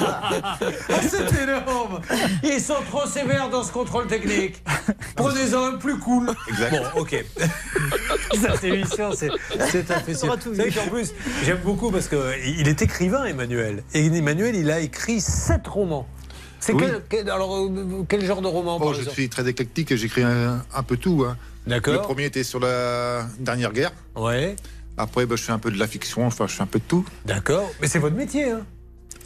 [0.00, 2.00] Ah, c'est énorme
[2.42, 4.62] Ils sont trop sévères dans ce contrôle technique.
[5.16, 6.30] Prenez-en un plus cool.
[6.48, 6.70] Exact.
[6.94, 7.24] Bon, ok.
[8.40, 9.30] Cette émission, c'est
[9.70, 10.30] c'est un festival.
[10.34, 10.78] aura tout Vous savez vu.
[10.78, 11.12] qu'en plus,
[11.44, 13.82] j'aime beaucoup parce qu'il est écrivain, Emmanuel.
[13.94, 16.06] Et Emmanuel, il a écrit sept romans.
[16.60, 16.82] C'est Oui.
[16.84, 19.96] quel, quel- alors, euh, quel genre de roman, par Bon, je suis très éclectique et
[19.96, 21.24] j'écris un, un peu tout.
[21.28, 21.36] hein.
[21.66, 21.94] D'accord.
[21.94, 23.92] Le premier était sur la dernière guerre.
[24.14, 24.56] Ouais.
[24.96, 26.84] Après, bah, je fais un peu de la fiction, enfin, je fais un peu de
[26.86, 27.04] tout.
[27.24, 27.70] D'accord.
[27.80, 28.60] Mais c'est votre métier, hein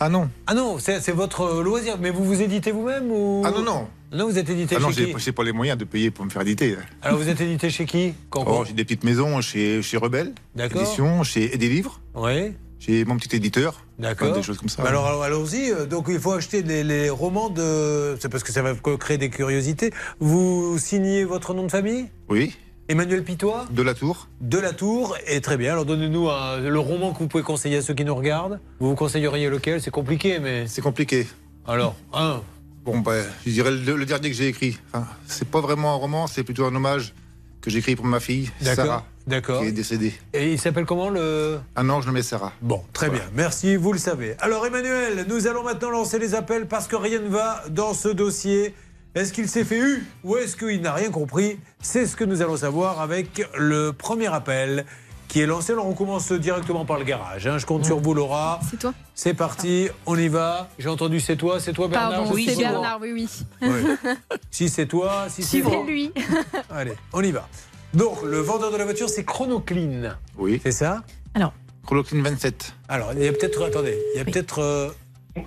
[0.00, 0.28] Ah non.
[0.46, 1.96] Ah non, c'est votre euh, loisir.
[2.00, 3.42] Mais vous vous éditez vous-même ou?
[3.44, 3.88] Ah non, non.
[4.12, 5.20] Non, vous êtes édité Ah non, chez j'ai qui?
[5.20, 6.76] j'ai pas les moyens de payer pour me faire éditer.
[7.02, 10.32] Alors vous êtes édité chez qui Quand- Oh, j'ai des petites maisons chez, chez Rebelle,
[10.56, 10.82] D'accord.
[10.82, 12.00] édition, chez des livres.
[12.16, 12.52] Oui.
[12.80, 13.84] J'ai mon petit éditeur.
[14.00, 14.32] D'accord.
[14.32, 14.82] Des choses comme ça.
[14.82, 15.70] Bah alors, alors, allons-y.
[15.70, 18.16] Euh, Donc il faut acheter les, les romans de.
[18.18, 19.92] C'est parce que ça va créer des curiosités.
[20.18, 22.06] Vous signez votre nom de famille?
[22.28, 22.56] Oui,
[22.90, 24.26] Emmanuel Pitois de la tour.
[24.40, 25.16] de la Tour.
[25.28, 25.70] Et très bien.
[25.70, 28.58] Alors donnez-nous le roman que vous pouvez conseiller à ceux qui nous regardent.
[28.80, 29.80] Vous vous conseilleriez lequel?
[29.80, 30.66] C'est compliqué, mais.
[30.66, 31.28] C'est compliqué.
[31.68, 32.42] Alors, un.
[32.84, 34.76] Bon, ben, je dirais le, le dernier que j'ai écrit.
[34.92, 37.14] Enfin, c'est pas vraiment un roman, c'est plutôt un hommage
[37.60, 38.50] que j'ai écrit pour ma fille.
[38.60, 39.60] Sarah, D'accord.
[39.60, 40.12] qui est décédée.
[40.32, 41.60] Et il s'appelle comment le.
[41.76, 42.52] Un an, je nommais Sarah.
[42.60, 43.22] Bon, très bien.
[43.36, 44.34] Merci, vous le savez.
[44.40, 48.08] Alors Emmanuel, nous allons maintenant lancer les appels parce que rien ne va dans ce
[48.08, 48.74] dossier.
[49.14, 51.58] Est-ce qu'il s'est fait eu ou est-ce qu'il n'a rien compris?
[51.82, 54.84] C'est ce que nous allons savoir avec le premier appel
[55.26, 55.72] qui est lancé.
[55.72, 57.46] Alors on commence directement par le garage.
[57.46, 57.58] hein.
[57.58, 58.60] Je compte sur vous Laura.
[58.70, 60.68] C'est toi C'est parti, on y va.
[60.78, 62.56] J'ai entendu c'est toi, c'est toi Bernard Pardon, oui, c'est.
[62.56, 63.28] Bernard, oui, oui.
[63.62, 64.10] Oui.
[64.50, 66.12] Si c'est toi, si c'est lui.
[66.70, 67.48] Allez, on y va.
[67.94, 70.14] Donc le vendeur de la voiture c'est Chronoclean.
[70.38, 70.60] Oui.
[70.62, 71.02] C'est ça?
[71.34, 71.52] Alors.
[71.84, 72.74] Chrolocline 27.
[72.88, 73.64] Alors, il y a peut-être.
[73.64, 74.90] Attendez, il y a peut-être euh,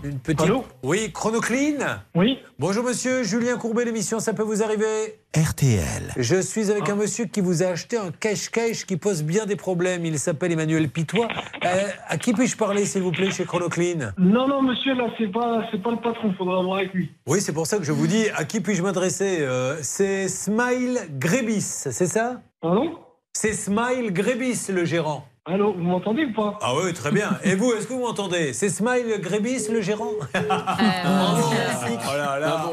[0.03, 0.41] une petite.
[0.41, 1.77] Allô Oui, Chronoclean
[2.15, 2.38] Oui.
[2.60, 6.14] Bonjour monsieur, Julien Courbet, l'émission, ça peut vous arriver RTL.
[6.18, 9.55] Je suis avec un monsieur qui vous a acheté un cache-cache qui pose bien des
[9.55, 10.05] problèmes.
[10.05, 11.27] Il s'appelle Emmanuel Pitois.
[11.65, 14.11] Euh, à qui puis-je parler, s'il vous plaît, chez Chronoclean?
[14.18, 17.11] Non, non, monsieur, là, c'est pas, c'est pas le patron, faudra voir avec lui.
[17.27, 19.39] Oui, c'est pour ça que je vous dis à qui puis-je m'adresser.
[19.41, 22.41] Euh, c'est Smile Grébis, c'est ça?
[22.61, 22.91] Pardon?
[23.34, 25.26] C'est Smile Grébis, le gérant.
[25.45, 26.57] Allô, vous m'entendez ou pas?
[26.61, 27.38] Ah oui, très bien.
[27.44, 28.53] Et vous, est-ce que vous m'entendez?
[28.53, 30.11] C'est Smile Grébis, le gérant?
[30.34, 31.49] Bravo.
[31.52, 32.72] Oh là là.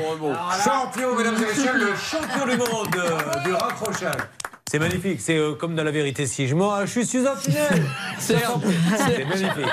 [0.65, 4.21] Champion, mesdames et messieurs, le champion du monde euh, du raccrochage.
[4.71, 5.21] C'est magnifique.
[5.21, 6.71] C'est euh, comme dans la vérité si je mens.
[6.73, 7.83] Ah, je suis un tunnel.
[8.21, 8.37] C'est
[8.99, 9.67] c'est magnifique.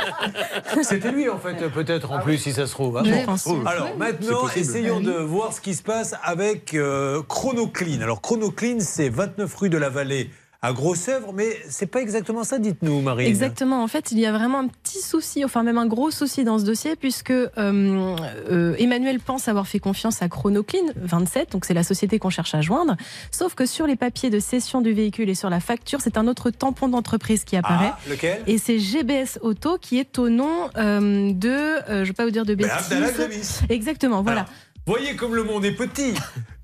[0.82, 2.98] C'était lui en fait, peut-être en plus, si ça se trouve.
[2.98, 3.04] hein.
[3.46, 3.64] Bon.
[3.68, 5.04] Alors maintenant, essayons Oui.
[5.06, 8.02] de voir ce qui se passe avec euh, ChronoClean.
[8.02, 10.32] Alors ChronoClean, c'est 29 rue de la Vallée
[10.62, 13.28] à Grosse-Œuvre, mais c'est pas exactement ça, dites-nous, Marine.
[13.28, 13.84] Exactement.
[13.84, 16.58] En fait, il y a vraiment un petit souci, enfin même un gros souci dans
[16.58, 21.76] ce dossier, puisque euh, euh, Emmanuel pense avoir fait confiance à ChronoClean 27, donc c'est
[21.76, 22.98] la société qu'on cherche à joindre.
[23.32, 26.28] Sauf que sur les papiers de cession du véhicule et sur la facture, c'est un
[26.28, 27.92] autre tampon d'entreprise qui apparaît.
[27.94, 28.42] Ah, lequel?
[28.48, 31.56] Et c'est GBS Auto qui est au nom euh, de,
[31.88, 33.14] je ne vais pas vous dire de Ben, bêtises.
[33.14, 33.60] Grémis.
[33.70, 34.48] Exactement, voilà.
[34.88, 36.14] Voyez comme le monde est petit.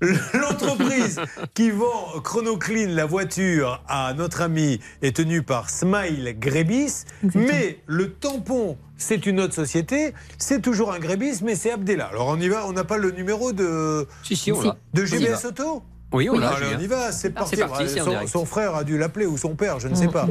[0.32, 1.20] L'entreprise
[1.52, 7.04] qui vend ChronoClean, la voiture, à notre ami, est tenue par Smile Grebis.
[7.34, 10.14] Mais le tampon, c'est une autre société.
[10.38, 12.06] C'est toujours un Grebis, mais c'est Abdella.
[12.06, 14.76] Alors on y va, on n'a pas le numéro de, Si, si, on l'a.
[14.94, 15.44] de y GBS.
[15.44, 15.82] Auto
[16.14, 16.78] Oui, on l'a, Allez, Julien.
[16.78, 17.56] on y va, c'est parti.
[17.56, 20.26] C'est parti, en son, frère a dû l'appeler ou son père, je ne sais pas.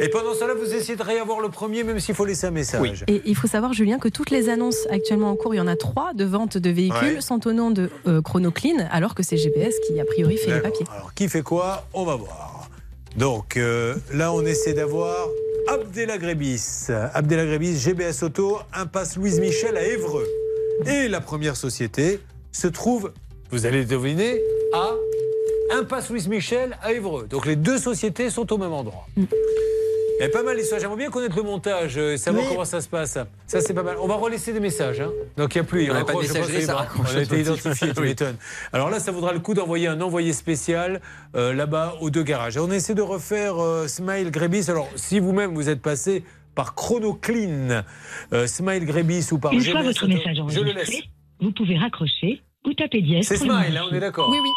[0.00, 3.04] Et pendant cela, vous essayez de réavoir le premier, même s'il faut laisser un message.
[3.08, 5.66] Et il faut savoir, Julien, que toutes les annonces actuellement en cours, il y en
[5.66, 7.20] a trois de vente de véhicules, Ouais.
[7.20, 10.60] sont au nom de euh, ChronoClean, alors que c'est GBS qui, a priori, fait les
[10.60, 10.86] papiers.
[10.94, 11.84] Alors, qui fait quoi?
[11.94, 12.68] On va voir.
[13.16, 15.26] Donc, euh, là, on essaie d'avoir.
[15.66, 20.26] Abdella Grebis, GBS Auto, impasse Louise Michel à Évreux.
[20.86, 22.20] Et la première société
[22.52, 23.12] se trouve,
[23.50, 24.40] vous allez le deviner,
[24.72, 24.92] à
[25.76, 27.26] impasse Louise Michel à Évreux.
[27.28, 29.06] Donc, les deux sociétés sont au même endroit.
[30.18, 30.80] Il y a pas mal d'histoires.
[30.80, 32.50] J'aimerais bien connaître le montage, euh, savoir Oui.
[32.50, 33.18] comment ça se passe.
[33.46, 33.96] Ça, c'est pas mal.
[34.00, 35.00] On va relaisser des messages.
[35.00, 35.10] hein.
[35.36, 35.90] Donc, il n'y a plus.
[35.90, 38.36] On n'a pas de messagerie, ça On a été identifié, tu m'étonnes.
[38.72, 41.00] Alors là, ça vaudra le coup d'envoyer un envoyé spécial
[41.36, 42.56] euh, là-bas aux deux garages.
[42.56, 44.70] Et on essaie de refaire euh, Smile Grebis.
[44.70, 46.24] Alors, si vous-même vous êtes passé
[46.54, 47.84] par ChronoClean,
[48.32, 50.74] euh, Smile Grebis ou par Une fois votre message je le laisse.
[50.88, 53.26] enregistré, vous pouvez raccrocher ou taper dièse.
[53.28, 54.48] C'est Smile, hein, on est d'accord Oui, oui.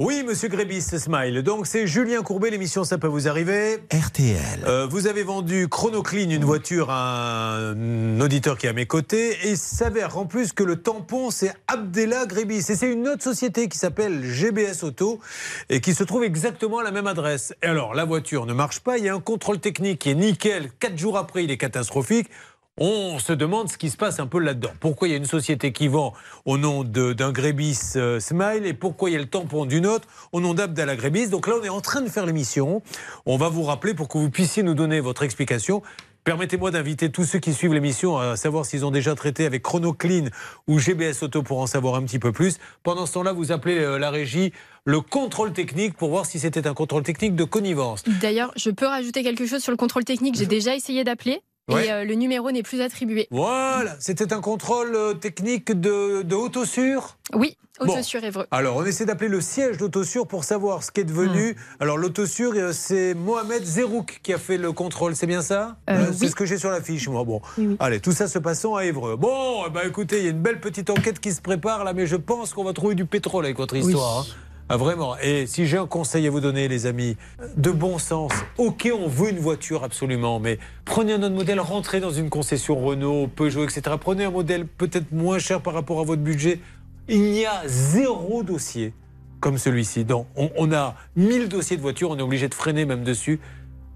[0.00, 1.44] Oui, monsieur Grébis, Smile.
[1.44, 3.76] Donc, c'est Julien Courbet, l'émission Ça peut vous arriver.
[3.92, 4.64] RTL.
[4.66, 9.36] Euh, vous avez vendu ChronoClean, une voiture, à un auditeur qui est à mes côtés.
[9.44, 12.56] Et il s'avère en plus que le tampon, c'est Abdella Grébis.
[12.56, 15.20] Et c'est une autre société qui s'appelle GBS Auto
[15.70, 17.54] et qui se trouve exactement à la même adresse.
[17.62, 18.98] Et alors, la voiture ne marche pas.
[18.98, 20.72] Il y a un contrôle technique qui est nickel.
[20.80, 22.28] Quatre jours après, il est catastrophique.
[22.76, 24.72] On se demande ce qui se passe un peu là-dedans.
[24.80, 26.12] Pourquoi il y a une société qui vend
[26.44, 30.08] au nom d'un Grébis euh, Smile et pourquoi il y a le tampon d'une autre
[30.32, 31.28] au nom d'Abdallah Grébis.
[31.28, 32.82] Donc là, on est en train de faire l'émission.
[33.26, 35.82] On va vous rappeler pour que vous puissiez nous donner votre explication.
[36.24, 40.30] Permettez-moi d'inviter tous ceux qui suivent l'émission à savoir s'ils ont déjà traité avec ChronoClean
[40.66, 42.58] ou GBS Auto pour en savoir un petit peu plus.
[42.82, 44.52] Pendant ce temps-là, vous appelez euh, la régie
[44.84, 48.02] le contrôle technique pour voir si c'était un contrôle technique de connivence.
[48.20, 50.34] D'ailleurs, je peux rajouter quelque chose sur le contrôle technique.
[50.34, 51.86] J'ai déjà essayé d'appeler Ouais.
[51.86, 53.26] et euh, le numéro n'est plus attribué.
[53.30, 57.16] Voilà, c'était un contrôle euh, technique de, de Autosur?
[57.34, 57.92] Oui, Bon.
[57.92, 58.46] Autosur Évreux.
[58.52, 61.56] Alors, on essaie d'appeler le siège d'Autosur pour savoir ce qu'est devenu.
[61.80, 65.76] Alors, l'Autosur, euh, c'est Mohamed Zerouk qui a fait le contrôle, c'est bien ça?
[65.90, 66.30] Euh, C'est oui.
[66.30, 67.24] ce que j'ai sur la fiche, moi.
[67.24, 67.76] Bon, Oui, oui.
[67.80, 69.16] allez, tout ça se passant à Évreux.
[69.16, 72.06] Bon, ben, écoutez, il y a une belle petite enquête qui se prépare là, mais
[72.06, 74.20] je pense qu'on va trouver du pétrole avec votre histoire.
[74.20, 74.24] hein.
[74.70, 75.16] Ah, vraiment.
[75.18, 77.16] Et si j'ai un conseil à vous donner, les amis,
[77.56, 78.32] de bon sens.
[78.56, 82.82] Ok, on veut une voiture absolument, mais prenez un autre modèle, rentrez dans une concession
[82.82, 83.96] Renault, Peugeot, etc.
[84.00, 86.60] Prenez un modèle peut-être moins cher par rapport à votre budget.
[87.08, 88.94] Il n'y a zéro dossier
[89.40, 90.06] comme celui-ci.
[90.06, 93.40] Donc, on, on a 1000 dossiers de voitures, on est obligé de freiner même dessus.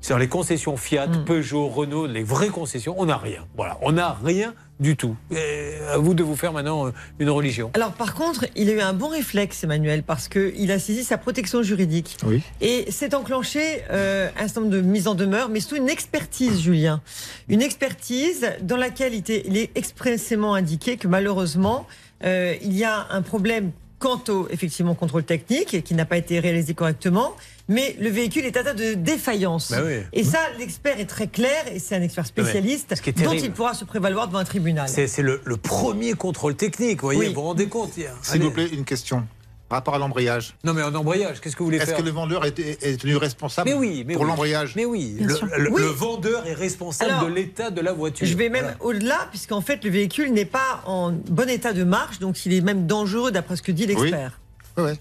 [0.02, 3.46] Sur les concessions Fiat, Peugeot, Renault, les vraies concessions, on n'a rien.
[3.56, 5.16] Voilà, on n'a rien du tout.
[5.30, 7.70] Et à vous de vous faire maintenant euh, une religion.
[7.74, 11.18] Alors par contre, il a eu un bon réflexe, Emmanuel, parce qu'il a saisi sa
[11.18, 12.16] protection juridique.
[12.26, 12.42] Oui.
[12.60, 16.60] Et s'est enclenché euh, un certain nombre de mises en demeure, mais surtout une expertise,
[16.60, 17.00] Julien.
[17.48, 21.86] Une expertise dans laquelle il, était- il est expressément indiqué que malheureusement,
[22.24, 26.38] euh, il y a un problème quant au effectivement contrôle technique qui n'a pas été
[26.40, 27.34] réalisé correctement,
[27.68, 29.70] mais le véhicule est atteint de défaillance.
[29.72, 30.00] Bah oui.
[30.12, 33.84] Et ça, l'expert est très clair et c'est un expert spécialiste dont il pourra se
[33.84, 34.88] prévaloir devant un tribunal.
[34.88, 37.26] C'est le, le premier contrôle technique, vous voyez, Oui.
[37.28, 37.92] vous vous rendez compte
[38.22, 39.26] S'il vous plaît, une question.
[39.68, 40.54] Par rapport à l'embrayage.
[40.64, 42.82] Non mais en embrayage, qu'est-ce que vous voulez Est-ce faire que le vendeur est, est-
[42.82, 44.28] est tenu responsable Mais oui, mais pour oui.
[44.28, 45.46] l'embrayage Mais oui, le, sûr.
[45.56, 45.82] le- Oui.
[45.82, 48.26] le vendeur est responsable Alors, de l'état de la voiture.
[48.26, 48.76] Je vais même Voilà.
[48.98, 52.62] au-delà, puisqu'en fait, le véhicule n'est pas en bon état de marche, donc il est
[52.62, 54.40] même dangereux, d'après ce que dit l'expert.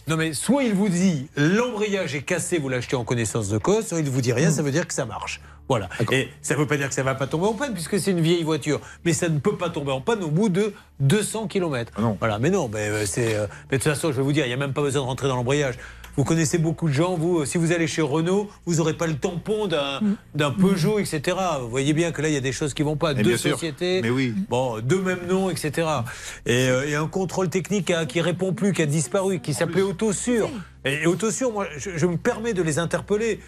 [0.07, 3.85] Non mais soit il vous dit l'embrayage est cassé, vous l'achetez en connaissance de cause,
[3.85, 5.39] soit il vous dit rien, ça veut dire que ça marche.
[5.69, 5.89] Voilà.
[6.11, 8.11] Et ça ne veut pas dire que ça va pas tomber en panne puisque c'est
[8.11, 11.47] une vieille voiture, mais ça ne peut pas tomber en panne au bout de 200
[11.47, 11.91] km.
[12.19, 14.45] Voilà, mais non, mais euh, c'est euh, mais de toute façon, je vais vous dire,
[14.45, 15.75] il n'y a même pas besoin de rentrer dans l'embrayage.
[16.17, 17.15] Vous connaissez beaucoup de gens.
[17.15, 19.99] Vous, euh, si vous allez chez Renault, vous n'aurez pas le tampon d'un
[20.35, 21.37] d'un Peugeot, etc.
[21.61, 23.13] Vous voyez bien que là, il y a des choses qui vont pas.
[23.13, 24.33] Deux sociétés, Mais oui.
[24.49, 25.87] bon, deux mêmes noms, etc.
[26.45, 29.53] Et, euh, et un contrôle technique qui, a- qui répond plus, qui a disparu, qui
[29.53, 30.49] s'appelait Autosur.
[30.85, 33.39] Et, et Autosur, moi, je, je me permets de les interpeller.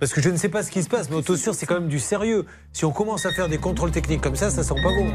[0.00, 1.88] Parce que je ne sais pas ce qui se passe, mais Autosur, c'est quand même
[1.88, 2.44] du sérieux.
[2.72, 5.12] Si on commence à faire des contrôles techniques comme ça, ça sent pas bon.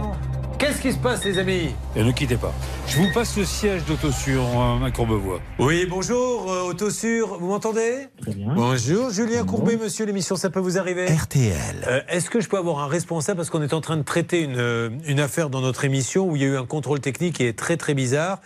[0.61, 2.53] Qu'est-ce qui se passe, les amis Et ne quittez pas.
[2.85, 5.39] Je vous passe le siège d'Autosur, euh, ma Courbevoie.
[5.57, 8.53] Oui, bonjour, euh, Autosur, vous m'entendez Très bien.
[8.53, 11.55] Bonjour, Julien Courbet, monsieur, l'émission, ça peut vous arriver RTL.
[11.87, 14.41] Euh, Est-ce que je peux avoir un responsable parce qu'on est en train de traiter
[14.41, 17.43] une, une affaire dans notre émission où il y a eu un contrôle technique qui
[17.43, 18.37] est très très bizarre.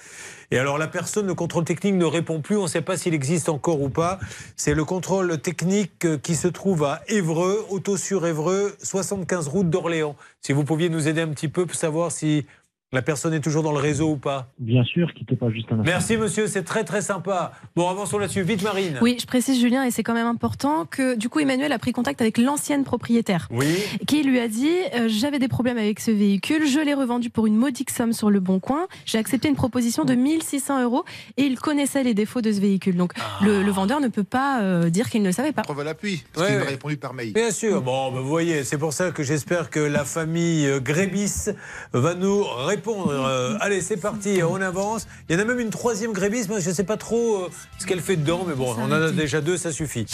[0.51, 3.13] Et alors la personne, le contrôle technique ne répond plus, on ne sait pas s'il
[3.13, 4.19] existe encore ou pas.
[4.55, 9.69] C'est le contrôle technique euh, qui se trouve à Évreux, auto sur Évreux, 75 route
[9.69, 10.15] d'Orléans.
[10.41, 12.45] Si vous pouviez nous aider un petit peu pour savoir si
[12.95, 14.47] la personne est toujours dans le réseau ou pas.
[14.57, 15.83] Bien sûr, quittez pas juste un instant.
[15.85, 17.51] Merci monsieur, c'est très très sympa.
[17.75, 18.41] Bon, avançons là-dessus.
[18.41, 18.97] Vite Marine.
[19.01, 21.91] Oui, je précise Julien, et c'est quand même important que du coup Emmanuel a pris
[21.91, 23.47] contact avec l'ancienne propriétaire.
[23.51, 23.67] Oui.
[24.07, 27.45] Qui lui a dit euh, j'avais des problèmes avec ce véhicule, je l'ai revendu pour
[27.47, 31.03] une modique somme sur le bon coin, j'ai accepté une proposition de 1600 euros
[31.37, 32.95] et il connaissait les défauts de ce véhicule.
[32.95, 33.11] Donc
[33.41, 35.63] le, le vendeur ne peut pas euh, dire qu'il ne le savait pas.
[35.63, 36.71] Preuve à l'appui, parce Ouais, qu'il m'a ouais.
[36.71, 37.33] répondu par mail.
[37.33, 37.81] Bien sûr.
[37.81, 41.49] Bon, ben, vous voyez, c'est pour ça que j'espère que la famille euh, Grébis
[41.91, 42.84] va nous répondre.
[42.87, 45.07] Euh, allez, c'est parti, on avance.
[45.29, 47.49] Il y en a même une troisième Grébis, mais je ne sais pas trop euh,
[47.79, 50.05] ce qu'elle fait dedans, mais bon, on en a déjà deux, ça suffit.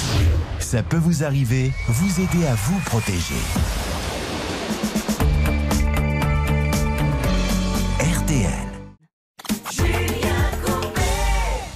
[0.59, 3.35] Ça peut vous arriver, vous aider à vous protéger.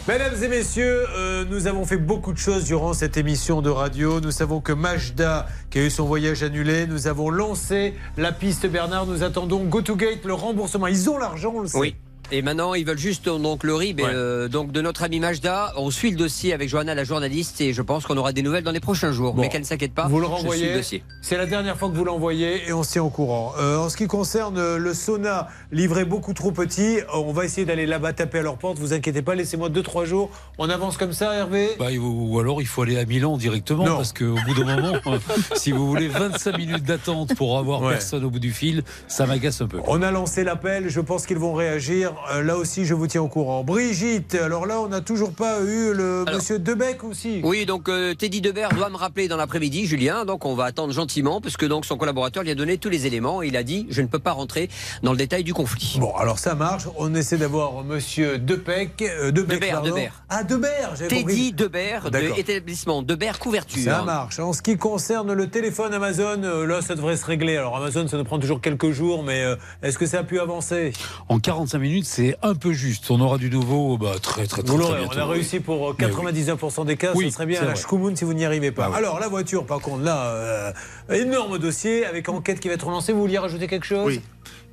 [0.07, 4.21] Mesdames et messieurs, euh, nous avons fait beaucoup de choses durant cette émission de radio.
[4.21, 8.67] Nous savons que Majda, qui a eu son voyage annulé, nous avons lancé la piste
[8.67, 9.07] Bernard.
[9.07, 10.85] Nous attendons GoToGate, le remboursement.
[10.85, 11.79] Ils ont l'argent, on le sait.
[11.79, 11.95] Oui.
[12.31, 14.07] Et maintenant, ils veulent juste donc le RIB Ouais.
[14.11, 15.73] euh, donc de notre ami Majda.
[15.77, 18.63] On suit le dossier avec Johanna, la journaliste, et je pense qu'on aura des nouvelles
[18.63, 19.33] dans les prochains jours.
[19.35, 19.41] Bon.
[19.41, 20.07] Mais qu'elle ne s'inquiète pas.
[20.07, 20.73] Vous le je suis renvoyez.
[20.73, 21.03] dossier.
[21.21, 23.53] C'est la dernière fois que vous l'envoyez et on se tient au courant.
[23.59, 27.45] Euh, en ce qui concerne euh, le sauna livré beaucoup trop petit, euh, on va
[27.45, 28.79] essayer d'aller là-bas taper à leur porte.
[28.79, 30.31] Vous inquiétez pas, laissez-moi 2-3 jours.
[30.57, 31.69] On avance comme ça, Hervé?
[31.79, 33.97] Bah, ou alors il faut aller à Milan directement, Non.
[33.97, 34.93] parce qu'au bout d'un moment,
[35.55, 37.91] si vous voulez 25 minutes d'attente pour avoir Ouais.
[37.93, 39.79] personne au bout du fil, ça m'agace un peu.
[39.87, 42.13] On a lancé l'appel, je pense qu'ils vont réagir.
[42.31, 43.63] Euh, là aussi, je vous tiens au courant.
[43.63, 47.41] Brigitte, alors là, on n'a toujours pas eu le monsieur Debec aussi.
[47.43, 50.25] Oui, donc euh, Teddy Debert doit me rappeler dans l'après-midi, Julien.
[50.25, 53.41] Donc on va attendre gentiment, puisque donc son collaborateur lui a donné tous les éléments.
[53.41, 54.69] Il a dit je ne peux pas rentrer
[55.03, 55.97] dans le détail du conflit.
[55.99, 56.83] Bon, alors ça marche.
[56.97, 59.01] On essaie d'avoir monsieur Depec.
[59.01, 59.81] euh, Debec, Debert.
[59.81, 60.23] Debert.
[60.29, 61.51] Ah, Debert, j'avais Teddy compris.
[61.53, 62.37] Debert de D'accord.
[62.37, 63.83] l'établissement Debert Couverture.
[63.83, 64.39] Ça marche.
[64.39, 67.57] En ce qui concerne le téléphone Amazon, euh, là, ça devrait se régler.
[67.57, 70.39] Alors, Amazon, ça nous prend toujours quelques jours, mais euh, est-ce que ça a pu
[70.39, 70.93] avancer?
[71.29, 73.11] En 45 minutes, c'est un peu juste.
[73.11, 74.99] On aura du nouveau bah, très, très, très, Vous très l'aurez.
[75.01, 75.17] bientôt.
[75.17, 77.11] On a réussi pour euh, Mais 99% des cas.
[77.15, 77.75] Oui, ce serait bien à la.
[77.75, 78.89] Shkumun si vous n'y arrivez pas.
[78.89, 78.95] Bah.
[78.95, 80.71] Alors, la voiture, par contre, là, euh,
[81.11, 83.11] énorme dossier avec enquête qui va être lancée.
[83.11, 84.05] Vous vouliez rajouter quelque chose?
[84.05, 84.21] Oui.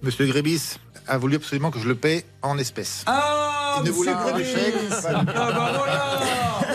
[0.03, 0.79] Monsieur Grébis
[1.09, 3.05] a voulu absolument que je le paie en espèces.
[3.07, 4.75] Ah, Il ne voulait monsieur pas chèque.
[5.09, 5.73] Ah, bah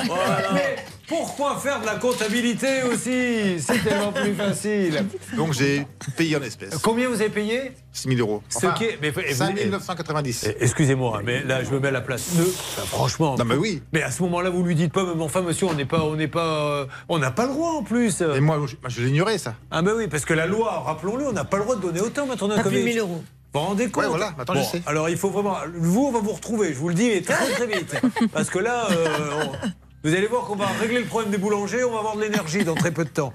[0.08, 0.62] voilà.
[1.10, 3.60] Mais pourquoi faire de la comptabilité aussi?
[3.60, 5.06] C'est tellement plus facile.
[5.36, 5.86] Donc j'ai
[6.16, 6.78] payé en espèces.
[6.78, 7.72] Combien vous avez payé?
[7.94, 8.44] 6 000 euros.
[8.50, 10.48] Ce qui est- mais- et vous- 5 990.
[10.50, 12.44] Eh, Excusez-moi, mais là, je me mets à la place de.
[12.44, 13.36] Enfin, franchement.
[13.38, 13.82] Non, mais oui.
[13.94, 16.16] Mais à ce moment-là, vous lui dites pas, mais enfin, monsieur, on n'est pas, on
[16.16, 18.22] n'est pas, euh, on n'a pas le droit en plus.
[18.22, 19.56] Et moi, je, l'ignorais, ça.
[19.72, 22.02] Ah ben oui, parce que la loi, rappelons-le, on n'a pas le droit de donner
[22.02, 22.50] autant, maintenant.
[22.50, 23.24] Pas plus de 1000 euros.
[23.54, 24.04] Vous vous rendez compte?
[24.04, 24.82] Ouais, voilà, maintenant, je sais.
[24.86, 25.56] Alors il faut vraiment.
[25.80, 27.96] Vous, on va vous retrouver, je vous le dis, et très très vite.
[28.34, 29.68] Parce que là, euh, on-
[30.08, 32.64] vous allez voir qu'on va régler le problème des boulangers, on va avoir de l'énergie
[32.64, 33.34] dans très peu de temps.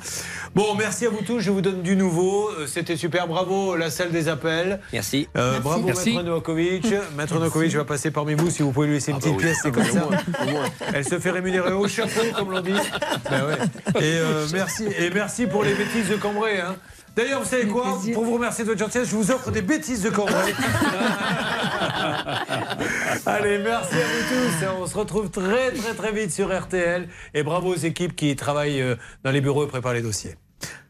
[0.55, 2.49] Bon, merci à vous tous, je vous donne du nouveau.
[2.49, 4.81] Euh, C'était super, bravo, la salle des appels.
[4.91, 5.29] Merci.
[5.37, 6.13] Euh, bravo Merci.
[6.13, 6.87] Maître Novakovic.
[7.19, 9.71] Maître Novakovic va passer parmi vous si vous pouvez lui laisser une petite pièce, c'est
[9.71, 10.09] comme ça.
[10.95, 12.73] Elle se fait rémunérer au chapeau, comme l'on dit.
[13.31, 14.03] Ben ouais.
[14.03, 16.61] Et euh, merci et merci pour les bêtises de Cambrai.
[16.61, 16.77] hein.
[17.15, 20.03] D'ailleurs, vous savez quoi Pour vous remercier de votre gentillesse, je vous offre des bêtises
[20.03, 20.55] de Cambrai.
[23.27, 24.67] Allez, merci à vous tous.
[24.81, 27.09] On se retrouve très très très vite sur RTL.
[27.35, 30.37] Et bravo aux équipes qui travaillent euh, dans les bureaux et préparent les dossiers.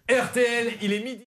[0.08, 1.24] RTL, il est midi.